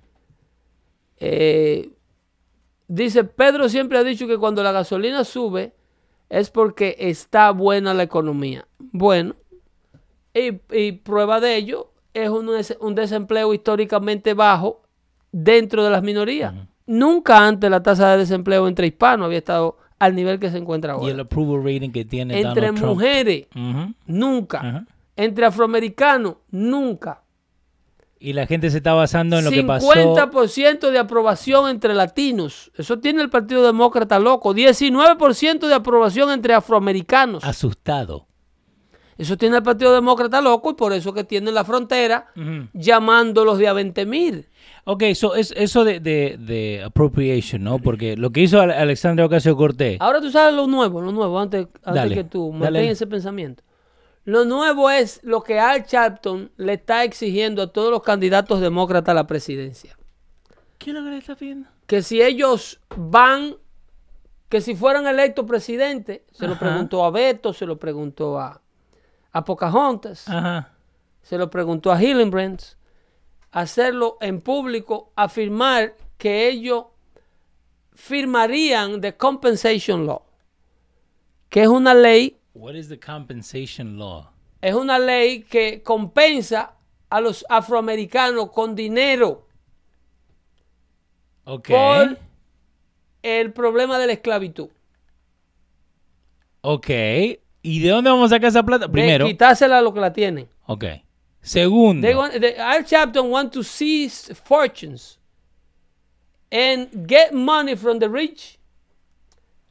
eh, 1.18 1.91
dice 2.89 3.24
Pedro 3.24 3.68
siempre 3.68 3.99
ha 3.99 4.05
dicho 4.05 4.27
que 4.27 4.37
cuando 4.39 4.62
la 4.62 4.72
gasolina 4.72 5.24
sube 5.24 5.72
es 6.29 6.51
porque 6.51 6.97
está 6.99 7.51
buena 7.53 7.95
la 7.95 8.03
economía. 8.03 8.66
Bueno, 8.79 9.35
y, 10.35 10.61
y 10.72 10.93
prueba 10.93 11.41
de 11.41 11.57
ello 11.57 11.93
es 12.25 12.31
un, 12.31 12.51
un 12.81 12.95
desempleo 12.95 13.53
históricamente 13.55 14.35
bajo 14.35 14.83
dentro 15.33 15.85
de 15.85 15.91
las 15.91 16.03
minorías. 16.03 16.55
Nunca 16.87 17.47
antes 17.47 17.71
la 17.71 17.83
tasa 17.83 18.12
de 18.12 18.19
desempleo 18.19 18.69
entre 18.69 18.87
hispanos 18.87 19.27
había 19.27 19.39
estado 19.39 19.77
al 19.99 20.14
nivel 20.14 20.39
que 20.39 20.51
se 20.51 20.59
encuentra 20.59 20.93
Y 20.93 20.97
ahora. 20.97 21.12
el 21.12 21.21
approval 21.21 21.64
rating 21.64 21.91
que 21.91 22.05
tiene 22.05 22.35
Entre 22.41 22.67
Donald 22.67 22.77
Trump. 22.79 22.93
mujeres, 22.95 23.47
Ujú. 23.55 23.95
nunca. 24.07 24.59
Ajá. 24.61 24.87
Entre 25.17 25.47
afroamericanos, 25.47 26.37
nunca. 26.51 27.23
Y 28.19 28.33
la 28.33 28.47
gente 28.47 28.71
se 28.71 28.79
está 28.79 28.95
basando 28.95 29.39
en 29.39 29.45
lo 29.45 29.51
que 29.51 29.62
pasó. 29.62 29.93
50% 29.93 30.91
de 30.91 30.99
aprobación 30.99 31.69
entre 31.69 31.95
latinos. 31.95 32.71
Eso 32.77 32.99
tiene 32.99 33.21
el 33.23 33.31
Partido 33.31 33.62
Demócrata 33.64 34.19
loco. 34.19 34.55
19% 34.55 35.67
de 35.69 35.75
aprobación 35.75 36.31
entre 36.31 36.55
afroamericanos. 36.55 37.45
Asustado. 37.45 38.27
Eso 39.19 39.37
tiene 39.37 39.57
el 39.57 39.62
Partido 39.62 39.95
Demócrata 39.95 40.41
loco 40.41 40.71
y 40.71 40.75
por 40.75 40.93
eso 40.93 41.12
que 41.14 41.25
tienen 41.25 41.55
la 41.55 41.64
frontera 41.64 42.27
Ujú. 42.37 42.69
llamándolos 42.75 43.59
de 43.59 43.69
a 43.69 43.73
20 43.73 44.05
mil. 44.07 44.49
Ok, 44.85 45.03
so, 45.14 45.35
es, 45.35 45.53
eso 45.57 45.85
de, 45.85 46.01
de, 46.01 46.37
de 46.39 46.83
appropriation, 46.85 47.64
¿no? 47.64 47.79
Porque 47.79 48.17
lo 48.17 48.31
que 48.31 48.43
hizo 48.43 48.61
Ale- 48.61 48.75
Alexandria 48.75 49.27
Ocasio 49.27 49.57
Cortés. 49.57 49.97
Ahora 50.01 50.21
tú 50.21 50.31
sabes 50.31 50.55
lo 50.55 50.67
nuevo, 50.67 51.01
lo 51.01 51.12
nuevo, 51.12 51.41
antes, 51.41 51.67
antes 51.83 51.95
Dale, 52.03 52.14
que 52.14 52.25
tú 52.25 52.51
dale. 52.53 52.64
mantén 52.79 52.91
ese 52.91 53.07
pensamiento. 53.07 53.62
Lo 54.25 54.45
nuevo 54.45 54.91
es 54.91 55.21
lo 55.23 55.43
que 55.43 55.59
Al 55.61 55.85
Sharpton 55.85 56.51
le 56.57 56.75
está 56.75 57.05
exigiendo 57.05 57.62
a 57.62 57.69
todos 57.73 57.91
los 57.91 58.03
candidatos 58.03 58.61
demócratas 58.61 59.12
a 59.12 59.14
la 59.14 59.27
presidencia. 59.27 59.97
¿Qué 60.79 60.91
es 60.91 60.97
lo 60.97 61.03
que 61.05 61.11
le 61.11 61.19
está 61.19 61.37
pidiendo? 61.37 61.69
que 61.87 62.03
si 62.03 62.21
ellos 62.21 62.81
van, 62.97 63.55
que 64.49 64.61
si 64.61 64.75
fueran 64.75 65.07
electos 65.07 65.47
presidente, 65.47 66.25
se 66.33 66.49
lo 66.49 66.59
preguntó 66.59 67.05
a 67.05 67.11
Beto, 67.12 67.53
se 67.53 67.64
lo 67.67 67.79
preguntó 67.79 68.39
a, 68.41 68.61
a 69.37 69.45
Pocahontas, 69.45 70.26
Ajá. 70.28 70.72
se 71.22 71.37
lo 71.37 71.51
preguntó 71.51 71.93
a 71.93 72.03
Hillenbrand, 72.03 72.61
hacerlo 73.51 74.16
en 74.20 74.41
público, 74.41 75.12
afirmar 75.14 75.95
que 76.16 76.49
ellos 76.49 76.87
firmarían 77.93 79.01
the 79.03 79.14
compensation 79.16 80.07
law, 80.07 80.22
que 81.51 81.62
es 81.62 81.68
una 81.68 81.93
ley 81.95 82.39
What 82.55 82.74
is 82.74 82.89
the 82.89 82.99
compensation 82.99 83.99
law? 83.99 84.30
Es 84.62 84.74
una 84.74 84.99
ley 84.99 85.43
que 85.43 85.82
compensa 85.82 86.74
a 87.11 87.20
los 87.20 87.45
afroamericanos 87.51 88.51
con 88.51 88.74
dinero 88.74 89.47
Ok. 91.45 91.68
por 91.68 92.18
el 93.22 93.53
problema 93.53 93.99
de 93.99 94.07
la 94.07 94.12
esclavitud. 94.14 94.70
Ok. 96.62 96.89
¿Y 97.67 97.81
de 97.81 97.89
dónde 97.91 98.11
vamos 98.11 98.31
a 98.31 98.37
sacar 98.37 98.49
esa 98.49 98.62
plata? 98.62 98.87
De 98.87 98.93
Primero. 98.93 99.27
quitársela 99.27 99.79
a 99.79 99.83
los 99.83 99.93
que 99.93 100.01
la 100.01 100.12
tienen. 100.12 100.49
Ok. 100.67 100.85
Segundo. 101.41 102.07
They 102.07 102.14
want, 102.14 102.33
the, 102.41 102.55
our 102.61 102.85
chapter 102.85 103.23
want 103.23 103.53
to 103.53 103.62
seize 103.62 104.33
fortunes 104.45 105.19
and 106.51 106.89
get 107.09 107.33
money 107.33 107.75
from 107.77 107.99
the 107.99 108.09
rich 108.09 108.59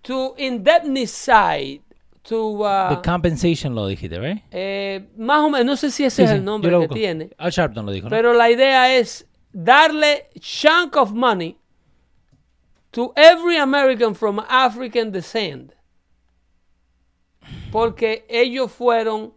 to 0.03 0.33
indemnize, 0.37 1.79
to 2.23 2.63
uh, 2.63 2.89
The 2.89 3.01
compensation 3.01 3.73
law, 3.75 3.87
dijiste, 3.87 4.19
¿right? 4.19 4.43
eh, 4.51 5.07
más 5.17 5.39
o 5.41 5.49
menos, 5.49 5.65
no 5.65 5.75
sé 5.75 5.89
si 5.91 6.03
ese 6.03 6.23
es 6.23 6.31
el 6.31 6.43
nombre 6.43 6.71
lo 6.71 6.81
que 6.81 6.87
tiene, 6.89 7.29
Al 7.37 7.51
Sharpton 7.51 7.85
lo 7.85 7.91
dijo, 7.91 8.05
¿no? 8.05 8.09
pero 8.09 8.33
la 8.33 8.49
idea 8.49 8.93
es 8.95 9.25
darle 9.53 10.27
chunk 10.39 10.95
of 10.97 11.13
money 11.13 11.57
to 12.91 13.13
every 13.15 13.57
American 13.57 14.13
from 14.13 14.39
African 14.49 15.11
descent, 15.11 15.71
porque 17.79 18.25
ellos 18.29 18.71
fueron 18.71 19.33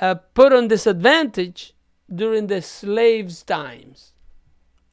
uh, 0.00 0.14
put 0.32 0.52
on 0.52 0.68
disadvantage 0.68 1.74
during 2.08 2.46
the 2.48 2.60
slaves' 2.60 3.44
times. 3.44 4.12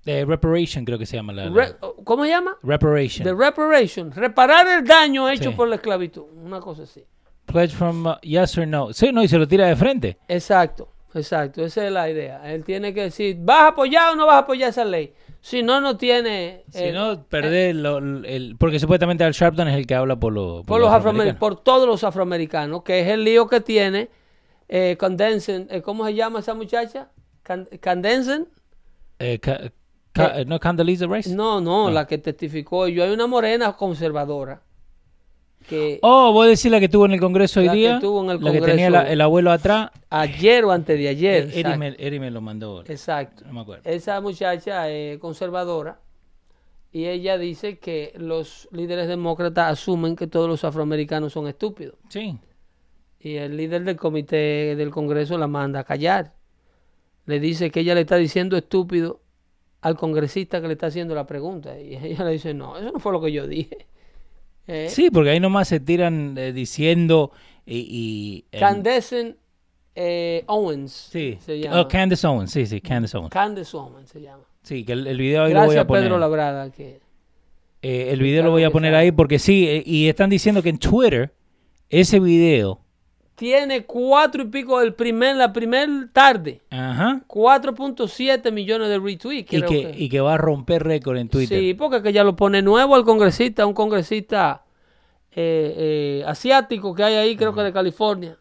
Eh, 0.05 0.26
reparation 0.26 0.84
creo 0.84 0.97
que 0.97 1.05
se 1.05 1.16
llama 1.18 1.32
la... 1.34 1.45
la- 1.49 1.51
Re- 1.66 1.76
¿Cómo 2.03 2.24
se 2.24 2.30
llama? 2.30 2.57
reparation. 2.64 3.24
The 3.24 3.36
reparation. 3.36 4.12
Reparar 4.12 4.68
el 4.68 4.84
daño 4.84 5.30
hecho 5.30 5.51
Sí. 5.51 5.55
por 5.55 5.68
la 5.68 5.76
esclavitud. 5.76 6.24
Una 6.43 6.59
cosa 6.59 6.84
así. 6.84 7.03
Pledge 7.45 7.76
from 7.76 8.05
uh, 8.07 8.16
yes 8.24 8.57
or 8.57 8.66
no. 8.66 8.93
Sí, 8.93 9.12
no, 9.12 9.22
y 9.22 9.28
se 9.28 9.38
lo 9.38 9.47
tira 9.47 9.68
de 9.68 9.76
frente. 9.76 10.18
Exacto, 10.28 10.88
exacto. 11.14 11.64
Esa 11.64 11.86
es 11.86 11.91
la 11.91 12.09
idea. 12.09 12.41
Él 12.51 12.64
tiene 12.64 12.93
que 12.93 13.03
decir, 13.03 13.38
¿vas 13.41 13.59
a 13.62 13.68
apoyar 13.70 14.14
o 14.14 14.16
no 14.16 14.26
vas 14.26 14.36
a 14.36 14.39
apoyar 14.39 14.70
esa 14.70 14.86
ley? 14.86 15.14
Si 15.42 15.64
no, 15.64 15.82
no 15.82 15.98
tiene... 15.98 16.64
Si 16.70 16.84
eh, 16.84 16.92
no, 16.94 17.24
perder 17.26 17.76
lo- 17.76 17.98
el... 17.98 18.56
Porque 18.60 18.80
supuestamente 18.80 19.24
Al 19.24 19.34
Sharpton 19.34 19.68
es 19.68 19.76
el 19.76 19.88
que 19.88 19.96
habla 19.96 20.16
por, 20.16 20.32
lo- 20.32 20.62
por 20.64 20.80
los 20.80 20.92
afroamericanos, 20.92 21.39
por 21.39 21.56
todos 21.64 21.88
los 21.88 22.04
afroamericanos, 22.04 22.84
que 22.84 23.02
es 23.02 23.08
el 23.08 23.24
lío 23.24 23.48
que 23.48 23.60
tiene 23.60 24.10
eh, 24.70 24.96
Condensen, 25.00 25.68
eh, 25.72 25.82
¿cómo 25.82 26.06
se 26.06 26.14
llama 26.14 26.39
esa 26.39 26.54
muchacha? 26.54 27.10
Can- 27.44 27.68
Candensen? 27.80 28.48
Eh, 29.20 29.39
ca- 29.39 29.72
ca- 30.14 30.44
¿No 30.46 30.60
Condoleezza 30.60 31.08
Rice? 31.08 31.34
No, 31.36 31.60
no, 31.60 31.89
la 31.89 32.06
que 32.06 32.20
testificó. 32.20 32.88
Yo 32.88 33.04
hay 33.04 33.10
una 33.12 33.26
morena 33.28 33.74
conservadora 33.74 34.62
que 35.68 35.99
Oh, 36.01 36.32
vos 36.34 36.47
decís 36.47 36.70
la 36.72 36.80
que 36.80 36.86
estuvo 36.86 37.05
en 37.05 37.14
el 37.14 37.20
Congreso 37.20 37.59
hoy 37.59 37.68
La 37.68 37.72
que 37.74 37.78
día. 37.80 37.95
estuvo 37.95 38.24
en 38.24 38.30
el 38.32 38.43
la 38.43 38.51
que 38.51 38.62
tenía 38.62 38.89
la- 38.89 39.09
el 39.12 39.22
abuelo 39.22 39.51
atrás. 39.51 39.91
ayer 40.09 40.66
o 40.66 40.72
antes 40.72 40.97
de 40.97 41.07
ayer. 41.07 41.43
Eri 41.43 41.57
exacto. 41.59 41.78
me, 41.80 41.95
Eri 41.97 42.20
me 42.20 42.32
lo 42.32 42.41
mandó. 42.41 42.84
Exacto. 42.88 43.43
No 43.45 43.53
me 43.53 43.62
acuerdo. 43.62 43.89
Esa 43.89 44.20
muchacha 44.22 44.89
es 44.89 45.18
conservadora 45.20 45.99
y 46.91 47.05
ella 47.05 47.38
dice 47.38 47.80
que 47.80 48.14
los 48.18 48.68
líderes 48.72 49.07
demócratas 49.07 49.72
asumen 49.72 50.16
que 50.16 50.28
todos 50.28 50.49
los 50.49 50.64
afroamericanos 50.64 51.32
son 51.34 51.47
estúpidos. 51.47 51.95
Sí. 52.09 52.38
Y 53.20 53.36
el 53.36 53.55
líder 53.55 53.84
del 53.84 53.97
comité 53.97 54.76
del 54.76 54.89
Congreso 54.89 55.38
la 55.38 55.47
manda 55.47 55.82
a 55.82 55.84
callar. 55.84 56.34
Le 57.28 57.39
dice 57.39 57.70
que 57.70 57.82
ella 57.82 57.93
le 57.95 58.01
está 58.01 58.16
diciendo 58.18 58.57
estúpido 58.57 59.22
al 59.82 59.95
congresista 59.95 60.59
que 60.59 60.68
le 60.68 60.74
está 60.74 60.88
haciendo 60.88 61.14
la 61.16 61.26
pregunta. 61.28 61.80
Y 61.80 61.95
ella 61.95 62.24
le 62.26 62.32
dice, 62.32 62.53
no, 62.53 62.78
eso 62.78 62.91
no 62.91 62.99
fue 62.99 63.12
lo 63.12 63.22
que 63.22 63.32
yo 63.32 63.47
dije. 63.47 63.88
Eh, 64.68 64.88
Sí, 64.89 65.09
porque 65.12 65.32
ahí 65.32 65.39
nomás 65.39 65.68
se 65.68 65.80
tiran 65.80 66.38
eh, 66.38 66.53
diciendo 66.53 67.32
y... 67.66 68.45
y 68.51 68.57
Candace 68.59 69.36
eh, 69.95 70.43
Owens 70.47 70.91
Sí. 70.91 71.38
se 71.43 71.59
llama. 71.59 71.82
Oh, 71.82 71.88
Candace 71.88 72.26
Owens. 72.28 72.51
Sí, 72.51 72.66
sí, 72.66 72.80
Candace 72.82 73.18
Owens. 73.18 73.32
Candace 73.34 73.76
Owens 73.76 74.09
se 74.09 74.22
llama. 74.22 74.43
Sí, 74.64 74.84
que 74.86 74.93
el, 74.93 75.07
el 75.07 75.18
video 75.18 75.43
ahí 75.43 75.53
lo 75.53 75.59
voy 75.59 75.66
Gracias 75.68 75.84
a 75.84 75.88
poner. 75.88 76.03
Pedro 76.03 76.18
Labrada. 76.20 76.72
Que... 76.72 76.99
Eh, 77.82 78.09
el 78.12 78.22
video 78.22 78.43
lo 78.43 78.51
voy 78.51 78.64
a 78.64 78.70
poner 78.70 78.93
ahí 78.93 79.12
porque 79.12 79.39
sí, 79.39 79.82
y 79.86 80.07
están 80.07 80.30
diciendo 80.30 80.62
que 80.62 80.70
en 80.70 80.78
Twitter 80.78 81.34
ese 81.89 82.20
video, 82.20 82.81
Tiene 83.42 83.86
cuatro 83.88 84.44
y 84.44 84.46
pico 84.46 84.82
el 84.82 84.94
primer, 84.94 85.36
la 85.36 85.52
primera 85.52 86.08
tarde. 86.14 86.62
ajá, 86.70 87.24
4.7 87.28 88.52
millones 88.52 88.88
de 88.89 89.00
retweets. 89.00 89.52
y 89.52 89.62
que, 89.64 89.96
y 89.98 90.10
que 90.10 90.22
va 90.22 90.36
a 90.36 90.38
romper 90.38 90.84
récord 90.84 91.18
en 91.18 91.28
Twitter. 91.28 91.60
Sí, 91.60 91.74
porque 91.74 92.04
que 92.04 92.14
ya 92.14 92.24
lo 92.24 92.36
pone 92.36 92.62
nuevo 92.62 92.94
al 92.94 93.04
congresista, 93.04 93.66
un 93.66 93.74
congresista 93.74 94.64
eh, 95.32 95.74
eh, 95.76 96.24
asiático 96.28 96.94
que 96.94 97.04
hay 97.04 97.16
ahí, 97.16 97.36
creo 97.36 97.56
que 97.56 97.62
de 97.62 97.74
California, 97.74 98.38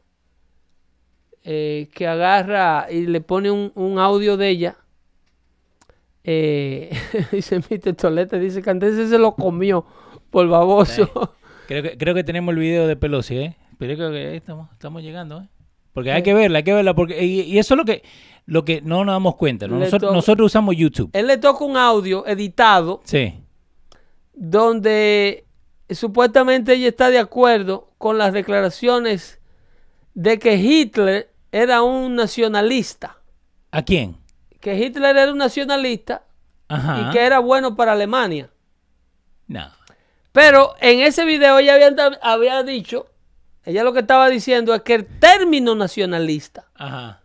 eh, 1.45 1.89
que 1.95 2.07
agarra 2.07 2.87
y 2.91 3.07
le 3.07 3.23
pone 3.23 3.51
un, 3.51 3.73
un 3.77 3.99
audio 3.99 4.37
de 4.37 4.49
ella. 4.51 4.77
Dice 7.33 7.59
Mr. 7.59 7.95
Tolete, 7.95 8.39
dice 8.39 8.61
que 8.61 8.69
antes 8.69 9.09
se 9.09 9.19
lo 9.19 9.35
comió 9.35 9.87
por 10.29 10.47
baboso. 10.47 11.33
Creo 11.69 11.83
que, 11.83 11.97
creo 11.97 12.15
que 12.15 12.23
tenemos 12.23 12.53
el 12.53 12.61
video 12.61 12.87
de 12.87 12.97
Pelosi, 12.97 13.39
¿eh? 13.39 13.57
Pero 13.81 13.97
creo 13.97 14.11
que 14.13 14.27
ahí 14.29 14.37
estamos, 14.37 14.71
estamos 14.73 15.03
llegando, 15.03 15.41
¿eh? 15.43 15.49
Porque 15.93 16.13
hay 16.13 16.23
que 16.23 16.35
verla, 16.35 16.59
hay 16.59 16.65
que 16.65 16.73
verla, 16.73 16.95
porque 16.95 17.25
y, 17.25 17.41
y 17.41 17.59
eso 17.59 17.75
es 17.75 17.79
lo 17.79 17.85
que, 17.85 18.05
lo 18.47 18.65
que 18.65 18.81
no 18.83 19.05
nos 19.05 19.15
damos 19.15 19.35
cuenta. 19.35 19.67
nosotros 19.67 20.47
usamos 20.47 20.77
YouTube. 20.77 21.11
Él 21.13 21.27
le 21.27 21.37
toca 21.39 21.65
un 21.65 21.77
audio 21.77 22.25
editado 22.27 23.01
Sí. 23.05 23.35
donde 24.35 25.45
supuestamente 25.89 26.75
ella 26.75 26.89
está 26.89 27.11
de 27.11 27.19
acuerdo 27.19 27.91
con 27.99 28.19
las 28.19 28.33
declaraciones 28.33 29.41
de 30.15 30.39
que 30.39 30.55
Hitler 30.57 31.31
era 31.53 31.83
un 31.83 32.15
nacionalista, 32.15 33.17
¿A 33.73 33.83
quién? 33.83 34.17
que 34.61 34.77
Hitler 34.77 35.17
era 35.17 35.33
un 35.33 35.39
nacionalista 35.39 36.23
Ajá. 36.69 37.09
y 37.09 37.13
que 37.13 37.21
era 37.25 37.39
bueno 37.41 37.75
para 37.75 37.93
Alemania. 37.93 38.51
No. 39.49 39.69
Pero 40.33 40.75
en 40.81 41.01
ese 41.01 41.25
video 41.25 41.59
ella 41.59 41.75
había, 41.75 41.93
había 42.23 42.63
dicho, 42.63 43.07
ella 43.65 43.85
lo 43.85 43.93
que 43.93 44.01
estaba 44.01 44.29
diciendo 44.29 44.75
es 44.75 44.83
que 44.83 44.95
el 44.95 45.07
término 45.07 45.75
nacionalista 45.75 46.67
Ajá. 46.75 47.21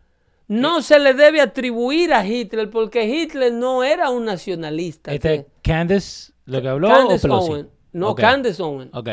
no 0.47 0.81
se 0.81 0.99
le 0.99 1.13
debe 1.13 1.41
atribuir 1.41 2.13
a 2.13 2.25
Hitler 2.25 2.69
porque 2.69 3.05
Hitler 3.05 3.53
no 3.53 3.83
era 3.83 4.09
un 4.09 4.25
nacionalista. 4.25 5.13
Este, 5.13 5.47
Candace, 5.63 6.33
lo 6.45 6.61
que 6.61 6.67
habló 6.69 6.88
Candace 6.89 7.27
o 7.27 7.29
Pelosi? 7.29 7.51
Owen. 7.51 7.69
No, 7.93 8.09
Ok. 8.09 8.19
Candace 8.19 8.61
Owen. 8.61 8.89
Ok. 8.93 9.09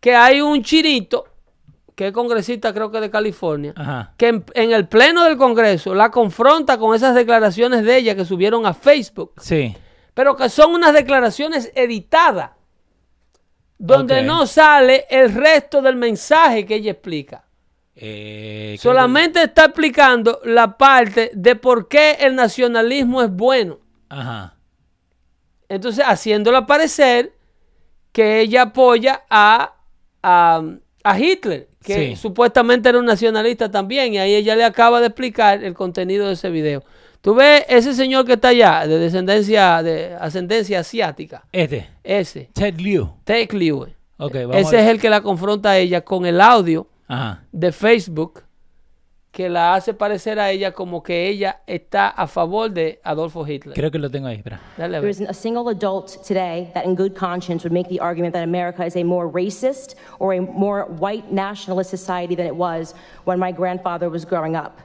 Que 0.00 0.14
hay 0.14 0.40
un 0.40 0.62
chinito, 0.62 1.24
que 1.96 2.08
es 2.08 2.12
congresista 2.12 2.72
creo 2.72 2.90
que 2.92 3.00
de 3.00 3.10
California, 3.10 3.72
Ajá. 3.74 4.14
que 4.16 4.28
en, 4.28 4.44
en 4.54 4.72
el 4.72 4.86
pleno 4.86 5.24
del 5.24 5.36
Congreso 5.36 5.94
la 5.94 6.10
confronta 6.10 6.78
con 6.78 6.94
esas 6.94 7.14
declaraciones 7.14 7.82
de 7.84 7.96
ella 7.96 8.14
que 8.14 8.24
subieron 8.24 8.66
a 8.66 8.74
Facebook, 8.74 9.32
Sí. 9.40 9.74
pero 10.14 10.36
que 10.36 10.48
son 10.48 10.72
unas 10.74 10.92
declaraciones 10.92 11.72
editadas, 11.74 12.50
donde 13.78 14.22
no 14.22 14.46
sale 14.46 15.06
el 15.08 15.32
resto 15.34 15.80
del 15.82 15.96
mensaje 15.96 16.66
que 16.66 16.76
ella 16.76 16.92
explica. 16.92 17.44
Eh, 17.94 18.76
Solamente 18.80 19.42
está 19.42 19.66
explicando 19.66 20.40
la 20.44 20.76
parte 20.78 21.30
de 21.34 21.56
por 21.56 21.88
qué 21.88 22.12
el 22.20 22.34
nacionalismo 22.36 23.22
es 23.22 23.30
bueno. 23.30 23.78
Ajá. 24.08 24.54
Entonces, 25.68 26.04
haciéndola 26.06 26.66
parecer 26.66 27.32
que 28.12 28.40
ella 28.40 28.62
apoya 28.62 29.22
a, 29.28 29.74
a, 30.22 30.62
a 31.04 31.18
Hitler, 31.18 31.68
que 31.84 31.94
Sí. 32.10 32.16
supuestamente 32.16 32.88
era 32.88 32.98
un 32.98 33.04
nacionalista 33.04 33.70
también, 33.70 34.14
y 34.14 34.18
ahí 34.18 34.34
ella 34.34 34.56
le 34.56 34.64
acaba 34.64 35.00
de 35.00 35.06
explicar 35.06 35.62
el 35.62 35.74
contenido 35.74 36.26
de 36.26 36.34
ese 36.34 36.50
video. 36.50 36.84
Tú 37.20 37.34
ves 37.34 37.64
ese 37.68 37.94
señor 37.94 38.24
que 38.24 38.34
está 38.34 38.48
allá, 38.48 38.86
de 38.86 38.98
descendencia, 38.98 39.82
de 39.82 40.14
ascendencia 40.20 40.80
asiática, 40.80 41.44
Este. 41.52 41.88
ese, 42.04 42.48
Ted 42.52 42.78
Liu. 42.78 43.10
Ted 43.24 43.50
Lieu, 43.52 43.86
Ok, 44.18 44.34
vamos 44.34 44.56
ese 44.56 44.76
a 44.78 44.82
es 44.84 44.88
el 44.90 45.00
que 45.00 45.10
la 45.10 45.20
confronta 45.20 45.70
a 45.70 45.78
ella 45.78 46.00
con 46.02 46.26
el 46.26 46.40
audio 46.40 46.86
Ajá. 47.08 47.42
de 47.52 47.72
Facebook 47.72 48.42
que 49.30 49.48
la 49.48 49.74
hace 49.74 49.94
parecer 49.94 50.38
a 50.40 50.50
ella 50.50 50.72
como 50.72 51.02
que 51.02 51.28
ella 51.28 51.60
está 51.66 52.08
a 52.08 52.26
favor 52.26 52.70
de 52.70 52.98
Adolfo 53.04 53.46
Hitler. 53.46 53.74
Creo 53.74 53.90
que 53.90 53.98
lo 53.98 54.10
tengo 54.10 54.26
ahí. 54.26 54.36
Espera. 54.36 54.58
Dale 54.76 54.96
a 54.96 55.00
There 55.00 55.02
ver. 55.02 55.10
isn't 55.10 55.28
a 55.30 55.34
single 55.34 55.68
adult 55.68 56.22
today 56.26 56.70
that, 56.74 56.84
in 56.86 56.96
good 56.96 57.14
conscience, 57.14 57.62
would 57.62 57.72
make 57.72 57.88
the 57.88 58.00
argument 58.00 58.32
that 58.34 58.42
America 58.42 58.84
is 58.84 58.96
a 58.96 59.04
more 59.04 59.28
racist 59.30 59.94
or 60.18 60.32
a 60.34 60.40
more 60.40 60.86
white 60.98 61.30
nationalist 61.30 61.90
society 61.90 62.34
than 62.34 62.46
it 62.46 62.56
was 62.56 62.94
when 63.26 63.38
my 63.38 63.52
grandfather 63.52 64.08
was 64.08 64.24
growing 64.24 64.56
up. 64.56 64.80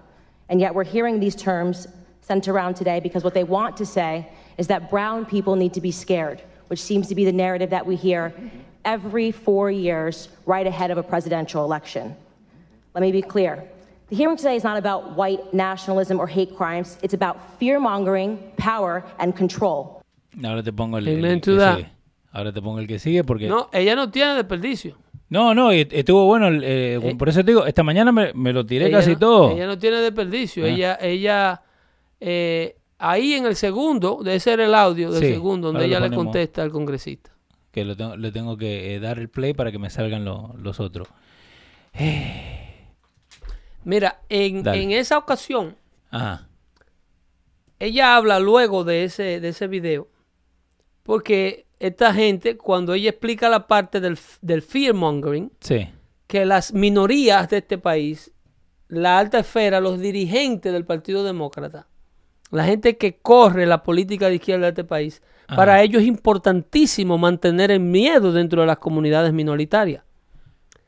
And 0.49 0.59
yet, 0.59 0.75
we're 0.75 0.83
hearing 0.85 1.19
these 1.19 1.35
terms 1.35 1.87
sent 2.23 2.47
around 2.47 2.75
today 2.75 2.99
because 2.99 3.23
what 3.23 3.33
they 3.33 3.43
want 3.43 3.75
to 3.77 3.85
say 3.85 4.27
is 4.57 4.67
that 4.67 4.89
brown 4.89 5.25
people 5.25 5.55
need 5.55 5.73
to 5.73 5.81
be 5.81 5.91
scared, 5.91 6.41
which 6.69 6.79
seems 6.81 7.07
to 7.09 7.15
be 7.15 7.23
the 7.25 7.31
narrative 7.31 7.69
that 7.69 7.85
we 7.85 7.95
hear 7.95 8.33
every 8.85 9.31
four 9.31 9.69
years 9.71 10.29
right 10.45 10.65
ahead 10.67 10.89
of 10.91 10.97
a 10.97 11.03
presidential 11.03 11.63
election. 11.65 12.15
Let 12.95 13.01
me 13.01 13.11
be 13.11 13.21
clear. 13.21 13.63
The 14.09 14.15
hearing 14.15 14.37
today 14.37 14.55
is 14.55 14.63
not 14.63 14.77
about 14.77 15.15
white 15.15 15.53
nationalism 15.53 16.19
or 16.19 16.27
hate 16.27 16.55
crimes. 16.55 16.97
It's 17.01 17.13
about 17.13 17.37
fear 17.59 17.79
mongering, 17.79 18.37
power, 18.57 19.03
and 19.19 19.35
control. 19.35 20.01
Ahora 20.43 20.61
te 20.63 20.71
pongo 20.71 20.97
el, 20.97 21.07
el 21.07 21.17
Amen 21.19 21.39
que 21.39 21.51
to 21.53 21.57
that. 21.59 21.77
sigue. 21.77 21.89
Ahora 22.33 22.51
te 22.51 22.61
pongo 22.61 22.79
el 22.79 22.87
que 22.87 22.99
sigue 22.99 23.23
porque... 23.23 23.47
No, 23.47 23.69
ella 23.71 23.95
no 23.95 24.09
tiene 24.11 24.33
desperdicio. 24.35 24.95
No, 25.29 25.53
no, 25.55 25.73
y 25.73 25.87
estuvo 25.89 26.25
bueno. 26.25 26.47
el, 26.47 26.63
eh, 26.63 26.99
Eh, 27.01 27.15
por 27.15 27.29
eso 27.29 27.39
te 27.41 27.51
digo, 27.51 27.65
esta 27.65 27.81
mañana 27.83 28.11
me, 28.11 28.33
me 28.33 28.51
lo 28.53 28.65
tiré 28.65 28.87
Ella 28.87 28.97
casi 28.99 29.11
no- 29.13 29.19
todo. 29.19 29.51
Ella 29.51 29.65
no 29.67 29.77
tiene 29.77 29.97
desperdicio. 29.97 30.65
Ah. 30.65 30.67
Ella, 30.67 30.97
ella 31.01 31.61
eh, 32.25 32.77
ahí 32.99 33.33
en 33.33 33.45
el 33.45 33.55
segundo, 33.57 34.19
debe 34.23 34.39
ser 34.39 34.59
el 34.61 34.73
audio 34.73 35.11
del 35.11 35.21
Sí, 35.23 35.33
segundo, 35.33 35.67
donde 35.71 35.85
ella 35.85 35.99
le 35.99 36.09
contesta 36.15 36.63
al 36.63 36.71
congresista. 36.71 37.31
Que 37.71 37.83
lo 37.83 37.97
tengo, 37.97 38.15
le 38.15 38.31
tengo 38.31 38.55
que 38.55 38.95
eh, 38.95 38.99
dar 38.99 39.19
el 39.19 39.29
play 39.29 39.53
para 39.53 39.71
que 39.71 39.79
me 39.79 39.89
salgan 39.89 40.23
lo- 40.23 40.53
los 40.57 40.79
otros. 40.79 41.07
Mira, 43.83 44.21
en, 44.29 44.65
en 44.67 44.91
esa 44.91 45.17
ocasión, 45.17 45.75
Ajá. 46.09 46.47
ella 47.79 48.15
habla 48.15 48.39
luego 48.39 48.83
de 48.83 49.03
ese, 49.03 49.39
de 49.41 49.49
ese 49.49 49.67
video, 49.67 50.07
porque 51.03 51.65
esta 51.79 52.13
gente, 52.13 52.55
cuando 52.55 52.93
ella 52.93 53.09
explica 53.09 53.49
la 53.49 53.67
parte 53.67 53.99
del, 53.99 54.17
del 54.41 54.61
fear 54.61 54.93
mongering, 54.93 55.51
Sí. 55.59 55.89
que 56.27 56.45
las 56.45 56.73
minorías 56.73 57.49
de 57.49 57.57
este 57.57 57.77
país, 57.77 58.31
la 58.87 59.19
alta 59.19 59.39
esfera, 59.39 59.81
los 59.81 59.99
dirigentes 59.99 60.71
del 60.71 60.85
Partido 60.85 61.25
Demócrata, 61.25 61.87
la 62.53 62.65
gente 62.65 62.97
que 62.97 63.17
corre 63.17 63.65
la 63.65 63.83
política 63.83 64.27
de 64.29 64.35
izquierda 64.35 64.65
de 64.67 64.69
este 64.69 64.83
país, 64.83 65.21
Ajá. 65.47 65.55
para 65.55 65.81
ellos 65.81 66.01
es 66.01 66.07
importantísimo 66.07 67.17
mantener 67.17 67.71
el 67.71 67.79
miedo 67.79 68.31
dentro 68.31 68.61
de 68.61 68.67
las 68.67 68.77
comunidades 68.77 69.33
minoritarias, 69.33 70.03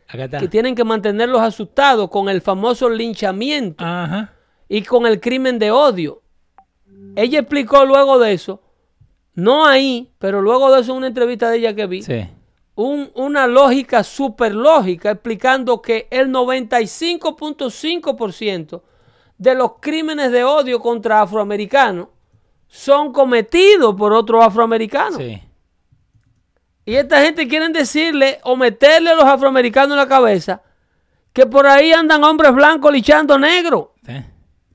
Acá 0.07 0.25
está. 0.25 0.39
que 0.39 0.47
tienen 0.47 0.75
que 0.75 0.83
mantenerlos 0.83 1.41
asustados 1.41 2.09
con 2.09 2.29
el 2.29 2.41
famoso 2.41 2.89
linchamiento 2.89 3.83
Ajá. 3.85 4.33
y 4.69 4.81
con 4.83 5.05
el 5.05 5.19
crimen 5.19 5.59
de 5.59 5.71
odio. 5.71 6.21
Ella 7.15 7.39
explicó 7.39 7.85
luego 7.85 8.19
de 8.19 8.33
eso, 8.33 8.61
no 9.33 9.65
ahí, 9.65 10.11
pero 10.19 10.41
luego 10.41 10.71
de 10.73 10.81
eso 10.81 10.91
en 10.91 10.97
una 10.99 11.07
entrevista 11.07 11.49
de 11.49 11.57
ella 11.57 11.73
que 11.75 11.85
vi, 11.87 12.01
Sí. 12.03 12.27
un- 12.75 13.09
una 13.15 13.47
lógica 13.47 14.03
súper 14.03 14.53
lógica 14.53 15.11
explicando 15.11 15.81
que 15.81 16.07
el 16.11 16.29
95.5% 16.31 18.83
de 19.37 19.55
los 19.55 19.73
crímenes 19.79 20.31
de 20.31 20.43
odio 20.43 20.79
contra 20.79 21.21
afroamericanos 21.21 22.07
son 22.67 23.11
cometidos 23.13 23.95
por 23.95 24.13
otros 24.13 24.43
afroamericanos. 24.43 25.17
Sí. 25.17 25.41
Y 26.85 26.95
esta 26.95 27.21
gente 27.21 27.47
quieren 27.47 27.73
decirle 27.73 28.39
o 28.43 28.55
meterle 28.55 29.09
a 29.11 29.15
los 29.15 29.25
afroamericanos 29.25 29.91
en 29.91 29.97
la 29.97 30.07
cabeza 30.07 30.61
que 31.33 31.45
por 31.45 31.67
ahí 31.67 31.91
andan 31.91 32.23
hombres 32.23 32.53
blancos 32.53 32.91
lichando 32.91 33.37
negros 33.37 33.87
sí. 34.05 34.13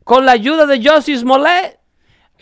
con 0.04 0.26
la 0.26 0.32
ayuda 0.32 0.66
de 0.66 0.76
Justice 0.86 1.20
Smollett 1.20 1.78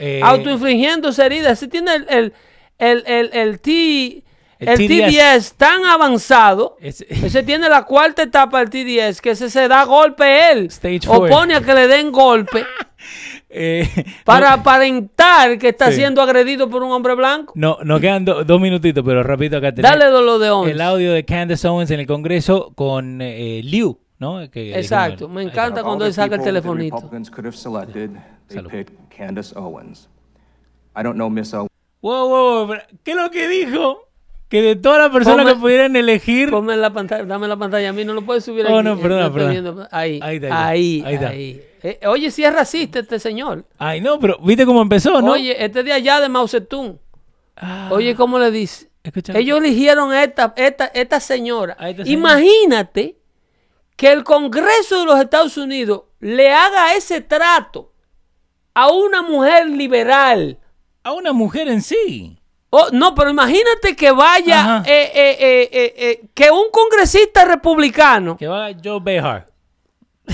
Eh, 0.00 0.20
autoinfligiéndose 0.22 1.24
heridas. 1.26 1.52
Ese 1.58 1.66
tiene 1.66 1.92
el, 1.96 2.06
el, 2.08 2.34
el, 2.78 3.04
el, 3.06 3.30
el 3.32 3.60
T- 3.60 4.22
El 4.58 4.68
el 4.68 4.76
TDS. 4.78 5.14
TDS 5.50 5.52
tan 5.56 5.84
avanzado. 5.84 6.76
Ese- 6.80 7.06
Ese 7.08 7.42
tiene 7.44 7.68
la 7.68 7.84
cuarta 7.84 8.22
etapa 8.22 8.58
del 8.64 8.70
TDS, 8.70 9.20
que 9.20 9.30
ese 9.30 9.50
se 9.50 9.68
da 9.68 9.84
golpe 9.84 10.50
él. 10.50 10.66
Stage 10.66 11.00
o 11.08 11.14
four. 11.14 11.28
pone 11.30 11.54
a 11.54 11.60
que 11.60 11.74
le 11.74 11.86
den 11.86 12.10
golpe 12.10 12.64
eh, 13.48 13.88
para 14.24 14.48
no, 14.50 14.54
aparentar 14.56 15.58
que 15.58 15.68
está 15.68 15.90
Sí. 15.90 15.98
siendo 15.98 16.20
agredido 16.22 16.68
por 16.68 16.82
un 16.82 16.90
hombre 16.92 17.14
blanco. 17.14 17.52
no, 17.56 17.78
nos 17.84 18.00
quedan 18.00 18.24
do- 18.24 18.44
dos 18.44 18.60
minutitos, 18.60 19.04
pero 19.04 19.22
rapidito 19.22 19.58
acá 19.58 19.72
tenemos 19.72 19.98
Dale 19.98 20.10
lo 20.10 20.38
de 20.38 20.50
Owens. 20.50 20.72
el 20.72 20.80
audio 20.80 21.12
de 21.12 21.24
Candace 21.24 21.66
Owens 21.68 21.90
en 21.90 22.00
el 22.00 22.06
Congreso 22.06 22.72
con 22.74 23.20
eh, 23.22 23.60
Liu, 23.64 23.98
¿no? 24.18 24.50
Que 24.50 24.76
Exacto. 24.78 25.28
Me 25.28 25.42
encanta 25.42 25.82
cuando 25.84 26.04
él 26.04 26.12
saca 26.12 26.34
el 26.34 26.42
telefonito. 26.42 26.96
Republicans 26.96 27.30
could 27.30 27.46
have 27.46 27.56
selected, 27.56 28.10
they 28.48 28.56
Salud. 28.56 28.70
picked 28.70 28.94
Candace 29.16 29.54
Owens. 29.56 30.08
I 30.96 31.02
don't 31.04 31.14
know 31.14 31.30
Miss 31.30 31.54
Owens. 31.54 31.70
Wow, 32.00 32.28
wow, 32.28 32.66
wow, 32.66 32.76
¿qué 33.04 33.12
es 33.12 33.16
lo 33.16 33.30
que 33.30 33.46
dijo? 33.48 34.07
Que 34.48 34.62
de 34.62 34.76
todas 34.76 34.98
las 34.98 35.10
personas 35.10 35.46
que 35.46 35.58
pudieran 35.60 35.94
elegir. 35.94 36.50
Ponme 36.50 36.76
la 36.76 36.90
pantalla, 36.90 37.24
dame 37.24 37.46
la 37.48 37.56
pantalla 37.56 37.90
a 37.90 37.92
mí, 37.92 38.04
no 38.04 38.14
lo 38.14 38.22
puedes 38.22 38.44
subir 38.44 38.64
Oh, 38.66 38.78
aquí. 38.78 38.84
no, 38.88 38.96
viendo. 39.30 39.86
Ahí, 39.90 40.18
Ahí 40.22 40.22
ahí, 40.22 40.36
está, 40.36 40.66
ahí, 40.68 41.02
ahí 41.04 41.14
está. 41.14 41.34
Eh, 41.34 42.00
oye, 42.06 42.30
si 42.30 42.44
es 42.44 42.52
racista 42.52 42.98
este 43.00 43.18
señor. 43.18 43.64
Ay, 43.78 44.00
no, 44.00 44.18
pero 44.18 44.38
¿viste 44.42 44.64
cómo 44.64 44.80
empezó, 44.82 45.20
no? 45.20 45.32
Oye, 45.32 45.62
este 45.64 45.82
de 45.82 45.92
allá 45.92 46.20
de 46.20 46.28
Mao 46.28 46.48
Zedong. 46.48 46.98
Oye, 47.90 48.14
¿cómo 48.14 48.38
le 48.38 48.50
dice? 48.50 48.88
Ellos 49.34 49.58
eligieron 49.58 50.12
a 50.12 50.24
esta, 50.24 50.54
esta, 50.56 50.86
esta 50.86 51.20
señora. 51.20 51.76
A 51.78 51.90
esta 51.90 52.04
señora. 52.04 52.18
Imagínate 52.34 53.18
que 53.96 54.12
el 54.12 54.24
Congreso 54.24 55.00
de 55.00 55.06
los 55.06 55.20
Estados 55.20 55.56
Unidos 55.56 56.02
le 56.20 56.52
haga 56.52 56.94
ese 56.94 57.20
trato 57.20 57.92
a 58.74 58.90
una 58.90 59.22
mujer 59.22 59.68
liberal. 59.68 60.58
A 61.04 61.12
una 61.12 61.32
mujer 61.32 61.68
en 61.68 61.82
sí. 61.82 62.37
Oh, 62.70 62.88
no, 62.92 63.14
pero 63.14 63.30
imagínate 63.30 63.96
que 63.96 64.10
vaya, 64.10 64.82
eh, 64.86 65.10
eh, 65.14 65.36
eh, 65.40 65.68
eh, 65.72 65.94
eh, 65.96 66.20
que 66.34 66.50
un 66.50 66.70
congresista 66.70 67.44
republicano, 67.46 68.36
Que 68.36 68.46
va 68.46 68.68
Joe 68.84 69.00
Behar. 69.00 69.46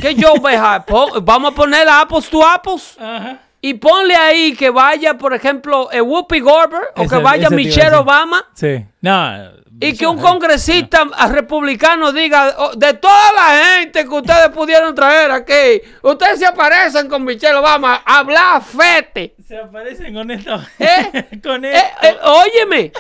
que 0.01 0.16
Joe 0.20 0.41
Behar, 0.41 0.85
vamos 1.22 1.53
a 1.53 1.55
poner 1.55 1.87
a 1.89 2.01
apples 2.01 2.28
to 2.28 2.45
apples. 2.45 2.97
Ajá. 2.99 3.39
Y 3.61 3.74
ponle 3.74 4.14
ahí 4.16 4.53
que 4.55 4.68
vaya, 4.68 5.16
por 5.16 5.32
ejemplo, 5.32 5.89
Whoopi 5.91 6.41
Goldberg 6.41 6.89
o 6.97 7.03
Ese- 7.03 7.09
que 7.16 7.22
vaya 7.22 7.49
Michelle. 7.51 7.97
Obama. 7.97 8.45
Sí. 8.55 8.85
No. 9.01 9.53
Y 9.80 9.97
que 9.97 10.07
un 10.07 10.18
congresista 10.18 11.05
republicano 11.30 12.12
diga, 12.12 12.55
"Oh, 12.59 12.72
de 12.76 12.95
toda 12.95 13.32
la 13.32 13.64
gente 13.80 14.05
que 14.05 14.09
ustedes 14.14 14.49
pudieron 14.51 14.95
traer 14.95 15.30
aquí, 15.30 15.80
ustedes 16.03 16.39
se 16.41 16.47
aparecen 16.47 17.09
con 17.09 17.24
Michelle 17.24 17.55
Obama, 17.57 18.03
habla 18.05 18.61
fete. 18.61 19.34
Se 19.47 19.59
aparecen 19.59 20.14
con 20.14 20.30
esto. 20.30 20.59
¿Eh? 20.78 21.38
con 21.42 21.64
Eh, 21.64 21.72
esto. 21.74 22.07
eh, 22.07 22.16
óyeme, 22.24 22.92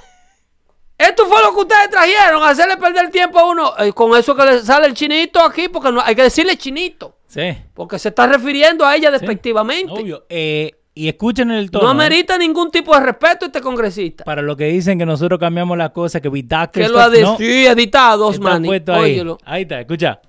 esto 0.98 1.26
fue 1.26 1.42
lo 1.42 1.54
que 1.54 1.60
ustedes 1.62 1.90
trajeron, 1.90 2.42
hacerle 2.42 2.76
perder 2.76 3.10
tiempo 3.10 3.38
a 3.38 3.50
uno. 3.50 3.72
Eh, 3.78 3.92
con 3.92 4.16
eso 4.18 4.34
que 4.36 4.44
le 4.44 4.60
sale 4.62 4.86
el 4.86 4.94
chinito 4.94 5.40
aquí, 5.40 5.68
porque 5.68 5.90
no, 5.90 6.00
hay 6.00 6.14
que 6.14 6.22
decirle 6.22 6.56
chinito, 6.56 7.16
Sí. 7.26 7.56
porque 7.72 7.98
se 7.98 8.10
está 8.10 8.26
refiriendo 8.26 8.84
a 8.86 8.94
ella 8.94 9.10
despectivamente. 9.10 9.92
Obvio. 9.92 10.24
Eh, 10.28 10.70
y 10.96 11.08
escuchen 11.08 11.50
el 11.50 11.70
tono. 11.72 11.84
No 11.84 11.90
¿eh? 11.90 11.92
amerita 12.04 12.38
ningún 12.38 12.70
tipo 12.70 12.94
de 12.94 13.00
respeto 13.04 13.46
este 13.46 13.60
congresista. 13.60 14.22
Para 14.22 14.42
lo 14.42 14.56
que 14.56 14.66
dicen 14.66 14.96
que 14.98 15.04
nosotros 15.04 15.40
cambiamos 15.40 15.76
las 15.76 15.90
cosas, 15.90 16.22
que 16.22 16.28
doctor 16.28 16.70
Que 16.70 16.88
lo 16.88 17.00
ha 17.00 17.08
no. 17.08 17.36
sí, 17.36 17.66
editado, 17.66 18.26
Osmani. 18.28 18.68
ahí. 18.88 19.20
Ahí 19.44 19.62
está, 19.62 19.80
escucha. 19.80 20.20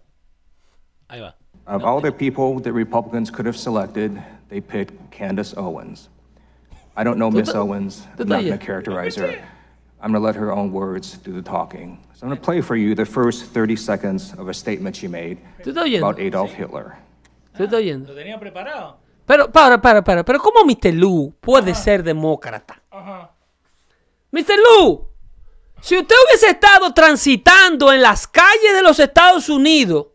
Ahí 1.08 1.20
va. 1.22 1.36
Of 1.68 1.84
all 1.84 2.02
the 2.02 2.12
people 2.12 2.60
that 2.64 2.74
Republicans 2.76 3.32
could 3.32 3.46
have 3.48 3.58
selected, 3.58 4.12
they 4.50 4.62
picked 4.62 5.12
Candace 5.12 5.54
Owens. 5.58 6.10
I 6.96 7.04
don't 7.04 7.18
know 7.18 7.30
Miss 7.30 7.52
te- 7.52 7.58
Owens. 7.58 8.06
I'm 8.18 8.28
not 8.28 8.40
te- 8.42 8.48
going 8.48 8.60
to 8.60 8.66
characterize 8.66 9.16
her. 9.16 9.28
I'm 10.02 10.12
going 10.12 10.22
to 10.22 10.26
let 10.26 10.36
her 10.36 10.52
own 10.54 10.72
words 10.72 11.18
do 11.18 11.34
the 11.34 11.42
talking. 11.42 12.00
So 12.14 12.24
I'm 12.24 12.30
going 12.30 12.40
to 12.40 12.46
play 12.46 12.62
for 12.62 12.76
you 12.76 12.96
the 12.96 13.06
first 13.06 13.46
30 13.46 13.76
seconds 13.76 14.34
of 14.38 14.48
a 14.48 14.54
statement 14.54 14.96
she 14.96 15.08
made 15.08 15.40
about 15.66 16.20
Adolf 16.20 16.54
Hitler. 16.54 16.96
¿Tú 17.58 17.64
estás 17.64 17.80
oyendo? 17.80 18.10
Lo 18.10 18.16
tenía 18.16 18.40
preparado. 18.40 18.98
Pero, 19.26 19.52
para, 19.52 19.82
para, 19.82 20.04
para. 20.04 20.24
Pero 20.24 20.40
¿cómo 20.40 20.64
Mr. 20.66 20.94
Lu 20.94 21.34
puede 21.42 21.74
ser 21.74 22.04
demócrata? 22.04 22.82
Mr. 24.32 24.56
Lu, 24.58 25.08
si 25.82 25.98
usted 25.98 26.16
hubiese 26.28 26.50
estado 26.50 26.94
transitando 26.94 27.92
en 27.92 28.02
las 28.02 28.28
calles 28.28 28.74
de 28.76 28.82
los 28.84 29.00
Estados 29.00 29.50
Unidos 29.50 30.08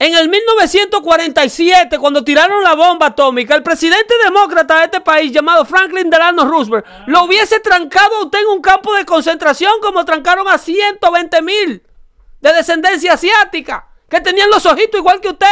en 0.00 0.14
el 0.14 0.28
1947, 0.28 1.98
cuando 1.98 2.22
tiraron 2.22 2.62
la 2.62 2.74
bomba 2.74 3.06
atómica, 3.06 3.54
el 3.56 3.62
presidente 3.64 4.14
demócrata 4.24 4.78
de 4.78 4.84
este 4.84 5.00
país, 5.00 5.32
llamado 5.32 5.64
Franklin 5.64 6.08
Delano 6.08 6.44
Roosevelt, 6.44 6.86
lo 7.06 7.24
hubiese 7.24 7.58
trancado 7.60 8.16
a 8.16 8.24
usted 8.24 8.38
en 8.40 8.46
un 8.48 8.60
campo 8.62 8.94
de 8.94 9.04
concentración 9.04 9.72
como 9.82 10.04
trancaron 10.04 10.46
a 10.48 10.56
120 10.58 11.42
mil 11.42 11.82
de 12.40 12.52
descendencia 12.52 13.14
asiática, 13.14 13.88
que 14.08 14.20
tenían 14.20 14.50
los 14.50 14.64
ojitos 14.66 15.00
igual 15.00 15.20
que 15.20 15.30
usted. 15.30 15.46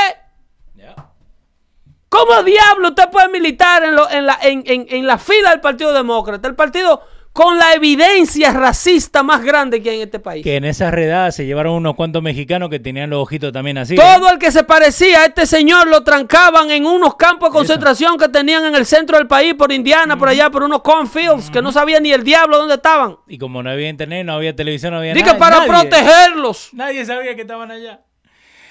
¿Cómo 2.08 2.42
diablo 2.44 2.88
usted 2.90 3.10
puede 3.10 3.28
militar 3.28 3.82
en, 3.82 3.96
lo- 3.96 4.08
en 4.08 4.26
la, 4.26 4.38
en- 4.40 4.62
en- 4.66 4.86
en 4.88 5.06
la 5.08 5.18
fila 5.18 5.50
del 5.50 5.60
Partido 5.60 5.92
Demócrata? 5.92 6.46
El 6.46 6.54
partido 6.54 7.02
con 7.36 7.58
la 7.58 7.74
evidencia 7.74 8.50
racista 8.50 9.22
más 9.22 9.44
grande 9.44 9.82
que 9.82 9.90
hay 9.90 9.96
en 9.96 10.02
este 10.04 10.18
país. 10.18 10.42
Que 10.42 10.56
en 10.56 10.64
esa 10.64 10.90
redada 10.90 11.30
se 11.32 11.44
llevaron 11.44 11.74
unos 11.74 11.94
cuantos 11.94 12.22
mexicanos 12.22 12.70
que 12.70 12.80
tenían 12.80 13.10
los 13.10 13.20
ojitos 13.20 13.52
también 13.52 13.76
así. 13.76 13.92
¿eh? 13.92 13.98
Todo 13.98 14.30
el 14.30 14.38
que 14.38 14.50
se 14.50 14.64
parecía 14.64 15.20
a 15.20 15.24
este 15.26 15.44
señor 15.44 15.86
lo 15.86 16.02
trancaban 16.02 16.70
en 16.70 16.86
unos 16.86 17.16
campos 17.16 17.50
de 17.50 17.52
concentración 17.52 18.16
que 18.16 18.30
tenían 18.30 18.64
en 18.64 18.74
el 18.74 18.86
centro 18.86 19.18
del 19.18 19.26
país, 19.26 19.52
por 19.52 19.70
Indiana, 19.70 20.16
por 20.18 20.30
allá, 20.30 20.48
por 20.48 20.62
unos 20.62 20.80
cornfields, 20.80 21.50
que 21.50 21.60
no 21.60 21.72
sabía 21.72 22.00
ni 22.00 22.10
el 22.10 22.24
diablo 22.24 22.56
dónde 22.56 22.76
estaban. 22.76 23.16
Y 23.28 23.36
como 23.36 23.62
no 23.62 23.68
había 23.68 23.90
internet, 23.90 24.24
no 24.24 24.32
había 24.32 24.56
televisión, 24.56 24.94
no 24.94 25.00
había 25.00 25.12
Dije 25.12 25.26
nada. 25.26 25.38
para 25.38 25.56
nadie- 25.58 25.68
protegerlos. 25.68 26.70
Nadie 26.72 27.04
sabía 27.04 27.34
que 27.34 27.42
estaban 27.42 27.70
allá. 27.70 28.00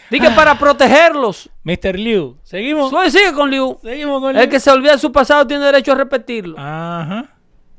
Dije 0.10 0.32
para 0.32 0.58
protegerlos. 0.58 1.52
Mr. 1.64 2.00
Liu, 2.00 2.38
¿seguimos? 2.42 2.90
Soy 2.90 3.12
sigue 3.12 3.32
con 3.34 3.52
Liu. 3.52 3.78
Seguimos 3.84 4.22
con 4.22 4.36
El 4.36 4.42
Liu. 4.42 4.50
que 4.50 4.60
se 4.60 4.72
olvida 4.72 4.94
de 4.94 4.98
su 4.98 5.12
pasado 5.12 5.46
tiene 5.46 5.66
derecho 5.66 5.92
a 5.92 5.96
repetirlo. 5.96 6.56
Ajá. 6.58 7.35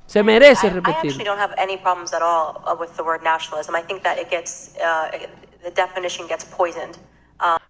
Se 0.07 0.23
merece 0.23 0.67
I, 0.67 0.71
I 0.71 0.79
actually 0.79 1.11
repetirlo. 1.11 1.25
don't 1.25 1.39
have 1.39 1.55
any 1.59 1.77
problems 1.77 2.13
at 2.13 2.23
all 2.23 2.63
uh, 2.65 2.77
with 2.79 2.95
the 2.97 3.03
word 3.03 3.23
nationalism. 3.23 3.75
I 3.75 3.83
think 3.83 4.03
that 4.03 4.19
it 4.19 4.31
gets, 4.31 4.75
uh, 4.81 5.11
the 5.65 5.71
definition 5.71 6.27
gets 6.29 6.45
poisoned. 6.45 6.97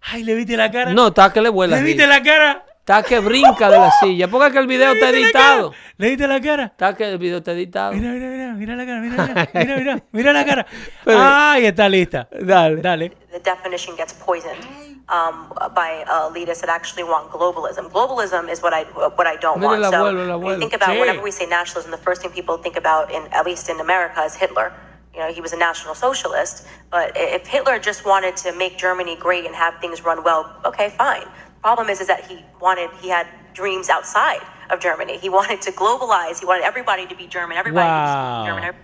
Ay, 0.01 0.23
¿le 0.23 0.35
viste 0.35 0.55
la 0.55 0.71
cara? 0.71 0.93
No, 0.93 1.07
está 1.07 1.31
que 1.33 1.41
le 1.41 1.49
vuela. 1.49 1.77
¿Le 1.77 1.83
viste 1.83 2.07
la 2.07 2.21
cara? 2.21 2.63
Está 2.79 3.03
que 3.03 3.19
brinca 3.19 3.69
de 3.69 3.77
la 3.77 3.91
silla. 3.91 4.29
Porque 4.29 4.53
que 4.53 4.59
el 4.59 4.67
video 4.67 4.93
está 4.93 5.09
editado. 5.09 5.73
¿Le 5.97 6.09
diste 6.09 6.25
la 6.25 6.39
cara? 6.39 6.63
Está 6.65 6.95
que 6.95 7.03
el 7.03 7.17
video 7.17 7.39
está 7.39 7.51
editado. 7.51 7.91
Mira, 7.91 8.11
mira, 8.11 8.27
mira, 8.29 8.53
mira 8.53 8.75
la 8.77 8.85
cara, 8.85 9.01
mira, 9.01 9.23
mira, 9.25 9.49
mira, 9.53 9.75
mira, 9.75 10.03
mira 10.13 10.33
la 10.33 10.45
cara. 10.45 10.65
Ay, 11.05 11.65
está 11.65 11.89
lista. 11.89 12.29
Dale. 12.31 12.81
Dale. 12.81 13.11
the 13.33 13.39
definition 13.39 13.95
gets 13.97 14.13
poisoned 14.13 14.96
um, 15.09 15.53
by 15.73 16.03
uh, 16.07 16.29
elitists 16.31 16.61
that 16.61 16.69
actually 16.69 17.03
want 17.03 17.31
globalism. 17.31 17.89
Globalism 17.91 18.49
is 18.49 18.61
what 18.61 18.73
I 18.73 18.83
what 19.15 19.27
I 19.27 19.35
don't 19.37 19.61
want. 19.61 19.83
So 19.83 19.91
abuelo, 19.91 20.39
when 20.39 20.53
you 20.55 20.59
think 20.59 20.73
about 20.73 20.99
whenever 20.99 21.21
we 21.21 21.31
say 21.31 21.45
nationalism, 21.45 21.91
the 21.91 21.97
first 21.97 22.21
thing 22.21 22.31
people 22.31 22.57
think 22.57 22.75
about, 22.75 23.11
in 23.11 23.23
at 23.31 23.45
least 23.45 23.69
in 23.69 23.79
America, 23.79 24.21
is 24.23 24.35
Hitler. 24.35 24.73
You 25.13 25.19
know, 25.21 25.31
he 25.33 25.41
was 25.41 25.53
a 25.53 25.57
national 25.57 25.95
socialist. 25.95 26.67
But 26.91 27.11
if 27.15 27.47
Hitler 27.47 27.79
just 27.79 28.05
wanted 28.05 28.35
to 28.37 28.51
make 28.53 28.77
Germany 28.77 29.15
great 29.15 29.45
and 29.45 29.55
have 29.55 29.73
things 29.79 30.03
run 30.03 30.23
well, 30.23 30.55
okay, 30.65 30.89
fine. 30.97 31.21
The 31.23 31.61
Problem 31.61 31.89
is, 31.89 32.01
is 32.01 32.07
that 32.07 32.25
he 32.25 32.43
wanted 32.61 32.89
he 33.01 33.09
had 33.09 33.27
dreams 33.53 33.89
outside 33.89 34.41
of 34.69 34.79
Germany. 34.79 35.17
He 35.17 35.29
wanted 35.29 35.61
to 35.63 35.71
globalize. 35.71 36.39
He 36.39 36.45
wanted 36.45 36.65
everybody 36.65 37.07
to 37.07 37.15
be 37.15 37.25
German. 37.27 37.57
Everybody 37.57 37.87
to 37.87 37.93
Wow. 37.93 38.45
German. 38.45 38.75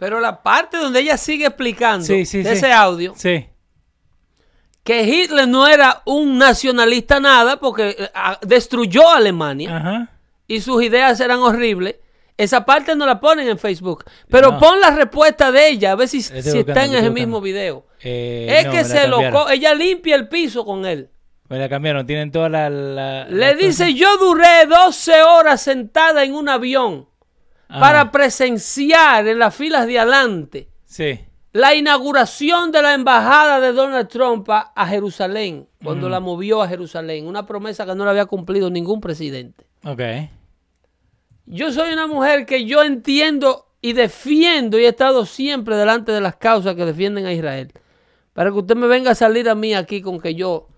Pero 0.00 0.20
la 0.20 0.42
parte 0.42 0.78
donde 0.78 1.00
ella 1.00 1.16
sigue 1.18 1.44
explicando 1.46 2.06
Sí, 2.06 2.24
sí, 2.24 2.42
de 2.42 2.50
sí. 2.54 2.56
ese 2.64 2.72
audio 2.72 3.14
Sí. 3.16 3.48
Que 4.88 5.02
Hitler 5.04 5.46
no 5.46 5.68
era 5.68 6.00
un 6.06 6.38
nacionalista 6.38 7.20
nada 7.20 7.60
porque 7.60 7.90
eh, 7.98 8.08
destruyó 8.40 9.06
a 9.10 9.16
Alemania 9.18 9.76
Ajá. 9.76 10.10
y 10.46 10.60
sus 10.62 10.82
ideas 10.82 11.20
eran 11.20 11.40
horribles. 11.40 11.96
Esa 12.38 12.64
parte 12.64 12.96
no 12.96 13.04
la 13.04 13.20
ponen 13.20 13.48
en 13.48 13.58
Facebook. 13.58 14.04
Pero 14.30 14.52
No. 14.52 14.58
pon 14.58 14.80
la 14.80 14.90
respuesta 14.92 15.52
de 15.52 15.68
ella, 15.68 15.92
a 15.92 15.96
ver 15.96 16.08
si, 16.08 16.18
buscando, 16.18 16.60
está 16.60 16.84
en 16.86 16.94
ese 16.94 17.10
mismo 17.10 17.40
video. 17.40 17.84
Eh, 18.00 18.46
es 18.60 18.66
no, 18.66 18.72
que 18.72 18.84
se 18.84 19.06
lo 19.08 19.50
ella 19.50 19.74
limpia 19.74 20.14
el 20.16 20.28
piso 20.28 20.64
con 20.64 20.86
él. 20.86 21.10
Me 21.50 21.58
la 21.58 21.68
cambiaron, 21.68 22.06
tienen 22.06 22.30
toda 22.32 22.48
la... 22.48 22.70
la- 22.70 23.24
Le 23.28 23.36
la 23.36 23.54
dice, 23.54 23.84
cosa. 23.86 23.96
yo 23.96 24.16
duré 24.18 24.66
12 24.68 25.22
horas 25.22 25.60
sentada 25.60 26.24
en 26.24 26.34
un 26.34 26.48
avión 26.48 27.06
Ah, 27.70 27.80
para 27.80 28.10
presenciar 28.12 29.26
en 29.28 29.38
las 29.38 29.54
filas 29.54 29.86
de 29.86 29.98
adelante 29.98 30.68
Sí. 30.86 31.20
La 31.58 31.74
inauguración 31.74 32.70
de 32.70 32.80
la 32.80 32.94
embajada 32.94 33.58
de 33.58 33.72
Donald 33.72 34.06
Trump 34.06 34.48
a, 34.48 34.86
Jerusalén, 34.86 35.66
cuando 35.82 36.08
la 36.08 36.20
movió 36.20 36.62
a 36.62 36.68
Jerusalén, 36.68 37.26
una 37.26 37.46
promesa 37.46 37.84
que 37.84 37.96
no 37.96 38.04
la 38.04 38.12
había 38.12 38.26
cumplido 38.26 38.70
ningún 38.70 39.00
presidente. 39.00 39.66
Ok. 39.84 40.00
Yo 41.46 41.72
soy 41.72 41.92
una 41.92 42.06
mujer 42.06 42.46
que 42.46 42.64
yo 42.64 42.84
entiendo 42.84 43.66
y 43.82 43.92
defiendo 43.92 44.78
y 44.78 44.84
he 44.84 44.88
estado 44.88 45.26
siempre 45.26 45.74
delante 45.74 46.12
de 46.12 46.20
las 46.20 46.36
causas 46.36 46.76
que 46.76 46.84
defienden 46.84 47.26
a 47.26 47.32
Israel. 47.32 47.72
Para 48.34 48.52
que 48.52 48.58
usted 48.58 48.76
me 48.76 48.86
venga 48.86 49.10
a 49.10 49.16
salir 49.16 49.48
a 49.48 49.56
mí 49.56 49.74
aquí 49.74 50.00
con 50.00 50.20
que 50.20 50.36
yo 50.36 50.68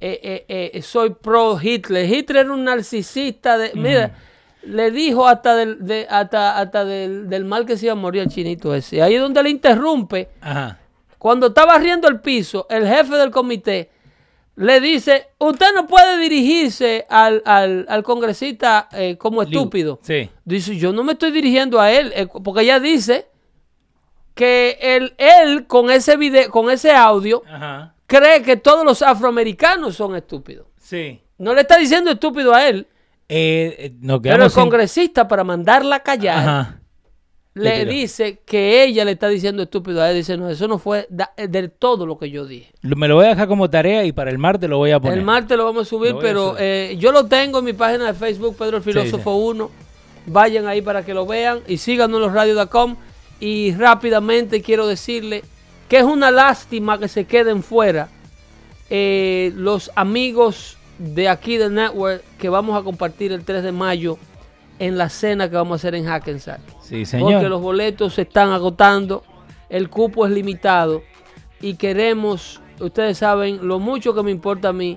eh, 0.00 0.44
eh, 0.48 0.70
eh, 0.74 0.82
soy 0.82 1.10
pro 1.10 1.60
Hitler. 1.62 2.12
Hitler 2.12 2.46
era 2.46 2.52
un 2.52 2.64
narcisista. 2.64 3.56
De, 3.56 3.70
Mira, 3.74 4.16
le 4.62 4.90
dijo 4.90 5.26
hasta, 5.26 5.54
del, 5.54 5.84
de- 5.86 6.06
hasta, 6.10 6.58
hasta 6.58 6.84
del, 6.84 7.28
del 7.28 7.44
mal 7.44 7.64
que 7.66 7.76
se 7.76 7.86
iba 7.86 7.92
a 7.92 7.96
morir 7.96 8.22
el 8.22 8.28
chinito 8.28 8.74
ese. 8.74 9.00
Ahí 9.02 9.14
es 9.14 9.20
donde 9.20 9.42
le 9.42 9.50
interrumpe. 9.50 10.28
Ajá. 10.40 10.78
Cuando 11.18 11.48
está 11.48 11.64
barriendo 11.64 12.06
el 12.08 12.20
piso, 12.20 12.66
el 12.70 12.86
jefe 12.86 13.16
del 13.16 13.30
comité 13.30 13.90
le 14.56 14.80
dice, 14.80 15.28
usted 15.38 15.66
no 15.74 15.86
puede 15.86 16.18
dirigirse 16.18 17.06
al, 17.08 17.42
al, 17.44 17.86
al 17.88 18.02
congresista 18.02 18.88
eh, 18.92 19.16
como 19.16 19.42
estúpido. 19.42 20.00
Sí. 20.02 20.28
Dice, 20.44 20.76
yo 20.76 20.92
no 20.92 21.04
me 21.04 21.12
estoy 21.12 21.30
dirigiendo 21.30 21.80
a 21.80 21.92
él, 21.92 22.12
eh, 22.14 22.26
porque 22.42 22.62
ella 22.62 22.80
dice 22.80 23.26
que 24.34 24.78
él, 24.80 25.14
él 25.18 25.66
con 25.66 25.90
ese 25.90 26.16
video, 26.16 26.50
con 26.50 26.70
ese 26.70 26.92
audio, 26.92 27.42
Ajá. 27.48 27.94
cree 28.06 28.42
que 28.42 28.56
todos 28.56 28.84
los 28.84 29.02
afroamericanos 29.02 29.96
son 29.96 30.14
estúpidos. 30.16 30.66
Sí. 30.80 31.20
No 31.38 31.54
le 31.54 31.62
está 31.62 31.76
diciendo 31.78 32.10
estúpido 32.10 32.54
a 32.54 32.68
él, 32.68 32.86
Eh, 33.28 33.76
eh, 33.78 33.92
nos 34.00 34.20
pero 34.20 34.44
el 34.44 34.50
sin- 34.50 34.62
congresista 34.62 35.28
para 35.28 35.44
mandarla 35.44 35.96
a 35.96 36.00
callar 36.02 36.38
Ajá. 36.38 36.80
le 37.54 37.84
dice 37.84 38.40
que 38.46 38.82
ella 38.84 39.04
le 39.04 39.10
está 39.12 39.28
diciendo 39.28 39.62
estúpido 39.64 40.00
a 40.00 40.10
él. 40.10 40.16
Dice, 40.16 40.36
no, 40.38 40.48
eso 40.48 40.66
no 40.66 40.78
fue 40.78 41.06
eh, 41.36 41.46
del 41.48 41.70
todo 41.70 42.06
lo 42.06 42.18
que 42.18 42.30
yo 42.30 42.46
dije. 42.46 42.72
Me 42.82 43.06
lo 43.08 43.16
voy 43.16 43.26
a 43.26 43.30
dejar 43.30 43.46
como 43.48 43.68
tarea 43.68 44.04
y 44.04 44.12
para 44.12 44.30
el 44.30 44.38
martes 44.38 44.70
lo 44.70 44.78
voy 44.78 44.92
a 44.92 45.00
poner. 45.00 45.18
El 45.18 45.24
martes 45.24 45.58
lo 45.58 45.64
vamos 45.66 45.82
a 45.86 45.90
subir, 45.90 46.14
a 46.14 46.18
pero 46.18 46.54
eh, 46.58 46.96
yo 46.98 47.12
lo 47.12 47.26
tengo 47.26 47.58
en 47.58 47.64
mi 47.66 47.72
página 47.74 48.06
de 48.06 48.14
Facebook, 48.14 48.56
Pedro 48.56 48.78
el 48.78 48.82
Filósofo 48.82 49.34
1. 49.34 49.70
Vayan 50.26 50.66
ahí 50.66 50.80
para 50.82 51.04
que 51.04 51.12
lo 51.12 51.26
vean 51.26 51.60
y 51.66 51.76
síganos 51.78 52.16
en 52.18 52.22
los 52.22 52.32
radio.com. 52.32 52.96
Y 53.40 53.74
rápidamente 53.74 54.62
quiero 54.62 54.86
decirle 54.86 55.42
que 55.88 55.98
es 55.98 56.04
una 56.04 56.30
lástima 56.30 56.98
que 56.98 57.08
se 57.08 57.24
queden 57.26 57.62
fuera 57.62 58.08
eh, 58.90 59.52
los 59.54 59.90
amigos 59.96 60.77
de 60.98 61.28
aquí 61.28 61.56
del 61.56 61.74
network 61.74 62.22
que 62.38 62.48
vamos 62.48 62.78
a 62.78 62.82
compartir 62.82 63.32
el 63.32 63.44
3 63.44 63.62
de 63.62 63.72
mayo 63.72 64.18
en 64.78 64.96
la 64.98 65.08
cena 65.08 65.48
que 65.48 65.56
vamos 65.56 65.72
a 65.72 65.76
hacer 65.76 65.94
en 65.94 66.04
Hackensack. 66.06 66.60
Sí, 66.82 67.04
señor. 67.04 67.32
Porque 67.34 67.48
los 67.48 67.60
boletos 67.60 68.14
se 68.14 68.22
están 68.22 68.50
agotando, 68.50 69.22
el 69.68 69.88
cupo 69.90 70.26
es 70.26 70.32
limitado 70.32 71.02
y 71.60 71.74
queremos, 71.74 72.60
ustedes 72.80 73.18
saben 73.18 73.66
lo 73.66 73.78
mucho 73.78 74.14
que 74.14 74.22
me 74.22 74.30
importa 74.30 74.68
a 74.68 74.72
mí 74.72 74.96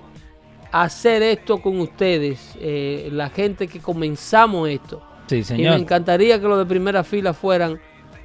hacer 0.70 1.22
esto 1.22 1.60
con 1.60 1.78
ustedes, 1.80 2.54
eh, 2.60 3.08
la 3.12 3.28
gente 3.28 3.68
que 3.68 3.80
comenzamos 3.80 4.68
esto. 4.68 5.02
Sí, 5.26 5.36
Y 5.36 5.38
me 5.38 5.44
señor. 5.44 5.74
encantaría 5.78 6.40
que 6.40 6.46
los 6.48 6.58
de 6.58 6.66
primera 6.66 7.04
fila 7.04 7.32
fueran 7.34 7.80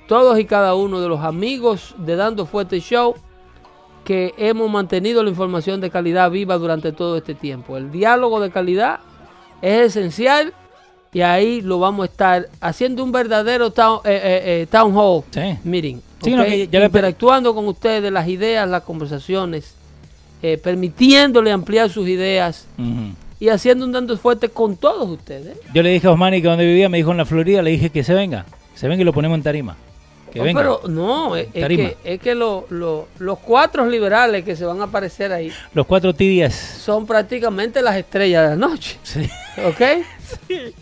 todos 0.07 0.39
y 0.39 0.45
cada 0.45 0.73
uno 0.75 1.01
de 1.01 1.09
los 1.09 1.19
amigos 1.21 1.93
de 1.97 2.15
Dando 2.15 2.45
Fuerte 2.45 2.79
Show 2.79 3.15
que 4.07 4.33
hemos 4.37 4.71
mantenido 4.71 5.21
la 5.21 5.29
información 5.29 5.81
de 5.81 5.89
calidad 5.89 6.31
viva 6.31 6.57
durante 6.57 6.93
todo 6.93 7.17
este 7.17 7.35
tiempo. 7.35 7.75
El 7.75 7.91
diálogo 7.91 8.39
de 8.39 8.49
calidad 8.49 9.01
es 9.61 9.97
esencial 9.97 10.53
y 11.11 11.19
ahí 11.19 11.59
lo 11.59 11.77
vamos 11.79 12.03
a 12.07 12.11
estar 12.11 12.47
haciendo 12.61 13.03
un 13.03 13.11
verdadero 13.11 13.71
town, 13.71 13.99
eh, 14.05 14.11
eh, 14.23 14.41
eh, 14.61 14.67
town 14.71 14.93
hall 14.95 15.23
Sí. 15.29 15.41
meeting. 15.65 15.97
Interactuando 16.25 17.53
con 17.53 17.67
ustedes, 17.67 18.09
las 18.09 18.29
ideas, 18.29 18.69
las 18.69 18.83
conversaciones, 18.83 19.75
eh, 20.41 20.57
permitiéndole 20.57 21.51
ampliar 21.51 21.89
sus 21.89 22.07
ideas 22.07 22.65
y 23.41 23.49
haciendo 23.49 23.83
un 23.83 23.91
dando 23.91 24.17
fuerte 24.17 24.47
con 24.47 24.77
todos 24.77 25.09
ustedes. 25.09 25.57
Yo 25.73 25.83
le 25.83 25.89
dije 25.89 26.07
a 26.07 26.11
Osmani 26.11 26.41
que 26.41 26.47
donde 26.47 26.65
vivía, 26.65 26.87
me 26.87 26.95
dijo 26.97 27.11
en 27.11 27.17
la 27.17 27.25
Florida, 27.25 27.61
le 27.61 27.71
dije 27.71 27.89
que 27.89 28.05
se 28.05 28.13
venga. 28.13 28.45
Se 28.73 28.87
venga 28.87 29.01
y 29.01 29.05
lo 29.05 29.11
ponemos 29.11 29.35
en 29.35 29.43
tarima. 29.43 29.75
Que 30.31 30.39
No, 30.39 30.45
venga. 30.45 30.59
pero 30.59 30.81
no, 30.89 31.35
es, 31.35 31.47
que, 31.47 31.97
es 32.03 32.19
que 32.19 32.35
lo- 32.35 32.65
lo- 32.69 33.07
los 33.19 33.39
cuatro 33.39 33.85
liberales 33.87 34.43
que 34.43 34.55
se 34.55 34.65
van 34.65 34.81
a 34.81 34.85
aparecer 34.85 35.31
ahí 35.31 35.51
Los 35.73 35.85
cuatro 35.85 36.13
tibias. 36.13 36.53
son 36.53 37.05
prácticamente 37.07 37.81
las 37.81 37.95
estrellas 37.95 38.43
de 38.43 38.49
la 38.49 38.67
noche. 38.67 38.97
Sí. 39.03 39.29
¿Ok? 39.65 39.81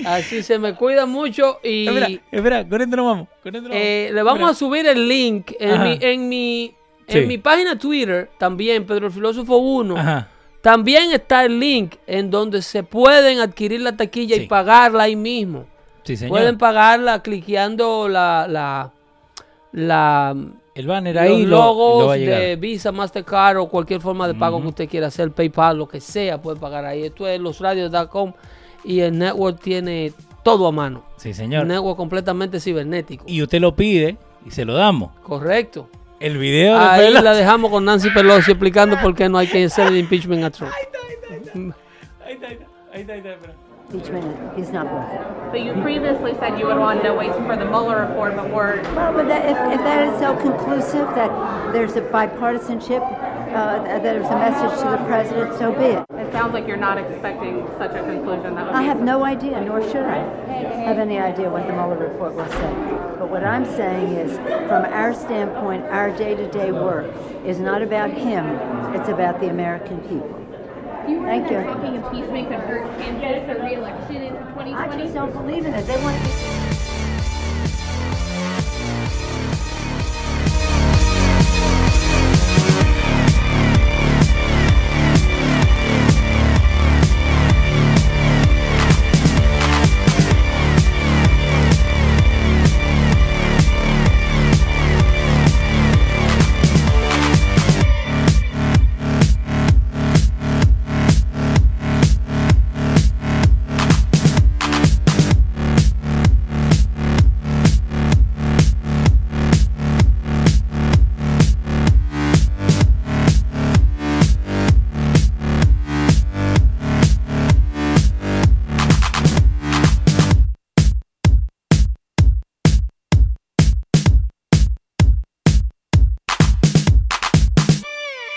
Así 0.05 0.43
se 0.43 0.57
me 0.59 0.73
cuida 0.73 1.05
mucho 1.05 1.59
y 1.63 1.88
Espera, 1.88 2.09
espera, 2.31 2.67
con 2.67 2.81
esto 2.81 2.95
nos 2.95 3.05
vamos. 3.05 3.27
Con 3.43 3.55
esto 3.55 3.67
nos 3.69 3.77
eh, 3.77 4.03
vamos. 4.05 4.15
le 4.15 4.23
vamos 4.23 4.39
Espera. 4.39 4.51
a 4.51 4.53
subir 4.55 4.88
el 4.88 5.07
link 5.07 5.51
en 5.59 5.84
mi, 5.84 5.97
en 6.01 6.30
mi, 6.30 6.76
en 7.07 7.22
Sí. 7.22 7.27
mi 7.27 7.38
página 7.38 7.77
Twitter 7.77 8.30
también, 8.39 8.85
Pedro 8.85 9.07
el 9.07 9.13
Filósofo 9.13 9.57
1. 9.57 9.95
Ajá. 9.97 10.30
También 10.61 11.11
está 11.11 11.45
el 11.45 11.59
link 11.59 11.95
en 12.07 12.31
donde 12.31 12.63
se 12.63 12.81
pueden 12.81 13.39
adquirir 13.39 13.81
la 13.81 13.95
taquilla 13.95 14.35
Sí. 14.35 14.41
y 14.43 14.47
pagarla 14.47 15.03
ahí 15.03 15.15
mismo. 15.15 15.65
Sí, 16.03 16.17
señor. 16.17 16.31
Pueden 16.38 16.57
pagarla 16.57 17.22
cliqueando 17.22 18.09
la, 18.09 18.47
la, 18.49 18.91
la 19.76 20.35
El 20.73 20.88
banner 20.88 21.15
los 21.15 21.23
ahí 21.23 21.43
lo- 21.45 21.57
logos 21.57 22.06
lo 22.06 22.11
de 22.14 22.56
Visa, 22.56 22.91
Mastercard 22.91 23.57
o 23.57 23.68
cualquier 23.68 23.99
forma 24.02 24.27
de 24.27 24.34
pago 24.35 24.61
que 24.61 24.68
usted 24.69 24.89
quiera 24.89 25.07
hacer, 25.07 25.31
PayPal, 25.31 25.77
lo 25.77 25.88
que 25.88 25.99
sea, 25.99 26.41
puede 26.41 26.60
pagar 26.60 26.85
ahí. 26.85 27.03
Esto 27.03 27.27
es 27.27 27.39
losradios.com 27.39 28.34
y 28.85 29.02
el 29.02 29.18
network 29.18 29.60
tiene 29.60 30.14
todo 30.43 30.68
a 30.68 30.72
mano. 30.72 31.03
Sí, 31.18 31.30
Un 31.30 31.34
señor. 31.35 31.65
network 31.68 31.97
completamente 31.97 32.60
cibernético. 32.60 33.26
Y 33.27 33.41
usted 33.43 33.60
lo 33.60 33.76
pide 33.76 34.18
y 34.45 34.52
se 34.52 34.64
lo 34.64 34.73
damos. 34.76 35.11
Correcto. 35.23 35.89
El 36.19 36.38
video 36.38 36.80
de 36.80 36.85
Ahí 36.85 37.02
Pelosi- 37.14 37.22
la 37.23 37.34
dejamos 37.34 37.69
con 37.72 37.84
Nancy 37.84 38.10
Pelosi 38.11 38.52
explicando 38.52 38.97
por 39.02 39.14
qué 39.14 39.27
no 39.27 39.38
hay 39.38 39.47
que 39.47 39.65
hacer 39.65 39.88
el 39.88 39.97
impeachment 39.97 40.43
a 40.45 40.49
Trump. 40.52 40.72
Impeachment 43.90 44.57
is 44.57 44.72
not 44.72 44.91
worth 44.91 45.14
it. 45.14 45.52
But 45.52 45.64
you 45.64 45.74
previously 45.82 46.34
said 46.40 46.60
you 46.60 46.66
would 46.66 46.78
want 46.78 47.03
to 47.03 47.14
wait 47.14 47.32
for 47.34 47.56
the 47.56 47.66
Mueller 47.66 48.07
report, 48.07 48.36
before. 48.36 48.82
Well, 48.95 49.14
but 49.14 49.28
that, 49.28 49.45
if, 49.45 49.80
if 49.80 49.86
that 49.86 50.07
is 50.12 50.20
so 50.20 50.36
conclusive 50.38 51.07
that 51.16 51.72
there's 51.72 51.95
a 51.95 52.02
bipartisanship, 52.02 53.02
uh, 53.02 53.84
that 53.84 54.02
there's 54.02 54.26
a 54.26 54.36
message 54.36 54.80
to 54.80 54.90
the 54.90 54.98
president, 55.06 55.57
so 55.60 55.72
be 55.72 55.86
it. 55.86 56.06
it 56.18 56.32
sounds 56.32 56.53
like 56.53 56.68
you're 56.68 56.78
not 56.78 56.98
expecting 56.98 57.66
such 57.78 57.91
a 57.91 58.03
conclusion. 58.03 58.56
That 58.56 58.66
would 58.66 58.76
I 58.76 58.82
have 58.82 59.02
no 59.02 59.24
idea, 59.24 59.62
nor 59.62 59.82
should 59.84 60.03
I 60.03 60.18
have 60.84 60.98
any 60.98 61.20
idea 61.20 61.49
what 61.49 61.68
the 61.68 61.74
Mueller 61.74 61.98
report 61.98 62.34
will 62.34 62.48
say. 62.48 62.74
But 63.20 63.30
what 63.30 63.44
I'm 63.44 63.66
saying 63.66 64.14
is, 64.14 64.36
from 64.68 64.86
our 64.86 65.14
standpoint, 65.14 65.86
our 65.86 66.12
day-to-day 66.18 66.72
work 66.72 67.14
is 67.45 67.60
not 67.60 67.82
about 67.82 68.10
him; 68.12 68.45
it's 68.95 69.10
about 69.10 69.40
the 69.40 69.49
American 69.49 70.02
people. 70.02 70.44
Thank 71.06 71.52
you. 71.52 71.61
thinking 71.61 71.95
impeachment 71.95 72.48
could 72.49 72.60
hurt 72.61 72.99
Kansas 72.99 73.45
for 73.45 73.64
re-election 73.64 74.15
in 74.15 74.36
I 74.36 74.88
2020. 74.88 75.03
just 75.03 75.14
don't 75.14 75.32
believe 75.34 75.65
in 75.65 75.73
it. 75.73 75.86
They 75.86 76.02
want 76.03 76.18
to 76.18 76.23
be. 76.23 76.65